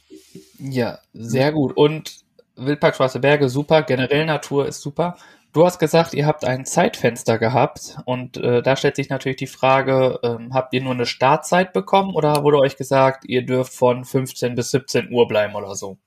Ja, 0.60 1.00
sehr 1.14 1.52
gut. 1.52 1.76
Und 1.76 2.22
Wildpark 2.56 2.96
Schwarze 2.96 3.20
Berge, 3.20 3.50
super. 3.50 3.84
Generell 3.84 4.26
Natur 4.26 4.68
ist 4.68 4.82
super. 4.82 5.18
Du 5.54 5.66
hast 5.66 5.80
gesagt, 5.80 6.14
ihr 6.14 6.26
habt 6.26 6.46
ein 6.46 6.66
Zeitfenster 6.66 7.38
gehabt 7.38 7.98
und 8.06 8.38
äh, 8.38 8.62
da 8.62 8.78
stellt 8.78 8.96
sich 8.96 9.10
natürlich 9.10 9.38
die 9.38 9.48
Frage, 9.48 10.20
ähm, 10.24 10.54
habt 10.54 10.74
ihr 10.74 10.82
nur 10.82 10.94
eine 10.94 11.06
Startzeit 11.06 11.74
bekommen 11.74 12.16
oder 12.16 12.44
wurde 12.44 12.60
euch 12.60 12.78
gesagt, 12.78 13.26
ihr 13.26 13.46
dürft 13.46 13.74
von 13.74 14.06
15 14.06 14.56
bis 14.56 14.72
17 14.72 15.12
Uhr 15.12 15.28
bleiben 15.28 15.56
oder 15.56 15.76
so? 15.76 15.98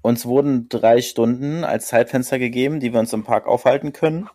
Uns 0.00 0.24
wurden 0.24 0.70
drei 0.70 1.02
Stunden 1.02 1.64
als 1.64 1.88
Zeitfenster 1.88 2.38
gegeben, 2.38 2.80
die 2.80 2.94
wir 2.94 3.00
uns 3.00 3.12
im 3.12 3.24
Park 3.24 3.46
aufhalten 3.46 3.92
können. 3.92 4.30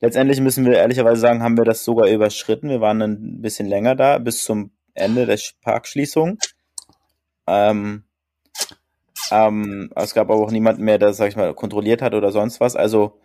Letztendlich 0.00 0.40
müssen 0.40 0.64
wir 0.64 0.74
ehrlicherweise 0.74 1.20
sagen, 1.20 1.42
haben 1.42 1.58
wir 1.58 1.64
das 1.64 1.84
sogar 1.84 2.08
überschritten. 2.08 2.70
Wir 2.70 2.80
waren 2.80 3.02
ein 3.02 3.42
bisschen 3.42 3.66
länger 3.66 3.94
da, 3.94 4.18
bis 4.18 4.44
zum 4.44 4.70
Ende 4.94 5.26
der 5.26 5.38
Parkschließung. 5.60 6.38
Ähm, 7.46 8.04
ähm, 9.30 9.92
es 9.94 10.14
gab 10.14 10.30
aber 10.30 10.42
auch 10.42 10.50
niemanden 10.50 10.84
mehr, 10.84 10.98
der, 10.98 11.12
sag 11.12 11.28
ich 11.28 11.36
mal, 11.36 11.54
kontrolliert 11.54 12.00
hat 12.02 12.14
oder 12.14 12.32
sonst 12.32 12.60
was. 12.60 12.76
Also, 12.76 13.20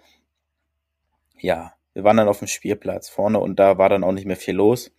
ja, 1.40 1.74
wir 1.94 2.04
waren 2.04 2.18
dann 2.18 2.28
auf 2.28 2.40
dem 2.40 2.48
Spielplatz 2.48 3.08
vorne 3.08 3.40
und 3.40 3.58
da 3.58 3.78
war 3.78 3.90
dann 3.90 4.04
auch 4.04 4.12
nicht 4.12 4.26
mehr 4.26 4.36
viel 4.36 4.56
los. 4.56 4.92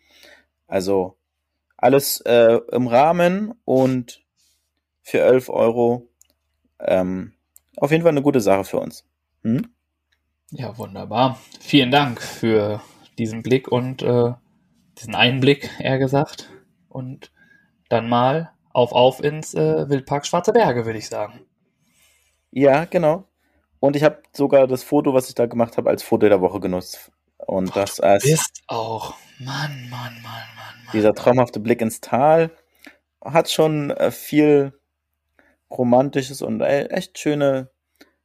Also, 0.66 1.16
alles 1.76 2.20
äh, 2.22 2.58
im 2.72 2.86
Rahmen 2.86 3.54
und 3.64 4.24
für 5.02 5.20
11 5.20 5.50
Euro 5.50 6.08
ähm, 6.80 7.34
auf 7.76 7.90
jeden 7.90 8.02
Fall 8.02 8.12
eine 8.12 8.22
gute 8.22 8.40
Sache 8.40 8.64
für 8.64 8.80
uns. 8.80 9.06
Hm? 9.42 9.75
Ja, 10.50 10.78
wunderbar. 10.78 11.38
Vielen 11.60 11.90
Dank 11.90 12.22
für 12.22 12.80
diesen 13.18 13.42
Blick 13.42 13.68
und 13.68 14.02
äh, 14.02 14.32
diesen 14.98 15.14
Einblick, 15.14 15.70
eher 15.78 15.98
gesagt. 15.98 16.50
Und 16.88 17.32
dann 17.88 18.08
mal 18.08 18.52
auf 18.72 18.92
auf 18.92 19.22
ins 19.22 19.54
äh, 19.54 19.88
Wildpark 19.88 20.26
Schwarze 20.26 20.52
Berge, 20.52 20.86
würde 20.86 20.98
ich 20.98 21.08
sagen. 21.08 21.40
Ja, 22.52 22.84
genau. 22.84 23.24
Und 23.80 23.96
ich 23.96 24.02
habe 24.02 24.22
sogar 24.32 24.66
das 24.66 24.82
Foto, 24.82 25.14
was 25.14 25.28
ich 25.28 25.34
da 25.34 25.46
gemacht 25.46 25.76
habe, 25.76 25.90
als 25.90 26.02
Foto 26.02 26.28
der 26.28 26.40
Woche 26.40 26.60
genutzt. 26.60 27.10
Und 27.38 27.74
Boah, 27.74 27.80
das 27.80 28.00
als. 28.00 28.22
Bist 28.24 28.62
auch. 28.66 29.14
Mann, 29.38 29.88
Mann, 29.90 30.14
Mann, 30.14 30.22
Mann, 30.22 30.44
Mann. 30.84 30.92
Dieser 30.92 31.14
traumhafte 31.14 31.60
Blick 31.60 31.80
ins 31.80 32.00
Tal 32.00 32.50
hat 33.22 33.50
schon 33.50 33.90
äh, 33.90 34.10
viel 34.10 34.72
romantisches 35.70 36.40
und 36.40 36.60
äh, 36.60 36.86
echt 36.86 37.18
schöne, 37.18 37.70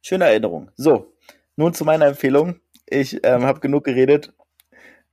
schöne 0.00 0.24
Erinnerung. 0.26 0.70
So, 0.76 1.12
nun 1.56 1.74
zu 1.74 1.84
meiner 1.84 2.06
Empfehlung. 2.06 2.60
Ich 2.86 3.20
ähm, 3.24 3.44
habe 3.44 3.60
genug 3.60 3.84
geredet. 3.84 4.32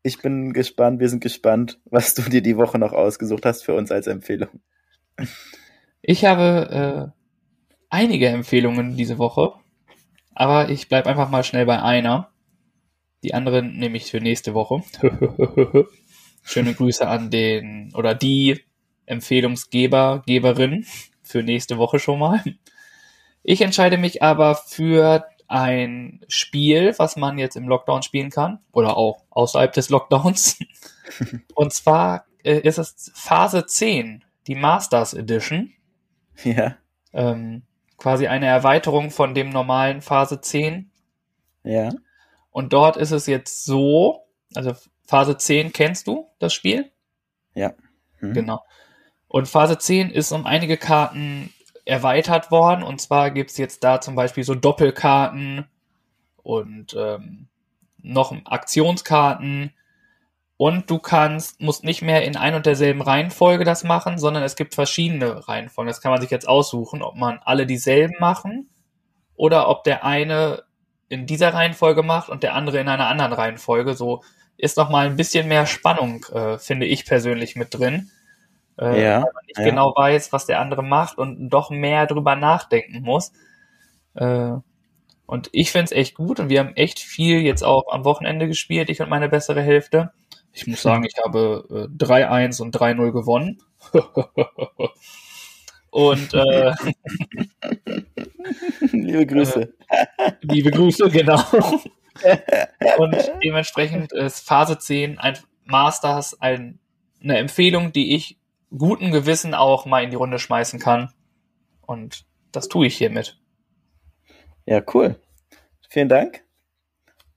Ich 0.01 0.21
bin 0.21 0.53
gespannt, 0.53 0.99
wir 0.99 1.09
sind 1.09 1.21
gespannt, 1.21 1.79
was 1.85 2.13
du 2.13 2.21
dir 2.23 2.41
die 2.41 2.57
Woche 2.57 2.79
noch 2.79 2.93
ausgesucht 2.93 3.45
hast 3.45 3.63
für 3.63 3.73
uns 3.73 3.91
als 3.91 4.07
Empfehlung. 4.07 4.61
Ich 6.01 6.25
habe 6.25 7.13
äh, 7.13 7.19
einige 7.89 8.27
Empfehlungen 8.27 8.95
diese 8.95 9.17
Woche, 9.17 9.53
aber 10.33 10.69
ich 10.69 10.87
bleibe 10.87 11.09
einfach 11.09 11.29
mal 11.29 11.43
schnell 11.43 11.65
bei 11.65 11.81
einer. 11.81 12.29
Die 13.23 13.33
anderen 13.33 13.77
nehme 13.77 13.97
ich 13.97 14.09
für 14.09 14.21
nächste 14.21 14.53
Woche. 14.53 14.81
Schöne 16.43 16.73
Grüße 16.73 17.05
an 17.05 17.29
den 17.29 17.91
oder 17.93 18.15
die 18.15 18.61
Empfehlungsgeber, 19.05 20.23
Geberin 20.25 20.85
für 21.21 21.43
nächste 21.43 21.77
Woche 21.77 21.99
schon 21.99 22.19
mal. 22.19 22.41
Ich 23.43 23.61
entscheide 23.61 23.97
mich 23.97 24.23
aber 24.23 24.55
für 24.55 25.25
ein 25.49 26.21
Spiel, 26.27 26.93
was 26.97 27.15
man 27.15 27.37
jetzt 27.37 27.57
im 27.57 27.67
Lockdown 27.67 28.03
spielen 28.03 28.29
kann 28.29 28.59
oder 28.71 28.95
auch 28.95 29.25
außerhalb 29.31 29.73
des 29.73 29.89
Lockdowns. 29.89 30.59
Und 31.55 31.73
zwar 31.73 32.25
äh, 32.43 32.59
ist 32.59 32.77
es 32.77 33.11
Phase 33.15 33.65
10, 33.65 34.23
die 34.47 34.55
Masters 34.55 35.13
Edition. 35.13 35.73
Ja. 36.43 36.77
Ähm, 37.13 37.63
quasi 37.97 38.27
eine 38.27 38.45
Erweiterung 38.45 39.09
von 39.09 39.33
dem 39.33 39.49
normalen 39.49 40.01
Phase 40.01 40.39
10. 40.39 40.91
Ja. 41.63 41.89
Und 42.51 42.71
dort 42.71 42.95
ist 42.95 43.11
es 43.11 43.25
jetzt 43.25 43.65
so, 43.65 44.27
also 44.53 44.75
Phase 45.05 45.35
10 45.35 45.73
kennst 45.73 46.07
du 46.07 46.29
das 46.37 46.53
Spiel? 46.53 46.91
Ja. 47.55 47.73
Mhm. 48.19 48.33
Genau. 48.33 48.63
Und 49.27 49.47
Phase 49.47 49.79
10 49.79 50.11
ist 50.11 50.31
um 50.31 50.45
einige 50.45 50.77
Karten 50.77 51.51
erweitert 51.89 52.51
worden. 52.51 52.83
Und 52.83 53.01
zwar 53.01 53.31
gibt's 53.31 53.57
jetzt 53.57 53.83
da 53.83 53.99
zum 53.99 54.15
Beispiel 54.15 54.43
so 54.43 54.55
Doppelkarten 54.55 55.65
und 56.43 56.95
ähm, 56.97 57.47
noch 57.97 58.33
Aktionskarten. 58.45 59.73
Und 60.57 60.89
du 60.89 60.99
kannst, 60.99 61.61
musst 61.61 61.83
nicht 61.83 62.01
mehr 62.01 62.25
in 62.25 62.35
ein 62.35 62.53
und 62.53 62.65
derselben 62.65 63.01
Reihenfolge 63.01 63.63
das 63.63 63.83
machen, 63.83 64.17
sondern 64.17 64.43
es 64.43 64.55
gibt 64.55 64.75
verschiedene 64.75 65.47
Reihenfolgen. 65.47 65.87
Das 65.87 66.01
kann 66.01 66.11
man 66.11 66.21
sich 66.21 66.31
jetzt 66.31 66.47
aussuchen, 66.47 67.01
ob 67.01 67.15
man 67.15 67.39
alle 67.43 67.65
dieselben 67.65 68.15
machen 68.19 68.69
oder 69.35 69.69
ob 69.69 69.83
der 69.85 70.03
eine 70.03 70.63
in 71.07 71.25
dieser 71.25 71.53
Reihenfolge 71.53 72.03
macht 72.03 72.29
und 72.29 72.43
der 72.43 72.55
andere 72.55 72.79
in 72.79 72.89
einer 72.89 73.07
anderen 73.07 73.33
Reihenfolge. 73.33 73.93
So 73.93 74.21
ist 74.57 74.77
noch 74.77 74.89
mal 74.89 75.05
ein 75.05 75.15
bisschen 75.15 75.47
mehr 75.47 75.65
Spannung, 75.65 76.25
äh, 76.33 76.57
finde 76.57 76.85
ich 76.85 77.05
persönlich 77.05 77.55
mit 77.55 77.73
drin 77.73 78.11
äh, 78.79 79.03
ja, 79.03 79.17
weil 79.17 79.33
man 79.33 79.45
nicht 79.45 79.59
ja. 79.59 79.65
genau 79.65 79.93
weiß, 79.95 80.31
was 80.31 80.45
der 80.45 80.59
andere 80.59 80.83
macht 80.83 81.17
und 81.17 81.49
doch 81.49 81.69
mehr 81.69 82.07
drüber 82.07 82.35
nachdenken 82.35 83.01
muss. 83.01 83.33
Äh, 84.15 84.53
und 85.25 85.49
ich 85.51 85.71
find's 85.71 85.91
echt 85.91 86.15
gut 86.15 86.39
und 86.39 86.49
wir 86.49 86.59
haben 86.59 86.75
echt 86.75 86.99
viel 86.99 87.41
jetzt 87.41 87.63
auch 87.63 87.91
am 87.91 88.05
Wochenende 88.05 88.47
gespielt, 88.47 88.89
ich 88.89 89.01
und 89.01 89.09
meine 89.09 89.29
bessere 89.29 89.61
Hälfte. 89.61 90.11
Ich 90.53 90.65
muss 90.65 90.81
sagen, 90.81 91.03
ich 91.03 91.15
habe 91.23 91.65
äh, 91.69 92.03
3-1 92.03 92.61
und 92.61 92.75
3-0 92.75 93.11
gewonnen. 93.11 93.61
und 95.91 96.33
äh, 96.33 96.71
Liebe 98.91 99.27
Grüße. 99.27 99.71
liebe 100.41 100.71
Grüße, 100.71 101.09
genau. 101.09 101.39
und 102.97 103.15
dementsprechend 103.43 104.11
ist 104.11 104.47
Phase 104.47 104.79
10 104.79 105.19
ein 105.19 105.37
Masters 105.65 106.41
ein, 106.41 106.79
eine 107.21 107.37
Empfehlung, 107.37 107.91
die 107.91 108.15
ich 108.15 108.38
guten 108.75 109.11
Gewissen 109.11 109.53
auch 109.53 109.85
mal 109.85 110.03
in 110.03 110.09
die 110.09 110.15
Runde 110.15 110.39
schmeißen 110.39 110.79
kann. 110.79 111.11
Und 111.81 112.25
das 112.51 112.67
tue 112.67 112.87
ich 112.87 112.97
hiermit. 112.97 113.39
Ja, 114.65 114.81
cool. 114.93 115.15
Vielen 115.89 116.09
Dank. 116.09 116.43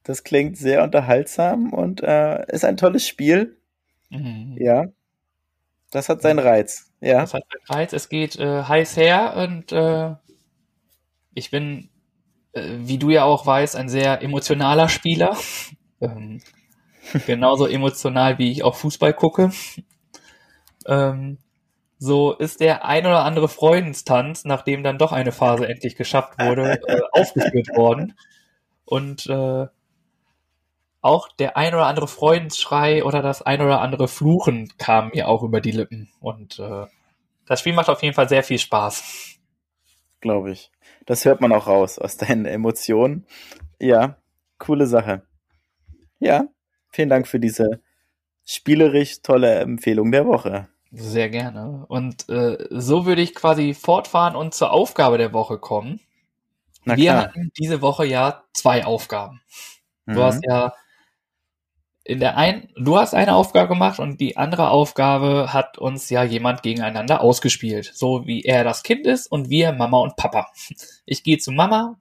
Das 0.02 0.24
klingt 0.24 0.58
sehr 0.58 0.82
unterhaltsam 0.82 1.72
und 1.72 2.02
äh, 2.02 2.44
ist 2.52 2.64
ein 2.64 2.76
tolles 2.76 3.06
Spiel. 3.06 3.56
Mhm. 4.10 4.56
Ja. 4.58 4.86
Das 5.90 6.08
hat 6.08 6.22
seinen 6.22 6.38
Reiz. 6.38 6.90
Ja. 7.00 7.20
Das 7.20 7.34
hat 7.34 7.44
einen 7.50 7.78
Reiz. 7.78 7.92
Es 7.92 8.08
geht 8.08 8.36
äh, 8.36 8.64
heiß 8.64 8.96
her 8.96 9.34
und 9.36 9.72
äh, 9.72 10.14
ich 11.34 11.50
bin, 11.50 11.88
äh, 12.52 12.62
wie 12.78 12.98
du 12.98 13.10
ja 13.10 13.24
auch 13.24 13.46
weißt, 13.46 13.76
ein 13.76 13.88
sehr 13.88 14.22
emotionaler 14.22 14.88
Spieler. 14.88 15.36
ähm, 16.00 16.40
genauso 17.26 17.66
emotional, 17.66 18.38
wie 18.38 18.50
ich 18.50 18.64
auch 18.64 18.74
Fußball 18.74 19.14
gucke. 19.14 19.50
Ähm, 20.86 21.38
so 21.98 22.32
ist 22.32 22.60
der 22.60 22.84
ein 22.84 23.06
oder 23.06 23.24
andere 23.24 23.48
Freudenstanz, 23.48 24.44
nachdem 24.44 24.82
dann 24.82 24.98
doch 24.98 25.12
eine 25.12 25.30
Phase 25.30 25.68
endlich 25.68 25.96
geschafft 25.96 26.38
wurde, 26.38 26.80
äh, 26.88 27.00
aufgeführt 27.12 27.68
worden. 27.76 28.14
Und 28.84 29.26
äh, 29.26 29.66
auch 31.00 31.28
der 31.28 31.56
ein 31.56 31.74
oder 31.74 31.86
andere 31.86 32.08
Freudensschrei 32.08 33.04
oder 33.04 33.22
das 33.22 33.42
ein 33.42 33.60
oder 33.60 33.80
andere 33.80 34.08
Fluchen 34.08 34.72
kam 34.78 35.10
mir 35.10 35.28
auch 35.28 35.42
über 35.42 35.60
die 35.60 35.70
Lippen. 35.72 36.10
Und 36.20 36.58
äh, 36.58 36.86
das 37.46 37.60
Spiel 37.60 37.72
macht 37.72 37.88
auf 37.88 38.02
jeden 38.02 38.14
Fall 38.14 38.28
sehr 38.28 38.42
viel 38.42 38.58
Spaß. 38.58 39.38
Glaube 40.20 40.52
ich. 40.52 40.70
Das 41.06 41.24
hört 41.24 41.40
man 41.40 41.52
auch 41.52 41.66
raus 41.66 41.98
aus 41.98 42.16
deinen 42.16 42.46
Emotionen. 42.46 43.26
Ja, 43.80 44.16
coole 44.58 44.86
Sache. 44.86 45.22
Ja, 46.20 46.46
vielen 46.90 47.08
Dank 47.08 47.26
für 47.26 47.40
diese 47.40 47.80
spielerisch 48.44 49.22
tolle 49.22 49.60
Empfehlung 49.60 50.12
der 50.12 50.26
Woche. 50.26 50.68
Sehr 50.92 51.30
gerne. 51.30 51.86
Und 51.88 52.28
äh, 52.28 52.58
so 52.70 53.06
würde 53.06 53.22
ich 53.22 53.34
quasi 53.34 53.72
fortfahren 53.74 54.36
und 54.36 54.54
zur 54.54 54.72
Aufgabe 54.72 55.16
der 55.18 55.32
Woche 55.32 55.58
kommen. 55.58 56.00
Na 56.84 56.96
Wir 56.96 57.12
klar. 57.12 57.22
hatten 57.24 57.52
diese 57.58 57.82
Woche 57.82 58.06
ja 58.06 58.44
zwei 58.54 58.84
Aufgaben. 58.84 59.40
Du 60.06 60.20
Mhm. 60.20 60.24
hast 60.24 60.44
ja 60.46 60.74
in 62.04 62.18
der 62.18 62.36
einen, 62.36 62.68
du 62.76 62.98
hast 62.98 63.14
eine 63.14 63.34
Aufgabe 63.36 63.68
gemacht 63.68 64.00
und 64.00 64.20
die 64.20 64.36
andere 64.36 64.70
Aufgabe 64.70 65.52
hat 65.52 65.78
uns 65.78 66.10
ja 66.10 66.24
jemand 66.24 66.62
gegeneinander 66.64 67.20
ausgespielt. 67.20 67.92
So 67.94 68.26
wie 68.26 68.42
er 68.42 68.64
das 68.64 68.82
Kind 68.82 69.06
ist 69.06 69.28
und 69.28 69.50
wir 69.50 69.72
Mama 69.72 69.98
und 70.00 70.16
Papa. 70.16 70.48
Ich 71.06 71.22
gehe 71.22 71.38
zu 71.38 71.52
Mama, 71.52 71.98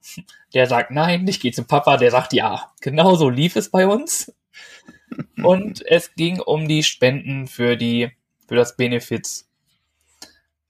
der 0.54 0.66
sagt 0.66 0.90
nein, 0.90 1.26
ich 1.28 1.38
gehe 1.40 1.52
zu 1.52 1.64
Papa, 1.64 1.96
der 1.98 2.10
sagt 2.10 2.32
ja. 2.32 2.72
Genauso 2.80 3.28
lief 3.30 3.54
es 3.56 3.70
bei 3.70 3.86
uns. 3.86 4.32
Und 5.44 5.84
es 5.86 6.14
ging 6.14 6.40
um 6.40 6.68
die 6.68 6.82
Spenden 6.82 7.46
für 7.46 7.76
die, 7.76 8.10
für 8.46 8.54
das 8.54 8.76
Benefiz. 8.76 9.48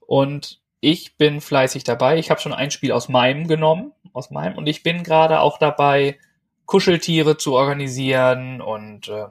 Und 0.00 0.60
ich 0.80 1.16
bin 1.16 1.40
fleißig 1.40 1.84
dabei. 1.84 2.18
Ich 2.18 2.30
habe 2.30 2.40
schon 2.40 2.52
ein 2.52 2.70
Spiel 2.70 2.92
aus 2.92 3.08
meinem 3.08 3.46
genommen, 3.46 3.92
aus 4.12 4.30
meinem, 4.30 4.58
und 4.58 4.66
ich 4.66 4.82
bin 4.82 5.04
gerade 5.04 5.40
auch 5.40 5.58
dabei, 5.58 6.18
Kuscheltiere 6.66 7.36
zu 7.36 7.54
organisieren 7.54 8.60
und 8.60 9.08
ähm, 9.08 9.30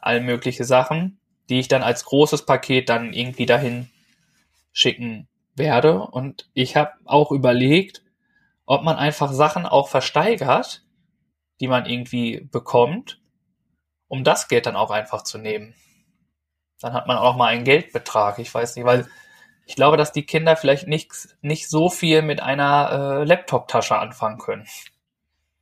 all 0.00 0.20
mögliche 0.20 0.64
Sachen, 0.64 1.18
die 1.48 1.60
ich 1.60 1.68
dann 1.68 1.82
als 1.82 2.04
großes 2.04 2.46
Paket 2.46 2.88
dann 2.88 3.12
irgendwie 3.12 3.46
dahin 3.46 3.90
schicken 4.72 5.28
werde. 5.54 6.00
Und 6.00 6.48
ich 6.54 6.76
habe 6.76 6.92
auch 7.04 7.32
überlegt, 7.32 8.02
ob 8.66 8.82
man 8.82 8.96
einfach 8.96 9.32
Sachen 9.32 9.66
auch 9.66 9.88
versteigert, 9.88 10.84
die 11.60 11.68
man 11.68 11.86
irgendwie 11.86 12.48
bekommt, 12.50 13.20
um 14.08 14.24
das 14.24 14.48
Geld 14.48 14.66
dann 14.66 14.76
auch 14.76 14.90
einfach 14.90 15.22
zu 15.22 15.38
nehmen. 15.38 15.74
Dann 16.80 16.92
hat 16.92 17.06
man 17.06 17.18
auch 17.18 17.36
mal 17.36 17.46
einen 17.46 17.64
Geldbetrag. 17.64 18.38
Ich 18.38 18.52
weiß 18.52 18.76
nicht, 18.76 18.84
weil 18.84 19.06
ich 19.66 19.76
glaube, 19.76 19.96
dass 19.96 20.12
die 20.12 20.24
Kinder 20.24 20.56
vielleicht 20.56 20.88
nicht, 20.88 21.12
nicht 21.42 21.68
so 21.68 21.90
viel 21.90 22.22
mit 22.22 22.42
einer 22.42 23.20
äh, 23.20 23.24
Laptop-Tasche 23.24 23.96
anfangen 23.96 24.38
können. 24.38 24.66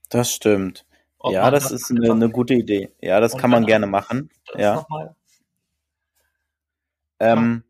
Das 0.09 0.33
stimmt. 0.33 0.87
Ob 1.19 1.33
ja, 1.33 1.51
das 1.51 1.73
ist 1.73 1.91
eine, 1.91 2.13
eine 2.13 2.31
gute 2.31 2.55
Idee. 2.55 2.93
Ja, 3.01 3.21
das 3.21 3.37
kann 3.37 3.51
man 3.51 3.67
gerne 3.67 3.87
machen. 3.87 4.31
Ja. 4.55 4.87
Ähm, 7.19 7.65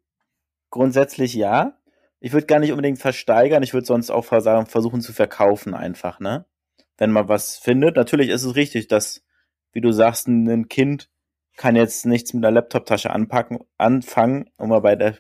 grundsätzlich 0.71 1.33
ja. 1.35 1.73
Ich 2.21 2.33
würde 2.33 2.47
gar 2.47 2.59
nicht 2.59 2.73
unbedingt 2.73 2.99
versteigern. 2.99 3.63
Ich 3.63 3.73
würde 3.73 3.87
sonst 3.87 4.11
auch 4.11 4.25
versuchen 4.25 5.01
zu 5.01 5.13
verkaufen 5.13 5.75
einfach, 5.75 6.21
ne? 6.21 6.45
Wenn 6.99 7.11
man 7.11 7.29
was 7.29 7.57
findet. 7.57 7.97
Natürlich 7.97 8.29
ist 8.29 8.45
es 8.45 8.55
richtig, 8.55 8.89
dass, 8.89 9.25
wie 9.73 9.81
du 9.81 9.93
sagst, 9.93 10.29
ein 10.29 10.69
Kind 10.69 11.09
kann 11.59 11.77
jetzt 11.77 12.07
nichts 12.07 12.33
mit 12.33 12.45
einer 12.45 12.55
Laptoptasche 12.55 13.11
anpacken, 13.11 13.59
anfangen, 13.77 14.49
um 14.57 14.71
mal 14.71 14.81
bei 14.81 14.97
der 14.97 15.19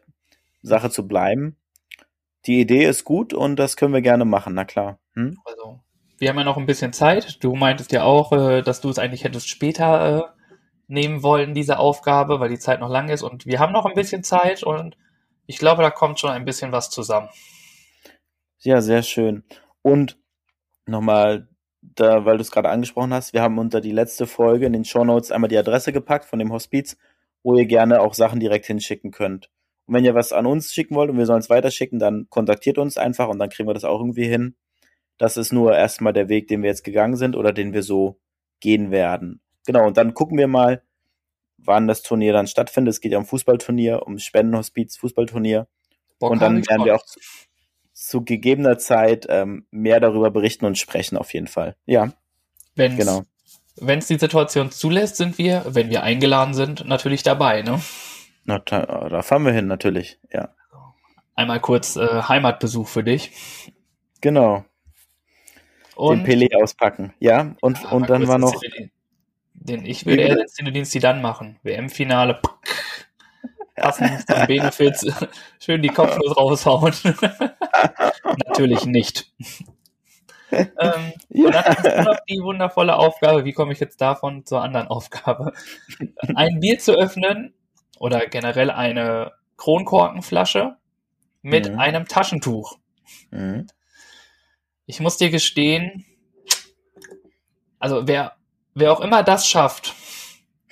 Sache 0.62 0.88
zu 0.88 1.06
bleiben. 1.06 1.56
Die 2.46 2.60
Idee 2.60 2.84
ist 2.84 3.04
gut 3.04 3.34
und 3.34 3.56
das 3.56 3.76
können 3.76 3.92
wir 3.92 4.00
gerne 4.00 4.24
machen, 4.24 4.54
na 4.54 4.64
klar. 4.64 4.98
Hm? 5.14 5.38
Also, 5.44 5.80
wir 6.16 6.28
haben 6.30 6.38
ja 6.38 6.44
noch 6.44 6.56
ein 6.56 6.66
bisschen 6.66 6.92
Zeit. 6.92 7.42
Du 7.42 7.54
meintest 7.56 7.92
ja 7.92 8.04
auch, 8.04 8.32
äh, 8.32 8.62
dass 8.62 8.80
du 8.80 8.88
es 8.88 8.98
eigentlich 8.98 9.24
hättest 9.24 9.48
später 9.48 10.18
äh, 10.18 10.22
nehmen 10.86 11.22
wollen, 11.22 11.54
diese 11.54 11.78
Aufgabe, 11.78 12.40
weil 12.40 12.48
die 12.48 12.58
Zeit 12.58 12.80
noch 12.80 12.88
lang 12.88 13.08
ist. 13.08 13.22
Und 13.22 13.44
wir 13.44 13.58
haben 13.58 13.72
noch 13.72 13.84
ein 13.84 13.94
bisschen 13.94 14.22
Zeit 14.22 14.62
und 14.62 14.96
ich 15.46 15.58
glaube, 15.58 15.82
da 15.82 15.90
kommt 15.90 16.20
schon 16.20 16.30
ein 16.30 16.44
bisschen 16.44 16.72
was 16.72 16.88
zusammen. 16.88 17.28
Ja, 18.60 18.80
sehr 18.80 19.02
schön. 19.02 19.44
Und 19.82 20.18
nochmal, 20.86 21.48
da, 21.80 22.24
weil 22.24 22.36
du 22.36 22.42
es 22.42 22.50
gerade 22.50 22.68
angesprochen 22.68 23.14
hast, 23.14 23.32
wir 23.32 23.42
haben 23.42 23.58
unter 23.58 23.80
die 23.80 23.92
letzte 23.92 24.26
Folge 24.26 24.66
in 24.66 24.72
den 24.72 24.84
Shownotes 24.84 25.30
einmal 25.30 25.48
die 25.48 25.58
Adresse 25.58 25.92
gepackt 25.92 26.24
von 26.24 26.38
dem 26.38 26.52
Hospiz, 26.52 26.96
wo 27.42 27.56
ihr 27.56 27.66
gerne 27.66 28.00
auch 28.00 28.14
Sachen 28.14 28.40
direkt 28.40 28.66
hinschicken 28.66 29.10
könnt. 29.10 29.50
Und 29.86 29.94
wenn 29.94 30.04
ihr 30.04 30.14
was 30.14 30.32
an 30.32 30.46
uns 30.46 30.72
schicken 30.72 30.94
wollt 30.96 31.10
und 31.10 31.18
wir 31.18 31.26
sollen 31.26 31.40
es 31.40 31.50
weiterschicken, 31.50 31.98
dann 31.98 32.26
kontaktiert 32.28 32.78
uns 32.78 32.98
einfach 32.98 33.28
und 33.28 33.38
dann 33.38 33.48
kriegen 33.48 33.68
wir 33.68 33.74
das 33.74 33.84
auch 33.84 34.00
irgendwie 34.00 34.26
hin. 34.26 34.56
Das 35.16 35.36
ist 35.36 35.52
nur 35.52 35.74
erstmal 35.74 36.12
der 36.12 36.28
Weg, 36.28 36.48
den 36.48 36.62
wir 36.62 36.70
jetzt 36.70 36.84
gegangen 36.84 37.16
sind 37.16 37.36
oder 37.36 37.52
den 37.52 37.72
wir 37.72 37.82
so 37.82 38.20
gehen 38.60 38.90
werden. 38.90 39.40
Genau, 39.66 39.86
und 39.86 39.96
dann 39.96 40.14
gucken 40.14 40.38
wir 40.38 40.46
mal, 40.46 40.82
wann 41.58 41.88
das 41.88 42.02
Turnier 42.02 42.32
dann 42.32 42.46
stattfindet. 42.46 42.94
Es 42.94 43.00
geht 43.00 43.12
ja 43.12 43.18
um 43.18 43.26
Fußballturnier, 43.26 44.06
um 44.06 44.18
Spendenhospiz, 44.18 44.96
Fußballturnier. 44.96 45.66
Bock 46.18 46.32
und 46.32 46.42
dann 46.42 46.66
werden 46.66 46.84
wir 46.84 46.96
auch 46.96 47.04
zu, 47.98 48.22
gegebener 48.22 48.78
Zeit 48.78 49.26
ähm, 49.28 49.66
mehr 49.70 49.98
darüber 49.98 50.30
berichten 50.30 50.64
und 50.64 50.78
sprechen 50.78 51.16
auf 51.16 51.34
jeden 51.34 51.48
Fall. 51.48 51.74
Ja. 51.84 52.12
Wenn's, 52.76 52.96
genau. 52.96 53.24
Wenn 53.76 53.98
es 53.98 54.06
die 54.06 54.18
Situation 54.18 54.70
zulässt, 54.70 55.16
sind 55.16 55.38
wir, 55.38 55.64
wenn 55.68 55.90
wir 55.90 56.02
eingeladen 56.02 56.54
sind, 56.54 56.86
natürlich 56.86 57.22
dabei, 57.22 57.62
ne? 57.62 57.80
Na, 58.44 58.60
da, 58.60 59.08
da 59.08 59.22
fahren 59.22 59.44
wir 59.44 59.52
hin, 59.52 59.66
natürlich, 59.66 60.18
ja. 60.32 60.54
Einmal 61.34 61.60
kurz 61.60 61.96
äh, 61.96 62.22
Heimatbesuch 62.22 62.88
für 62.88 63.04
dich. 63.04 63.32
Genau. 64.20 64.64
Und, 65.94 66.24
den 66.24 66.26
Pelé 66.26 66.62
auspacken, 66.62 67.12
ja. 67.18 67.56
Und, 67.60 67.82
ja, 67.82 67.90
und 67.90 68.08
dann 68.08 68.28
war 68.28 68.38
noch. 68.38 68.58
Den, 68.60 68.90
den 69.54 69.84
ich 69.84 70.06
würde 70.06 70.22
eher 70.22 70.36
den 70.36 70.72
Dienst 70.72 70.94
die 70.94 71.00
dann 71.00 71.20
machen. 71.20 71.58
WM-Finale. 71.64 72.40
Passen 73.78 74.24
zum 74.26 74.46
Benefits. 74.46 75.06
Schön 75.60 75.82
die 75.82 75.88
Kopflos 75.88 76.36
raushauen. 76.36 76.94
Natürlich 78.46 78.84
nicht. 78.84 79.32
ähm, 80.50 80.68
ja. 81.28 81.46
Und 81.46 81.54
dann 81.54 81.64
hast 81.64 81.84
du 81.84 82.02
noch 82.02 82.18
die 82.28 82.40
wundervolle 82.42 82.96
Aufgabe, 82.96 83.44
wie 83.44 83.52
komme 83.52 83.72
ich 83.72 83.80
jetzt 83.80 84.00
davon 84.00 84.46
zur 84.46 84.62
anderen 84.62 84.88
Aufgabe? 84.88 85.52
Ein 86.34 86.60
Bier 86.60 86.78
zu 86.78 86.92
öffnen 86.92 87.54
oder 87.98 88.26
generell 88.26 88.70
eine 88.70 89.32
Kronkorkenflasche 89.56 90.76
mit 91.42 91.70
mhm. 91.70 91.78
einem 91.78 92.08
Taschentuch. 92.08 92.78
Mhm. 93.30 93.66
Ich 94.86 95.00
muss 95.00 95.18
dir 95.18 95.30
gestehen, 95.30 96.06
also 97.78 98.08
wer, 98.08 98.36
wer 98.74 98.92
auch 98.92 99.00
immer 99.00 99.22
das 99.22 99.46
schafft, 99.46 99.94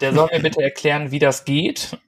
der 0.00 0.12
soll 0.12 0.28
mir 0.32 0.40
bitte 0.40 0.62
erklären, 0.62 1.10
wie 1.10 1.18
das 1.18 1.44
geht. 1.44 1.98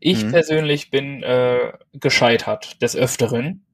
Ich 0.00 0.24
mhm. 0.24 0.30
persönlich 0.30 0.90
bin 0.90 1.22
äh, 1.22 1.72
gescheitert 1.92 2.80
des 2.82 2.96
Öfteren 2.96 3.64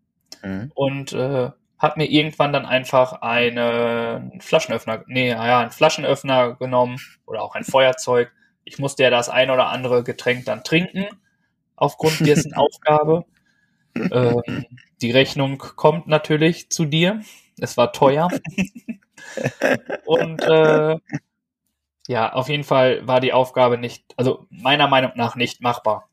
mhm. 0.42 0.72
und 0.74 1.12
äh, 1.12 1.50
habe 1.78 1.94
mir 1.96 2.06
irgendwann 2.06 2.52
dann 2.52 2.66
einfach 2.66 3.20
einen 3.20 4.40
Flaschenöffner, 4.40 5.04
nee, 5.06 5.30
ja, 5.30 5.60
einen 5.60 5.70
Flaschenöffner 5.70 6.54
genommen 6.54 6.98
oder 7.26 7.42
auch 7.42 7.54
ein 7.54 7.64
Feuerzeug 7.64 8.32
ich 8.64 8.78
musste 8.78 9.02
ja 9.02 9.10
das 9.10 9.28
ein 9.28 9.50
oder 9.50 9.68
andere 9.68 10.02
Getränk 10.02 10.44
dann 10.46 10.64
trinken, 10.64 11.06
aufgrund 11.76 12.20
dessen 12.26 12.54
Aufgabe. 12.54 13.24
Ähm, 13.94 14.64
die 15.00 15.10
Rechnung 15.10 15.58
kommt 15.58 16.06
natürlich 16.08 16.70
zu 16.70 16.84
dir. 16.84 17.22
Es 17.58 17.76
war 17.76 17.92
teuer. 17.92 18.28
Und 20.04 20.42
äh, 20.42 20.98
ja, 22.08 22.32
auf 22.32 22.48
jeden 22.48 22.64
Fall 22.64 23.06
war 23.06 23.20
die 23.20 23.32
Aufgabe 23.32 23.78
nicht, 23.78 24.04
also 24.16 24.46
meiner 24.50 24.88
Meinung 24.88 25.12
nach 25.14 25.36
nicht 25.36 25.60
machbar. 25.60 26.08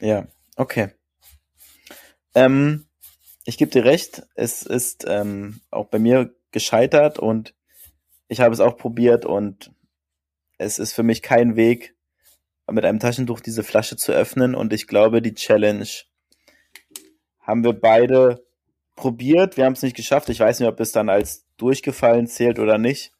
Ja, 0.00 0.26
okay. 0.56 0.90
Ähm, 2.34 2.86
ich 3.44 3.58
gebe 3.58 3.70
dir 3.70 3.84
recht, 3.84 4.22
es 4.34 4.62
ist 4.62 5.04
ähm, 5.06 5.60
auch 5.70 5.86
bei 5.86 5.98
mir 5.98 6.34
gescheitert 6.50 7.18
und 7.18 7.54
ich 8.28 8.40
habe 8.40 8.54
es 8.54 8.60
auch 8.60 8.76
probiert 8.76 9.24
und 9.24 9.72
es 10.58 10.78
ist 10.78 10.92
für 10.92 11.02
mich 11.02 11.22
kein 11.22 11.56
Weg, 11.56 11.94
mit 12.72 12.84
einem 12.84 12.98
Taschentuch 12.98 13.40
diese 13.40 13.62
Flasche 13.62 13.96
zu 13.96 14.12
öffnen. 14.12 14.54
Und 14.54 14.72
ich 14.72 14.86
glaube, 14.86 15.20
die 15.20 15.34
Challenge 15.34 15.86
haben 17.40 17.64
wir 17.64 17.74
beide 17.74 18.44
probiert. 18.96 19.56
Wir 19.56 19.66
haben 19.66 19.74
es 19.74 19.82
nicht 19.82 19.96
geschafft. 19.96 20.28
Ich 20.28 20.40
weiß 20.40 20.60
nicht, 20.60 20.68
ob 20.68 20.80
es 20.80 20.92
dann 20.92 21.08
als 21.08 21.46
durchgefallen 21.56 22.26
zählt 22.26 22.58
oder 22.58 22.78
nicht. 22.78 23.12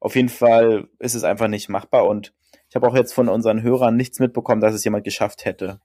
Auf 0.00 0.16
jeden 0.16 0.28
Fall 0.28 0.88
ist 0.98 1.14
es 1.14 1.24
einfach 1.24 1.48
nicht 1.48 1.68
machbar. 1.68 2.06
Und 2.06 2.34
ich 2.68 2.76
habe 2.76 2.88
auch 2.88 2.94
jetzt 2.94 3.12
von 3.14 3.28
unseren 3.28 3.62
Hörern 3.62 3.96
nichts 3.96 4.18
mitbekommen, 4.18 4.60
dass 4.60 4.74
es 4.74 4.84
jemand 4.84 5.04
geschafft 5.04 5.44
hätte. 5.44 5.80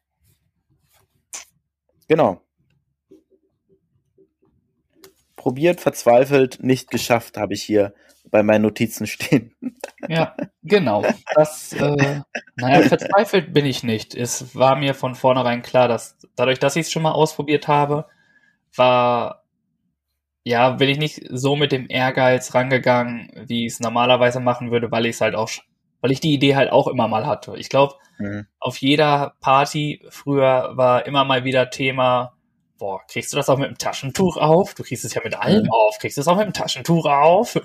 Genau. 2.14 2.40
Probiert, 5.36 5.82
verzweifelt, 5.82 6.62
nicht 6.62 6.92
geschafft, 6.92 7.38
habe 7.38 7.56
ich 7.56 7.64
hier 7.64 7.96
bei 8.30 8.44
meinen 8.44 8.62
Notizen 8.62 9.08
stehen. 9.08 9.56
Ja, 10.08 10.36
genau. 10.62 11.04
Das, 11.34 11.74
äh, 11.74 12.22
naja, 12.56 12.82
verzweifelt 12.88 13.52
bin 13.52 13.66
ich 13.66 13.82
nicht. 13.82 14.14
Es 14.14 14.56
war 14.56 14.76
mir 14.76 14.94
von 14.94 15.16
vornherein 15.16 15.64
klar, 15.64 15.88
dass 15.88 16.20
dadurch, 16.36 16.60
dass 16.60 16.76
ich 16.76 16.86
es 16.86 16.92
schon 16.92 17.02
mal 17.02 17.14
ausprobiert 17.14 17.68
habe, 17.68 18.06
war, 18.76 19.44
ja, 20.44 20.70
bin 20.70 20.90
ich 20.90 21.00
nicht 21.00 21.24
so 21.32 21.56
mit 21.56 21.72
dem 21.72 21.88
Ehrgeiz 21.90 22.54
rangegangen, 22.54 23.32
wie 23.48 23.66
ich 23.66 23.74
es 23.74 23.80
normalerweise 23.80 24.40
machen 24.40 24.70
würde, 24.70 24.92
weil 24.92 25.08
ich 25.08 25.16
es 25.16 25.22
halt 25.22 25.34
auch, 25.34 25.50
weil 26.04 26.12
ich 26.12 26.20
die 26.20 26.34
Idee 26.34 26.58
halt 26.58 26.70
auch 26.70 26.88
immer 26.88 27.08
mal 27.08 27.26
hatte. 27.26 27.56
Ich 27.56 27.70
glaube, 27.70 27.96
mhm. 28.18 28.46
auf 28.60 28.76
jeder 28.80 29.36
Party 29.40 30.06
früher 30.10 30.72
war 30.74 31.06
immer 31.06 31.24
mal 31.24 31.46
wieder 31.46 31.70
Thema, 31.70 32.34
boah, 32.78 33.00
kriegst 33.08 33.32
du 33.32 33.38
das 33.38 33.48
auch 33.48 33.58
mit 33.58 33.70
dem 33.70 33.78
Taschentuch 33.78 34.36
auf? 34.36 34.74
Du 34.74 34.84
kriegst 34.84 35.06
es 35.06 35.14
ja 35.14 35.22
mit 35.24 35.36
allem 35.36 35.64
mhm. 35.64 35.72
auf. 35.72 36.00
Kriegst 36.00 36.18
du 36.18 36.22
es 36.22 36.28
auch 36.28 36.36
mit 36.36 36.46
dem 36.46 36.52
Taschentuch 36.54 37.06
auf? 37.06 37.56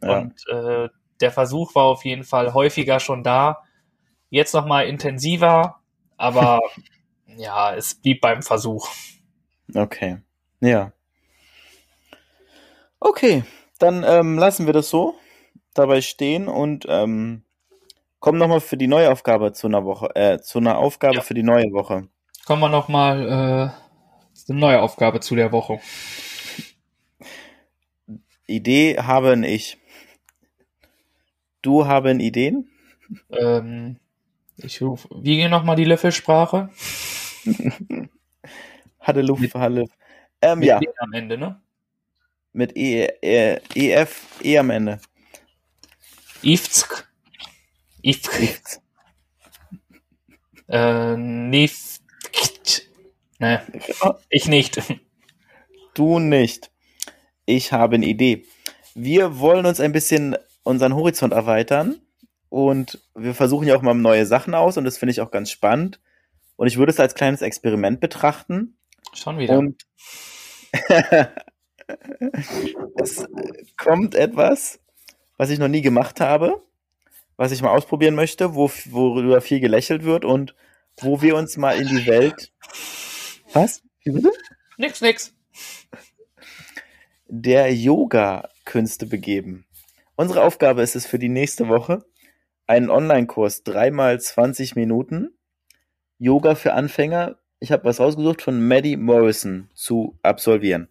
Ja. 0.00 0.18
Und 0.18 0.34
äh, 0.48 0.88
der 1.20 1.32
Versuch 1.32 1.74
war 1.74 1.84
auf 1.84 2.04
jeden 2.04 2.22
Fall 2.22 2.54
häufiger 2.54 3.00
schon 3.00 3.24
da. 3.24 3.64
Jetzt 4.30 4.54
nochmal 4.54 4.86
intensiver, 4.86 5.80
aber 6.16 6.60
ja, 7.36 7.74
es 7.74 7.96
blieb 7.96 8.20
beim 8.20 8.42
Versuch. 8.42 8.88
Okay. 9.74 10.18
Ja. 10.60 10.92
Okay, 13.00 13.42
dann 13.80 14.04
ähm, 14.06 14.38
lassen 14.38 14.66
wir 14.66 14.72
das 14.72 14.88
so 14.88 15.16
dabei 15.74 16.00
stehen 16.00 16.46
und 16.46 16.86
ähm, 16.88 17.42
kommen 18.26 18.40
nochmal 18.40 18.60
für 18.60 18.76
die 18.76 18.88
neue 18.88 19.12
Aufgabe 19.12 19.52
zu 19.52 19.68
einer 19.68 19.84
Woche, 19.84 20.10
äh, 20.16 20.40
zu 20.40 20.58
einer 20.58 20.78
Aufgabe 20.78 21.14
ja. 21.14 21.20
für 21.20 21.34
die 21.34 21.44
neue 21.44 21.70
Woche. 21.70 22.08
Kommen 22.44 22.60
wir 22.60 22.68
nochmal 22.68 23.22
äh, 23.22 24.50
eine 24.50 24.58
neue 24.58 24.82
Aufgabe 24.82 25.20
zu 25.20 25.36
der 25.36 25.52
Woche. 25.52 25.78
Idee 28.48 28.96
habe 28.98 29.40
ich. 29.46 29.78
Du 31.62 31.86
haben 31.86 32.18
Ideen? 32.18 32.68
Ähm, 33.30 34.00
ich 34.56 34.82
ruf, 34.82 35.06
wie 35.14 35.36
geht 35.36 35.50
nochmal 35.52 35.76
die 35.76 35.84
Löffelsprache? 35.84 36.70
Hatte 38.98 39.22
Luft, 39.22 39.42
mit, 39.42 39.54
Halle. 39.54 39.84
Ähm, 40.42 40.58
mit 40.58 40.66
ja. 40.66 40.80
E 40.82 40.88
am 40.98 41.12
Ende, 41.12 41.38
ne? 41.38 41.60
Mit 42.52 42.76
E, 42.76 43.06
E, 43.22 43.60
EF, 43.72 44.40
E 44.42 44.58
am 44.58 44.70
Ende. 44.70 44.98
Ifsk. 46.42 47.05
Ifsk. 48.06 48.80
Äh, 50.68 51.16
Nif. 51.16 51.98
Ne, 53.40 53.62
ich 54.30 54.46
nicht. 54.46 54.80
Du 55.94 56.20
nicht. 56.20 56.70
Ich 57.46 57.72
habe 57.72 57.96
eine 57.96 58.06
Idee. 58.06 58.46
Wir 58.94 59.40
wollen 59.40 59.66
uns 59.66 59.80
ein 59.80 59.90
bisschen 59.90 60.36
unseren 60.62 60.94
Horizont 60.94 61.32
erweitern 61.32 62.00
und 62.48 63.02
wir 63.16 63.34
versuchen 63.34 63.66
ja 63.66 63.76
auch 63.76 63.82
mal 63.82 63.94
neue 63.94 64.24
Sachen 64.24 64.54
aus 64.54 64.76
und 64.76 64.84
das 64.84 64.98
finde 64.98 65.10
ich 65.10 65.20
auch 65.20 65.32
ganz 65.32 65.50
spannend. 65.50 66.00
Und 66.54 66.68
ich 66.68 66.78
würde 66.78 66.92
es 66.92 67.00
als 67.00 67.16
kleines 67.16 67.42
Experiment 67.42 67.98
betrachten. 67.98 68.78
Schon 69.14 69.38
wieder. 69.38 69.58
Und 69.58 69.84
es 72.98 73.26
kommt 73.76 74.14
etwas, 74.14 74.78
was 75.36 75.50
ich 75.50 75.58
noch 75.58 75.68
nie 75.68 75.82
gemacht 75.82 76.20
habe, 76.20 76.62
was 77.36 77.52
ich 77.52 77.62
mal 77.62 77.70
ausprobieren 77.70 78.14
möchte, 78.14 78.54
wo, 78.54 78.70
worüber 78.86 79.40
viel 79.40 79.60
gelächelt 79.60 80.04
wird 80.04 80.24
und 80.24 80.54
wo 80.98 81.20
wir 81.22 81.36
uns 81.36 81.56
mal 81.56 81.78
in 81.78 81.88
die 81.88 82.06
Welt. 82.06 82.52
Was? 83.52 83.82
Wie 84.02 84.12
bitte? 84.12 84.30
Nix, 84.76 85.00
nix. 85.00 85.34
Der 87.28 87.74
Yoga-Künste 87.74 89.06
begeben. 89.06 89.66
Unsere 90.16 90.42
Aufgabe 90.42 90.82
ist 90.82 90.96
es 90.96 91.06
für 91.06 91.18
die 91.18 91.28
nächste 91.28 91.68
Woche, 91.68 92.04
einen 92.66 92.90
Online-Kurs 92.90 93.62
dreimal 93.62 94.20
20 94.20 94.74
Minuten 94.76 95.36
Yoga 96.18 96.54
für 96.54 96.72
Anfänger. 96.72 97.36
Ich 97.58 97.72
habe 97.72 97.84
was 97.84 98.00
rausgesucht 98.00 98.42
von 98.42 98.66
Maddie 98.66 98.96
Morrison 98.96 99.68
zu 99.74 100.18
absolvieren. 100.22 100.88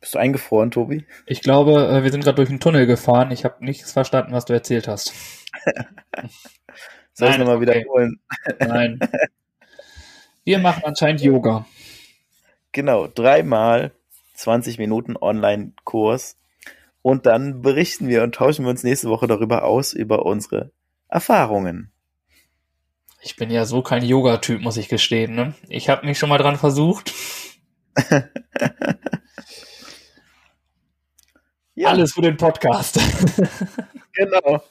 Bist 0.00 0.14
du 0.14 0.18
eingefroren, 0.18 0.70
Tobi? 0.70 1.06
Ich 1.26 1.40
glaube, 1.40 1.88
äh, 1.88 2.04
wir 2.04 2.10
sind 2.10 2.22
gerade 2.22 2.36
durch 2.36 2.50
einen 2.50 2.60
Tunnel 2.60 2.86
gefahren. 2.86 3.32
Ich 3.32 3.44
habe 3.44 3.64
nichts 3.64 3.92
verstanden, 3.92 4.32
was 4.32 4.44
du 4.44 4.52
erzählt 4.52 4.86
hast. 4.86 5.12
Soll 7.12 7.30
ich 7.30 7.38
nochmal 7.38 7.56
okay. 7.56 7.66
wiederholen? 7.66 8.20
Nein. 8.60 9.00
Wir 10.44 10.60
machen 10.60 10.84
anscheinend 10.84 11.20
Yoga. 11.20 11.66
Genau, 12.72 13.06
dreimal 13.06 13.92
20 14.34 14.78
Minuten 14.78 15.16
Online-Kurs. 15.16 16.38
Und 17.02 17.26
dann 17.26 17.60
berichten 17.60 18.08
wir 18.08 18.22
und 18.22 18.34
tauschen 18.34 18.64
wir 18.64 18.70
uns 18.70 18.82
nächste 18.82 19.08
Woche 19.08 19.26
darüber 19.26 19.64
aus, 19.64 19.92
über 19.92 20.24
unsere 20.24 20.70
Erfahrungen. 21.08 21.90
Ich 23.20 23.36
bin 23.36 23.50
ja 23.50 23.64
so 23.66 23.82
kein 23.82 24.04
Yoga-Typ, 24.04 24.62
muss 24.62 24.76
ich 24.76 24.88
gestehen. 24.88 25.34
Ne? 25.34 25.54
Ich 25.68 25.88
habe 25.88 26.06
mich 26.06 26.18
schon 26.18 26.28
mal 26.28 26.38
dran 26.38 26.56
versucht. 26.56 27.12
ja. 31.78 31.88
Alles 31.90 32.12
für 32.12 32.22
den 32.22 32.36
Podcast. 32.36 32.98
genau. 34.12 34.62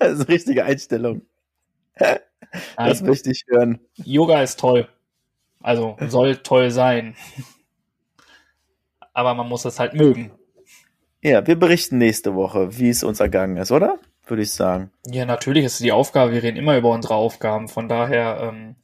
das 0.00 0.12
ist 0.12 0.20
eine 0.20 0.28
richtige 0.28 0.64
Einstellung. 0.64 1.22
Das 2.76 3.00
Nein. 3.00 3.10
möchte 3.10 3.30
ich 3.30 3.44
hören. 3.48 3.80
Yoga 3.96 4.40
ist 4.40 4.60
toll. 4.60 4.88
Also 5.60 5.96
soll 6.08 6.36
toll 6.36 6.70
sein. 6.70 7.16
Aber 9.12 9.34
man 9.34 9.48
muss 9.48 9.64
es 9.64 9.78
halt 9.80 9.94
mögen. 9.94 10.30
Ja, 11.22 11.46
wir 11.46 11.58
berichten 11.58 11.98
nächste 11.98 12.34
Woche, 12.34 12.78
wie 12.78 12.88
es 12.88 13.02
uns 13.02 13.20
ergangen 13.20 13.56
ist, 13.56 13.72
oder? 13.72 13.98
Würde 14.26 14.42
ich 14.42 14.52
sagen. 14.52 14.90
Ja, 15.06 15.26
natürlich 15.26 15.64
ist 15.64 15.74
es 15.74 15.78
die 15.80 15.92
Aufgabe. 15.92 16.32
Wir 16.32 16.42
reden 16.42 16.56
immer 16.56 16.76
über 16.78 16.90
unsere 16.90 17.14
Aufgaben. 17.14 17.68
Von 17.68 17.88
daher 17.88 18.38
ähm, 18.40 18.76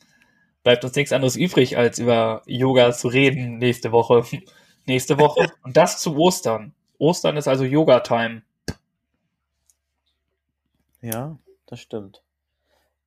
bleibt 0.64 0.84
uns 0.84 0.96
nichts 0.96 1.12
anderes 1.12 1.36
übrig, 1.36 1.78
als 1.78 1.98
über 1.98 2.42
Yoga 2.46 2.92
zu 2.92 3.08
reden 3.08 3.58
nächste 3.58 3.92
Woche. 3.92 4.24
nächste 4.86 5.18
Woche. 5.18 5.50
Und 5.62 5.76
das 5.76 6.00
zu 6.00 6.16
Ostern. 6.16 6.74
Ostern 7.02 7.36
ist 7.36 7.48
also 7.48 7.64
Yoga-Time. 7.64 8.42
Ja, 11.00 11.36
das 11.66 11.80
stimmt. 11.80 12.22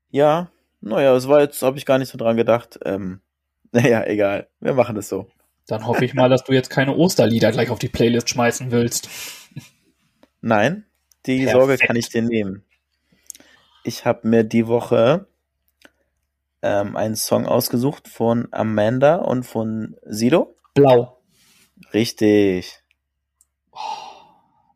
Ja, 0.10 0.52
naja, 0.82 1.14
das 1.14 1.30
war 1.30 1.40
jetzt, 1.40 1.62
habe 1.62 1.78
ich 1.78 1.86
gar 1.86 1.98
nicht 1.98 2.10
so 2.10 2.18
dran 2.18 2.36
gedacht. 2.36 2.78
Ähm, 2.84 3.22
naja, 3.72 4.06
egal. 4.06 4.50
Wir 4.60 4.74
machen 4.74 4.98
es 4.98 5.08
so. 5.08 5.30
Dann 5.66 5.88
hoffe 5.88 6.04
ich 6.04 6.14
mal, 6.14 6.30
dass 6.30 6.44
du 6.44 6.52
jetzt 6.52 6.70
keine 6.70 6.94
Osterlieder 6.94 7.54
gleich 7.54 7.70
auf 7.70 7.80
die 7.80 7.88
Playlist 7.88 8.30
schmeißen 8.30 8.70
willst. 8.72 9.08
Nein, 10.42 10.86
die 11.26 11.46
Perfekt. 11.46 11.58
Sorge 11.58 11.78
kann 11.78 11.96
ich 11.96 12.10
dir 12.10 12.22
nehmen. 12.22 12.66
Ich 13.86 14.06
habe 14.06 14.28
mir 14.28 14.44
die 14.44 14.68
Woche 14.68 15.26
ähm, 16.62 16.98
einen 16.98 17.16
Song 17.16 17.46
ausgesucht 17.46 18.10
von 18.10 18.50
Amanda 18.52 19.16
und 19.16 19.44
von 19.44 19.96
Sido. 20.04 20.54
Blau. 20.74 21.22
Richtig. 21.94 22.85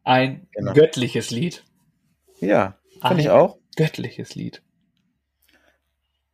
Ein 0.03 0.47
genau. 0.51 0.73
göttliches 0.73 1.29
Lied. 1.29 1.63
Ja, 2.39 2.77
finde 3.01 3.21
ich 3.21 3.29
auch. 3.29 3.57
Göttliches 3.75 4.35
Lied. 4.35 4.61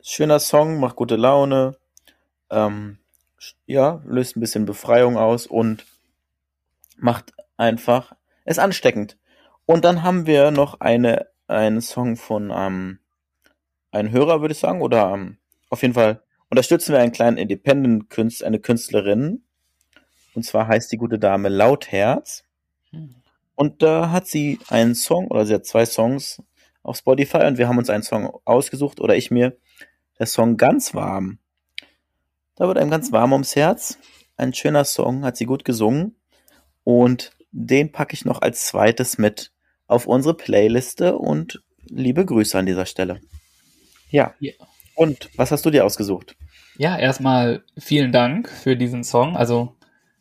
Schöner 0.01 0.39
Song, 0.39 0.79
macht 0.79 0.95
gute 0.95 1.15
Laune. 1.15 1.77
Ähm, 2.49 2.99
ja, 3.65 4.01
löst 4.05 4.37
ein 4.37 4.39
bisschen 4.39 4.65
Befreiung 4.65 5.17
aus 5.17 5.47
und 5.47 5.85
macht 6.97 7.33
einfach, 7.57 8.15
ist 8.45 8.59
ansteckend. 8.59 9.17
Und 9.65 9.83
dann 9.83 10.03
haben 10.03 10.27
wir 10.27 10.51
noch 10.51 10.79
eine, 10.79 11.27
einen 11.47 11.81
Song 11.81 12.17
von 12.17 12.51
ähm, 12.55 12.99
einem 13.91 14.11
Hörer, 14.11 14.41
würde 14.41 14.53
ich 14.53 14.59
sagen, 14.59 14.81
oder 14.81 15.11
ähm, 15.13 15.37
auf 15.69 15.81
jeden 15.81 15.95
Fall 15.95 16.21
unterstützen 16.49 16.93
wir 16.93 16.99
einen 16.99 17.11
kleinen 17.11 17.37
Independent-Künstler, 17.37 18.47
eine 18.47 18.59
Künstlerin. 18.59 19.43
Und 20.35 20.43
zwar 20.43 20.67
heißt 20.67 20.91
die 20.91 20.97
gute 20.97 21.19
Dame 21.19 21.49
Lautherz. 21.49 22.44
Und 23.55 23.81
da 23.81 24.11
hat 24.11 24.27
sie 24.27 24.59
einen 24.67 24.95
Song, 24.95 25.27
oder 25.27 25.45
sie 25.45 25.53
hat 25.53 25.65
zwei 25.65 25.85
Songs 25.85 26.41
auf 26.83 26.97
Spotify 26.97 27.45
und 27.45 27.57
wir 27.57 27.67
haben 27.67 27.77
uns 27.77 27.89
einen 27.89 28.03
Song 28.03 28.37
ausgesucht, 28.45 28.99
oder 28.99 29.15
ich 29.15 29.31
mir, 29.31 29.57
der 30.19 30.27
Song 30.27 30.57
Ganz 30.57 30.93
Warm. 30.93 31.39
Da 32.55 32.67
wird 32.67 32.77
einem 32.77 32.89
ganz 32.89 33.11
warm 33.11 33.33
ums 33.33 33.55
Herz. 33.55 33.97
Ein 34.37 34.53
schöner 34.53 34.85
Song, 34.85 35.25
hat 35.25 35.35
sie 35.35 35.45
gut 35.45 35.65
gesungen. 35.65 36.15
Und 36.83 37.31
den 37.51 37.91
packe 37.91 38.13
ich 38.13 38.25
noch 38.25 38.41
als 38.41 38.65
zweites 38.65 39.17
mit 39.17 39.51
auf 39.87 40.07
unsere 40.07 40.35
Playliste 40.35 41.17
und 41.17 41.61
liebe 41.85 42.25
Grüße 42.25 42.57
an 42.57 42.65
dieser 42.65 42.85
Stelle. 42.85 43.19
Ja. 44.09 44.33
ja. 44.39 44.53
Und 44.95 45.29
was 45.35 45.51
hast 45.51 45.65
du 45.65 45.69
dir 45.69 45.85
ausgesucht? 45.85 46.35
Ja, 46.77 46.97
erstmal 46.97 47.63
vielen 47.77 48.11
Dank 48.11 48.49
für 48.49 48.75
diesen 48.75 49.03
Song. 49.03 49.35
Also, 49.35 49.75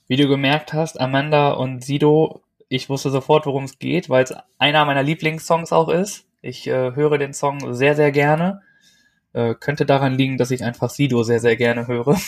wie 0.06 0.16
du 0.16 0.28
gemerkt 0.28 0.72
hast, 0.72 1.00
Amanda 1.00 1.52
und 1.52 1.84
Sido, 1.84 2.42
ich 2.74 2.88
wusste 2.88 3.10
sofort, 3.10 3.46
worum 3.46 3.64
es 3.64 3.78
geht, 3.78 4.10
weil 4.10 4.24
es 4.24 4.34
einer 4.58 4.84
meiner 4.84 5.02
Lieblingssongs 5.02 5.72
auch 5.72 5.88
ist. 5.88 6.26
Ich 6.42 6.66
äh, 6.66 6.94
höre 6.94 7.18
den 7.18 7.32
Song 7.32 7.72
sehr, 7.72 7.94
sehr 7.94 8.10
gerne. 8.10 8.62
Äh, 9.32 9.54
könnte 9.54 9.86
daran 9.86 10.14
liegen, 10.14 10.38
dass 10.38 10.50
ich 10.50 10.64
einfach 10.64 10.90
Sido 10.90 11.22
sehr, 11.22 11.38
sehr 11.38 11.56
gerne 11.56 11.86
höre. 11.86 12.18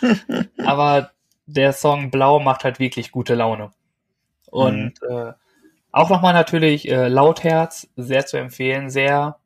Aber 0.64 1.10
der 1.46 1.72
Song 1.72 2.10
Blau 2.10 2.40
macht 2.40 2.64
halt 2.64 2.78
wirklich 2.78 3.10
gute 3.10 3.34
Laune. 3.34 3.70
Und 4.50 5.00
mhm. 5.02 5.16
äh, 5.16 5.32
auch 5.92 6.10
nochmal 6.10 6.34
natürlich 6.34 6.88
äh, 6.88 7.08
Lautherz, 7.08 7.88
sehr 7.96 8.26
zu 8.26 8.36
empfehlen, 8.36 8.90
sehr 8.90 9.38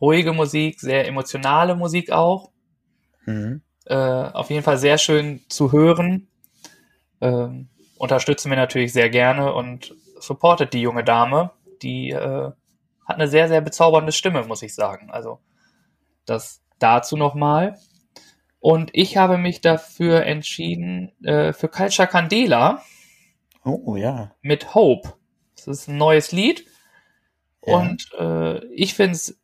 ruhige 0.00 0.32
Musik, 0.32 0.80
sehr 0.80 1.08
emotionale 1.08 1.74
Musik 1.74 2.12
auch. 2.12 2.50
Mhm. 3.26 3.60
Äh, 3.86 3.94
auf 3.96 4.50
jeden 4.50 4.62
Fall 4.62 4.78
sehr 4.78 4.98
schön 4.98 5.40
zu 5.48 5.72
hören. 5.72 6.28
Ähm, 7.20 7.68
unterstützen 8.02 8.50
wir 8.50 8.56
natürlich 8.56 8.92
sehr 8.92 9.10
gerne 9.10 9.54
und 9.54 9.94
supportet 10.18 10.72
die 10.72 10.80
junge 10.80 11.04
Dame. 11.04 11.52
Die 11.82 12.10
äh, 12.10 12.50
hat 13.06 13.16
eine 13.16 13.28
sehr, 13.28 13.46
sehr 13.46 13.60
bezaubernde 13.60 14.10
Stimme, 14.10 14.42
muss 14.42 14.62
ich 14.62 14.74
sagen. 14.74 15.08
Also 15.12 15.38
das 16.26 16.64
dazu 16.80 17.16
nochmal. 17.16 17.78
Und 18.58 18.90
ich 18.92 19.16
habe 19.18 19.38
mich 19.38 19.60
dafür 19.60 20.26
entschieden, 20.26 21.12
äh, 21.22 21.52
für 21.52 21.68
Culture 21.68 22.08
Candela. 22.08 22.82
Oh, 23.64 23.94
ja. 23.94 24.34
Mit 24.40 24.74
Hope. 24.74 25.14
Das 25.54 25.68
ist 25.68 25.86
ein 25.86 25.96
neues 25.96 26.32
Lied. 26.32 26.66
Ja. 27.64 27.76
Und 27.76 28.12
äh, 28.18 28.64
ich 28.74 28.94
finde 28.94 29.12
es 29.12 29.40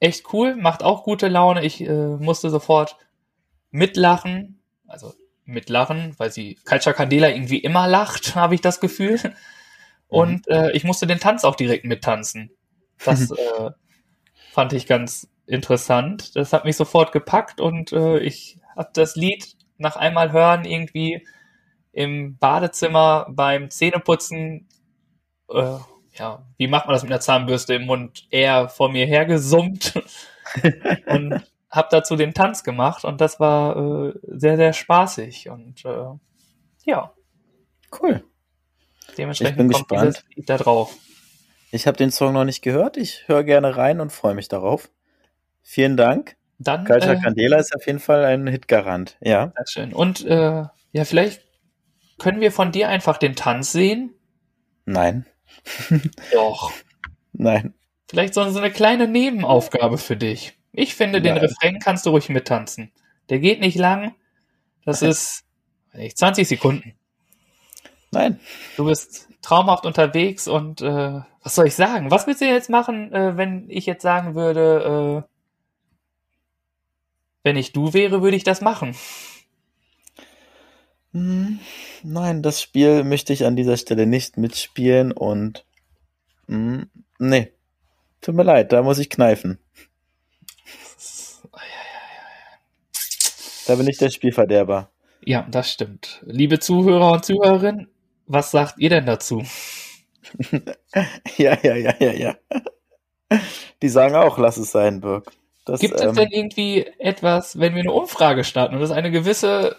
echt 0.00 0.32
cool, 0.32 0.56
macht 0.56 0.82
auch 0.82 1.04
gute 1.04 1.28
Laune. 1.28 1.62
Ich 1.62 1.82
äh, 1.82 2.16
musste 2.16 2.48
sofort 2.48 2.96
mitlachen. 3.70 4.62
Also 4.86 5.12
mitlachen, 5.48 6.14
weil 6.18 6.30
sie 6.30 6.56
Culture 6.64 6.94
Candela 6.94 7.28
irgendwie 7.28 7.58
immer 7.58 7.86
lacht, 7.86 8.34
habe 8.34 8.54
ich 8.54 8.60
das 8.60 8.80
Gefühl. 8.80 9.18
Und 10.06 10.46
mhm. 10.48 10.54
äh, 10.54 10.70
ich 10.72 10.84
musste 10.84 11.06
den 11.06 11.20
Tanz 11.20 11.44
auch 11.44 11.56
direkt 11.56 11.84
mittanzen. 11.84 12.50
Das 13.04 13.30
äh, 13.30 13.70
fand 14.52 14.72
ich 14.72 14.86
ganz 14.86 15.28
interessant. 15.46 16.36
Das 16.36 16.52
hat 16.52 16.64
mich 16.64 16.76
sofort 16.76 17.12
gepackt 17.12 17.60
und 17.60 17.92
äh, 17.92 18.18
ich 18.18 18.58
habe 18.76 18.90
das 18.92 19.16
Lied 19.16 19.56
nach 19.78 19.96
einmal 19.96 20.32
hören 20.32 20.64
irgendwie 20.64 21.26
im 21.92 22.36
Badezimmer 22.36 23.26
beim 23.30 23.70
Zähneputzen, 23.70 24.68
äh, 25.50 25.78
ja, 26.14 26.46
wie 26.56 26.68
macht 26.68 26.86
man 26.86 26.94
das 26.94 27.02
mit 27.02 27.12
einer 27.12 27.20
Zahnbürste 27.20 27.74
im 27.74 27.86
Mund, 27.86 28.26
eher 28.30 28.68
vor 28.68 28.90
mir 28.90 29.06
hergesummt 29.06 29.94
und 31.06 31.42
habe 31.70 31.88
dazu 31.90 32.16
den 32.16 32.34
Tanz 32.34 32.64
gemacht 32.64 33.04
und 33.04 33.20
das 33.20 33.40
war 33.40 33.76
äh, 33.76 34.14
sehr, 34.22 34.56
sehr 34.56 34.72
spaßig 34.72 35.50
und 35.50 35.84
äh, 35.84 36.06
ja. 36.84 37.12
Cool. 38.00 38.24
Dementsprechend 39.16 39.52
ich 39.52 39.58
bin 39.58 39.72
kommt 39.72 39.88
gespannt. 39.88 40.16
dieses 40.16 40.36
Lied 40.36 40.48
da 40.48 40.56
drauf. 40.56 40.94
Ich 41.70 41.86
habe 41.86 41.96
den 41.96 42.10
Song 42.10 42.32
noch 42.32 42.44
nicht 42.44 42.62
gehört. 42.62 42.96
Ich 42.96 43.28
höre 43.28 43.44
gerne 43.44 43.76
rein 43.76 44.00
und 44.00 44.12
freue 44.12 44.34
mich 44.34 44.48
darauf. 44.48 44.90
Vielen 45.62 45.96
Dank. 45.96 46.36
Dann, 46.58 46.84
Kalcha 46.84 47.12
äh, 47.12 47.20
Candela 47.20 47.58
ist 47.58 47.74
auf 47.74 47.86
jeden 47.86 47.98
Fall 47.98 48.24
ein 48.24 48.46
Hitgarant. 48.46 49.16
Ja. 49.20 49.52
Sehr 49.54 49.66
schön. 49.66 49.92
Und 49.92 50.24
äh, 50.24 50.64
ja, 50.92 51.04
vielleicht 51.04 51.42
können 52.18 52.40
wir 52.40 52.52
von 52.52 52.72
dir 52.72 52.88
einfach 52.88 53.18
den 53.18 53.36
Tanz 53.36 53.72
sehen? 53.72 54.14
Nein. 54.86 55.26
Doch. 56.32 56.72
Nein. 57.32 57.74
Vielleicht 58.08 58.34
so 58.34 58.40
eine 58.40 58.70
kleine 58.70 59.06
Nebenaufgabe 59.06 59.98
für 59.98 60.16
dich. 60.16 60.57
Ich 60.78 60.94
finde, 60.94 61.20
den 61.20 61.36
Refrain 61.36 61.80
kannst 61.80 62.06
du 62.06 62.10
ruhig 62.10 62.28
mittanzen. 62.28 62.92
Der 63.30 63.40
geht 63.40 63.58
nicht 63.58 63.76
lang. 63.76 64.14
Das 64.84 65.02
ist 65.02 65.44
nicht, 65.92 66.16
20 66.16 66.46
Sekunden. 66.46 66.94
Nein. 68.12 68.38
Du 68.76 68.84
bist 68.84 69.28
traumhaft 69.42 69.86
unterwegs 69.86 70.46
und 70.46 70.80
äh, 70.80 71.20
was 71.42 71.54
soll 71.56 71.66
ich 71.66 71.74
sagen? 71.74 72.12
Was 72.12 72.28
willst 72.28 72.42
du 72.42 72.46
jetzt 72.46 72.70
machen, 72.70 73.12
äh, 73.12 73.36
wenn 73.36 73.68
ich 73.68 73.86
jetzt 73.86 74.02
sagen 74.02 74.36
würde, 74.36 75.24
äh, 75.26 75.28
wenn 77.42 77.56
ich 77.56 77.72
du 77.72 77.92
wäre, 77.92 78.22
würde 78.22 78.36
ich 78.36 78.44
das 78.44 78.60
machen. 78.60 78.94
Hm, 81.12 81.58
nein, 82.04 82.40
das 82.44 82.62
Spiel 82.62 83.02
möchte 83.02 83.32
ich 83.32 83.44
an 83.46 83.56
dieser 83.56 83.78
Stelle 83.78 84.06
nicht 84.06 84.36
mitspielen 84.36 85.10
und 85.10 85.66
mh, 86.46 86.82
hm, 86.82 86.90
nee, 87.18 87.52
tut 88.20 88.36
mir 88.36 88.44
leid, 88.44 88.70
da 88.70 88.82
muss 88.82 89.00
ich 89.00 89.10
kneifen. 89.10 89.58
Da 93.66 93.74
bin 93.74 93.88
ich 93.88 93.98
der 93.98 94.10
Spielverderber. 94.10 94.90
Ja, 95.24 95.46
das 95.50 95.70
stimmt. 95.70 96.22
Liebe 96.24 96.58
Zuhörer 96.58 97.12
und 97.12 97.24
Zuhörerinnen, 97.24 97.88
was 98.26 98.50
sagt 98.50 98.78
ihr 98.78 98.90
denn 98.90 99.06
dazu? 99.06 99.44
ja, 101.36 101.58
ja, 101.62 101.74
ja, 101.74 101.94
ja, 101.98 102.12
ja. 102.12 102.36
Die 103.82 103.88
sagen 103.88 104.14
auch, 104.14 104.38
lass 104.38 104.56
es 104.56 104.72
sein, 104.72 105.00
Birk. 105.00 105.32
Das, 105.64 105.80
Gibt 105.80 106.00
ähm, 106.00 106.08
es 106.08 106.14
denn 106.14 106.30
irgendwie 106.30 106.86
etwas, 106.98 107.58
wenn 107.58 107.74
wir 107.74 107.82
eine 107.82 107.92
Umfrage 107.92 108.42
starten 108.44 108.74
und 108.74 108.82
es 108.82 108.90
eine 108.90 109.10
gewisse 109.10 109.76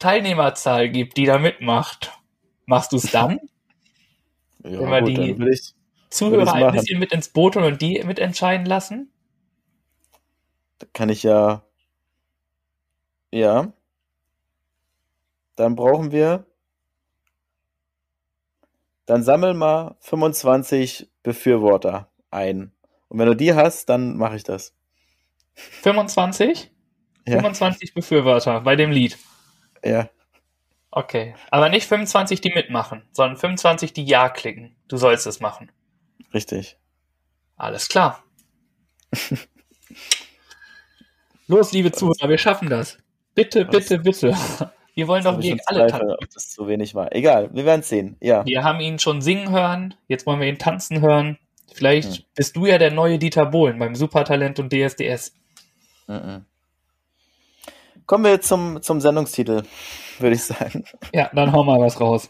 Teilnehmerzahl 0.00 0.88
gibt, 0.88 1.16
die 1.16 1.24
da 1.24 1.38
mitmacht? 1.38 2.12
Machst 2.66 2.92
du 2.92 2.96
es 2.96 3.10
dann? 3.12 3.38
ja, 4.64 4.80
wenn 4.80 4.90
wir 4.90 5.00
gut, 5.02 5.08
die 5.40 5.50
ich, 5.52 5.74
Zuhörer 6.10 6.52
ein 6.52 6.72
bisschen 6.72 6.98
mit 6.98 7.12
ins 7.12 7.28
Boot 7.28 7.54
holen 7.54 7.66
und 7.66 7.82
die 7.82 8.02
mitentscheiden 8.04 8.66
lassen? 8.66 9.12
Da 10.78 10.86
kann 10.92 11.08
ich 11.08 11.22
ja. 11.22 11.62
Ja. 13.30 13.72
Dann 15.56 15.74
brauchen 15.74 16.12
wir. 16.12 16.46
Dann 19.06 19.22
sammel 19.22 19.54
mal 19.54 19.96
25 20.00 21.10
Befürworter 21.22 22.10
ein. 22.30 22.72
Und 23.08 23.18
wenn 23.18 23.26
du 23.26 23.34
die 23.34 23.54
hast, 23.54 23.88
dann 23.88 24.16
mache 24.16 24.36
ich 24.36 24.44
das. 24.44 24.74
25? 25.54 26.70
Ja. 27.26 27.40
25 27.40 27.94
Befürworter 27.94 28.60
bei 28.60 28.76
dem 28.76 28.90
Lied. 28.90 29.18
Ja. 29.84 30.08
Okay. 30.90 31.34
Aber 31.50 31.68
nicht 31.68 31.86
25, 31.86 32.40
die 32.40 32.52
mitmachen, 32.52 33.02
sondern 33.12 33.36
25, 33.36 33.92
die 33.92 34.04
Ja 34.04 34.28
klicken. 34.28 34.76
Du 34.88 34.96
sollst 34.96 35.26
es 35.26 35.40
machen. 35.40 35.70
Richtig. 36.32 36.78
Alles 37.56 37.88
klar. 37.88 38.22
Los, 41.48 41.72
liebe 41.72 41.90
Zuhörer, 41.90 42.28
wir 42.28 42.36
schaffen 42.36 42.68
das. 42.68 42.98
Bitte, 43.34 43.64
bitte, 43.64 43.98
bitte. 43.98 44.36
Wir 44.94 45.06
wollen 45.06 45.22
doch 45.22 45.38
gegen 45.38 45.60
alle 45.66 45.86
tanzen. 45.86 46.10
Ob 46.10 46.30
das 46.34 46.50
zu 46.50 46.66
wenig 46.66 46.92
war. 46.96 47.14
Egal, 47.14 47.50
wir 47.52 47.64
werden 47.64 47.82
es 47.82 47.88
sehen. 47.88 48.16
Ja. 48.20 48.44
Wir 48.44 48.64
haben 48.64 48.80
ihn 48.80 48.98
schon 48.98 49.22
singen 49.22 49.52
hören, 49.52 49.94
jetzt 50.08 50.26
wollen 50.26 50.40
wir 50.40 50.48
ihn 50.48 50.58
tanzen 50.58 51.00
hören. 51.00 51.38
Vielleicht 51.72 52.16
hm. 52.16 52.24
bist 52.34 52.56
du 52.56 52.66
ja 52.66 52.78
der 52.78 52.90
neue 52.90 53.16
Dieter 53.20 53.46
Bohlen 53.46 53.78
beim 53.78 53.94
Supertalent 53.94 54.58
und 54.58 54.72
DSDS. 54.72 55.34
Mhm. 56.08 56.46
Kommen 58.06 58.24
wir 58.24 58.40
zum, 58.40 58.82
zum 58.82 59.00
Sendungstitel, 59.00 59.62
würde 60.18 60.34
ich 60.34 60.42
sagen. 60.42 60.82
Ja, 61.14 61.30
dann 61.32 61.52
hau 61.52 61.62
mal 61.62 61.78
was 61.78 62.00
raus. 62.00 62.28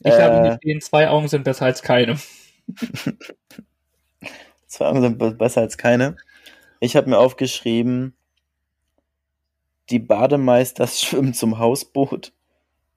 Ich 0.00 0.06
äh, 0.06 0.22
habe 0.22 0.58
gesehen, 0.58 0.80
zwei 0.80 1.10
Augen 1.10 1.28
sind 1.28 1.44
besser 1.44 1.66
als 1.66 1.82
keine. 1.82 2.16
zwei 4.66 4.86
Augen 4.86 5.02
sind 5.02 5.18
besser 5.36 5.60
als 5.60 5.76
keine. 5.76 6.16
Ich 6.82 6.96
habe 6.96 7.08
mir 7.08 7.18
aufgeschrieben, 7.18 8.16
die 9.90 10.00
Bademeisters 10.00 11.00
schwimmen 11.04 11.32
zum 11.32 11.60
Hausboot 11.60 12.32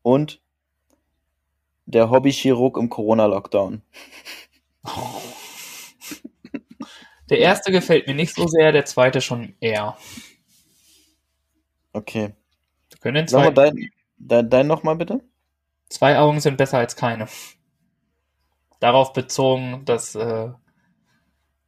und 0.01 0.41
der 1.85 2.09
Hobbychirurg 2.09 2.77
im 2.77 2.89
Corona-Lockdown. 2.89 3.83
Der 7.29 7.39
erste 7.39 7.71
gefällt 7.71 8.05
mir 8.05 8.13
nicht 8.13 8.35
so 8.35 8.45
sehr, 8.45 8.71
der 8.71 8.85
zweite 8.85 9.19
schon 9.19 9.55
eher. 9.59 9.97
Okay. 11.91 12.35
Wir 12.91 12.99
können 12.99 13.15
den 13.15 13.27
zweiten. 13.27 13.55
Dein, 13.55 13.89
dein, 14.19 14.47
dein 14.47 14.67
nochmal 14.67 14.95
bitte? 14.95 15.21
Zwei 15.89 16.19
Augen 16.19 16.39
sind 16.39 16.57
besser 16.57 16.77
als 16.77 16.95
keine. 16.95 17.27
Darauf 18.79 19.13
bezogen, 19.13 19.85
dass 19.85 20.13
äh, 20.13 20.49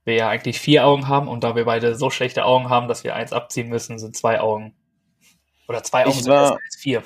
wir 0.08 0.16
ja 0.16 0.30
eigentlich 0.30 0.60
vier 0.60 0.86
Augen 0.86 1.08
haben 1.08 1.28
und 1.28 1.44
da 1.44 1.56
wir 1.56 1.66
beide 1.66 1.96
so 1.96 2.10
schlechte 2.10 2.46
Augen 2.46 2.70
haben, 2.70 2.88
dass 2.88 3.04
wir 3.04 3.16
eins 3.16 3.34
abziehen 3.34 3.70
müssen, 3.70 4.00
sind 4.00 4.16
zwei 4.16 4.40
Augen. 4.40 4.74
Oder 5.68 5.84
zwei 5.84 6.06
Augen 6.06 6.12
ich 6.12 6.24
sind 6.24 6.32
war, 6.32 6.44
besser 6.44 6.60
als 6.66 6.76
vier. 6.78 7.04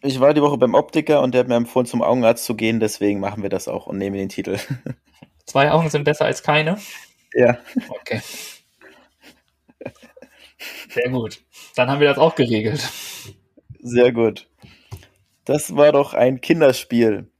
Ich 0.00 0.20
war 0.20 0.32
die 0.32 0.40
Woche 0.40 0.56
beim 0.56 0.74
Optiker 0.74 1.20
und 1.20 1.34
der 1.34 1.40
hat 1.40 1.48
mir 1.48 1.56
empfohlen, 1.56 1.86
zum 1.86 2.00
Augenarzt 2.00 2.44
zu 2.44 2.54
gehen, 2.54 2.80
deswegen 2.80 3.20
machen 3.20 3.42
wir 3.42 3.50
das 3.50 3.66
auch 3.68 3.86
und 3.86 3.98
nehmen 3.98 4.16
den 4.16 4.28
Titel. 4.28 4.58
Zwei 5.46 5.72
Augen 5.72 5.90
sind 5.90 6.04
besser 6.04 6.24
als 6.26 6.42
keine? 6.42 6.78
Ja. 7.34 7.58
Okay. 7.88 8.22
Sehr 10.90 11.10
gut. 11.10 11.40
Dann 11.74 11.90
haben 11.90 12.00
wir 12.00 12.08
das 12.08 12.18
auch 12.18 12.34
geregelt. 12.34 12.88
Sehr 13.80 14.12
gut. 14.12 14.48
Das 15.44 15.74
war 15.76 15.92
doch 15.92 16.14
ein 16.14 16.40
Kinderspiel. 16.40 17.30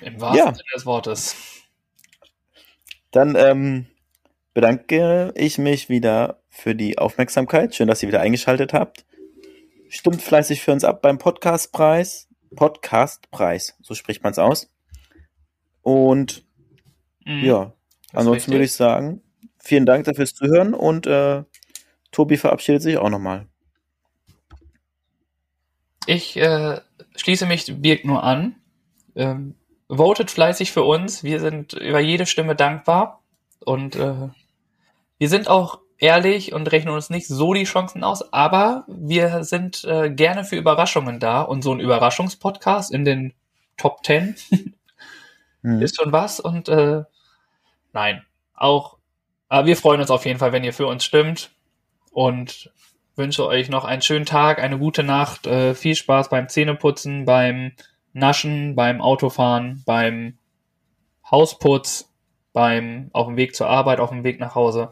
Im 0.00 0.20
wahrsten 0.20 0.46
ja. 0.46 0.54
Sinne 0.54 0.68
des 0.74 0.86
Wortes. 0.86 1.36
Dann 3.10 3.36
ähm, 3.36 3.86
bedanke 4.54 5.32
ich 5.36 5.58
mich 5.58 5.88
wieder 5.88 6.42
für 6.48 6.74
die 6.74 6.98
Aufmerksamkeit. 6.98 7.74
Schön, 7.74 7.88
dass 7.88 8.02
ihr 8.02 8.08
wieder 8.08 8.20
eingeschaltet 8.20 8.72
habt. 8.72 9.04
Stimmt 9.88 10.22
fleißig 10.22 10.62
für 10.62 10.72
uns 10.72 10.84
ab 10.84 11.02
beim 11.02 11.18
Podcastpreis. 11.18 12.28
Podcastpreis, 12.54 13.76
so 13.82 13.94
spricht 13.94 14.22
man 14.22 14.32
es 14.32 14.38
aus. 14.38 14.70
Und 15.80 16.44
mhm. 17.24 17.44
ja, 17.44 17.72
ansonsten 18.12 18.52
würde 18.52 18.64
ich 18.64 18.72
sagen, 18.72 19.22
vielen 19.58 19.86
Dank 19.86 20.04
dafür 20.04 20.26
fürs 20.26 20.34
Zuhören 20.34 20.74
und 20.74 21.06
äh, 21.06 21.44
Tobi 22.10 22.36
verabschiedet 22.36 22.82
sich 22.82 22.98
auch 22.98 23.08
nochmal. 23.08 23.46
Ich 26.06 26.36
äh, 26.36 26.80
schließe 27.16 27.46
mich 27.46 27.80
Birg 27.80 28.04
nur 28.04 28.22
an. 28.22 28.56
Ähm, 29.14 29.54
votet 29.88 30.30
fleißig 30.30 30.72
für 30.72 30.82
uns. 30.82 31.22
Wir 31.22 31.40
sind 31.40 31.72
über 31.72 32.00
jede 32.00 32.26
Stimme 32.26 32.54
dankbar. 32.54 33.22
Und 33.60 33.96
äh, 33.96 34.28
wir 35.22 35.28
sind 35.28 35.46
auch 35.46 35.78
ehrlich 35.98 36.52
und 36.52 36.72
rechnen 36.72 36.92
uns 36.92 37.08
nicht 37.08 37.28
so 37.28 37.54
die 37.54 37.62
Chancen 37.62 38.02
aus, 38.02 38.32
aber 38.32 38.84
wir 38.88 39.44
sind 39.44 39.84
äh, 39.84 40.10
gerne 40.10 40.42
für 40.42 40.56
Überraschungen 40.56 41.20
da. 41.20 41.42
Und 41.42 41.62
so 41.62 41.72
ein 41.72 41.78
Überraschungspodcast 41.78 42.92
in 42.92 43.04
den 43.04 43.32
Top 43.76 44.02
Ten 44.02 44.34
hm. 45.62 45.80
ist 45.80 45.94
schon 45.94 46.10
was. 46.10 46.40
Und 46.40 46.68
äh, 46.68 47.04
nein, 47.92 48.24
auch, 48.52 48.98
aber 49.48 49.68
wir 49.68 49.76
freuen 49.76 50.00
uns 50.00 50.10
auf 50.10 50.26
jeden 50.26 50.40
Fall, 50.40 50.50
wenn 50.50 50.64
ihr 50.64 50.72
für 50.72 50.88
uns 50.88 51.04
stimmt 51.04 51.52
und 52.10 52.72
wünsche 53.14 53.46
euch 53.46 53.68
noch 53.68 53.84
einen 53.84 54.02
schönen 54.02 54.26
Tag, 54.26 54.58
eine 54.58 54.80
gute 54.80 55.04
Nacht, 55.04 55.46
äh, 55.46 55.76
viel 55.76 55.94
Spaß 55.94 56.30
beim 56.30 56.48
Zähneputzen, 56.48 57.26
beim 57.26 57.74
Naschen, 58.12 58.74
beim 58.74 59.00
Autofahren, 59.00 59.84
beim 59.86 60.36
Hausputz, 61.30 62.12
beim 62.52 63.08
auf 63.12 63.28
dem 63.28 63.36
Weg 63.36 63.54
zur 63.54 63.68
Arbeit, 63.68 64.00
auf 64.00 64.10
dem 64.10 64.24
Weg 64.24 64.40
nach 64.40 64.56
Hause. 64.56 64.90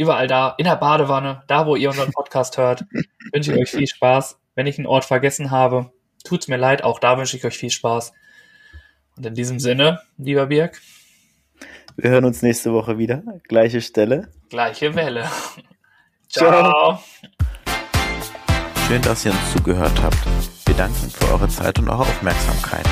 Überall 0.00 0.28
da, 0.28 0.54
in 0.56 0.64
der 0.64 0.76
Badewanne, 0.76 1.42
da 1.46 1.66
wo 1.66 1.76
ihr 1.76 1.90
unseren 1.90 2.10
Podcast 2.10 2.56
hört, 2.56 2.86
wünsche 3.34 3.52
ich 3.52 3.60
euch 3.60 3.70
viel 3.70 3.86
Spaß. 3.86 4.38
Wenn 4.54 4.66
ich 4.66 4.78
einen 4.78 4.86
Ort 4.86 5.04
vergessen 5.04 5.50
habe, 5.50 5.92
tut's 6.24 6.48
mir 6.48 6.56
leid, 6.56 6.82
auch 6.84 6.98
da 7.00 7.18
wünsche 7.18 7.36
ich 7.36 7.44
euch 7.44 7.58
viel 7.58 7.68
Spaß. 7.68 8.14
Und 9.18 9.26
in 9.26 9.34
diesem 9.34 9.60
Sinne, 9.60 10.00
lieber 10.16 10.46
Birg. 10.46 10.80
Wir 11.98 12.12
hören 12.12 12.24
uns 12.24 12.40
nächste 12.40 12.72
Woche 12.72 12.96
wieder. 12.96 13.22
Gleiche 13.46 13.82
Stelle. 13.82 14.32
Gleiche 14.48 14.94
Welle. 14.94 15.28
Ciao. 16.30 16.98
Schön, 18.88 19.02
dass 19.02 19.26
ihr 19.26 19.32
uns 19.32 19.52
zugehört 19.52 20.00
habt. 20.02 20.16
Wir 20.64 20.76
danken 20.76 21.10
für 21.10 21.30
eure 21.30 21.48
Zeit 21.48 21.78
und 21.78 21.90
eure 21.90 22.04
Aufmerksamkeit. 22.04 22.86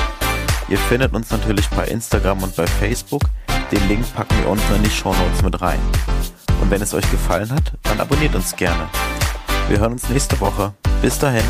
Ihr 0.67 0.77
findet 0.77 1.11
uns 1.15 1.31
natürlich 1.31 1.67
bei 1.69 1.85
Instagram 1.85 2.43
und 2.43 2.55
bei 2.55 2.67
Facebook. 2.67 3.23
Den 3.71 3.87
Link 3.87 4.05
packen 4.13 4.37
wir 4.43 4.49
unten 4.49 4.75
in 4.75 4.83
die 4.83 4.91
Show 4.91 5.11
Notes 5.11 5.41
mit 5.41 5.59
rein. 5.59 5.79
Und 6.61 6.71
wenn 6.71 6.81
es 6.81 6.93
euch 6.93 7.09
gefallen 7.11 7.51
hat, 7.51 7.73
dann 7.83 7.99
abonniert 7.99 8.35
uns 8.35 8.55
gerne. 8.55 8.87
Wir 9.67 9.79
hören 9.79 9.93
uns 9.93 10.09
nächste 10.09 10.39
Woche. 10.39 10.73
Bis 11.01 11.17
dahin. 11.19 11.43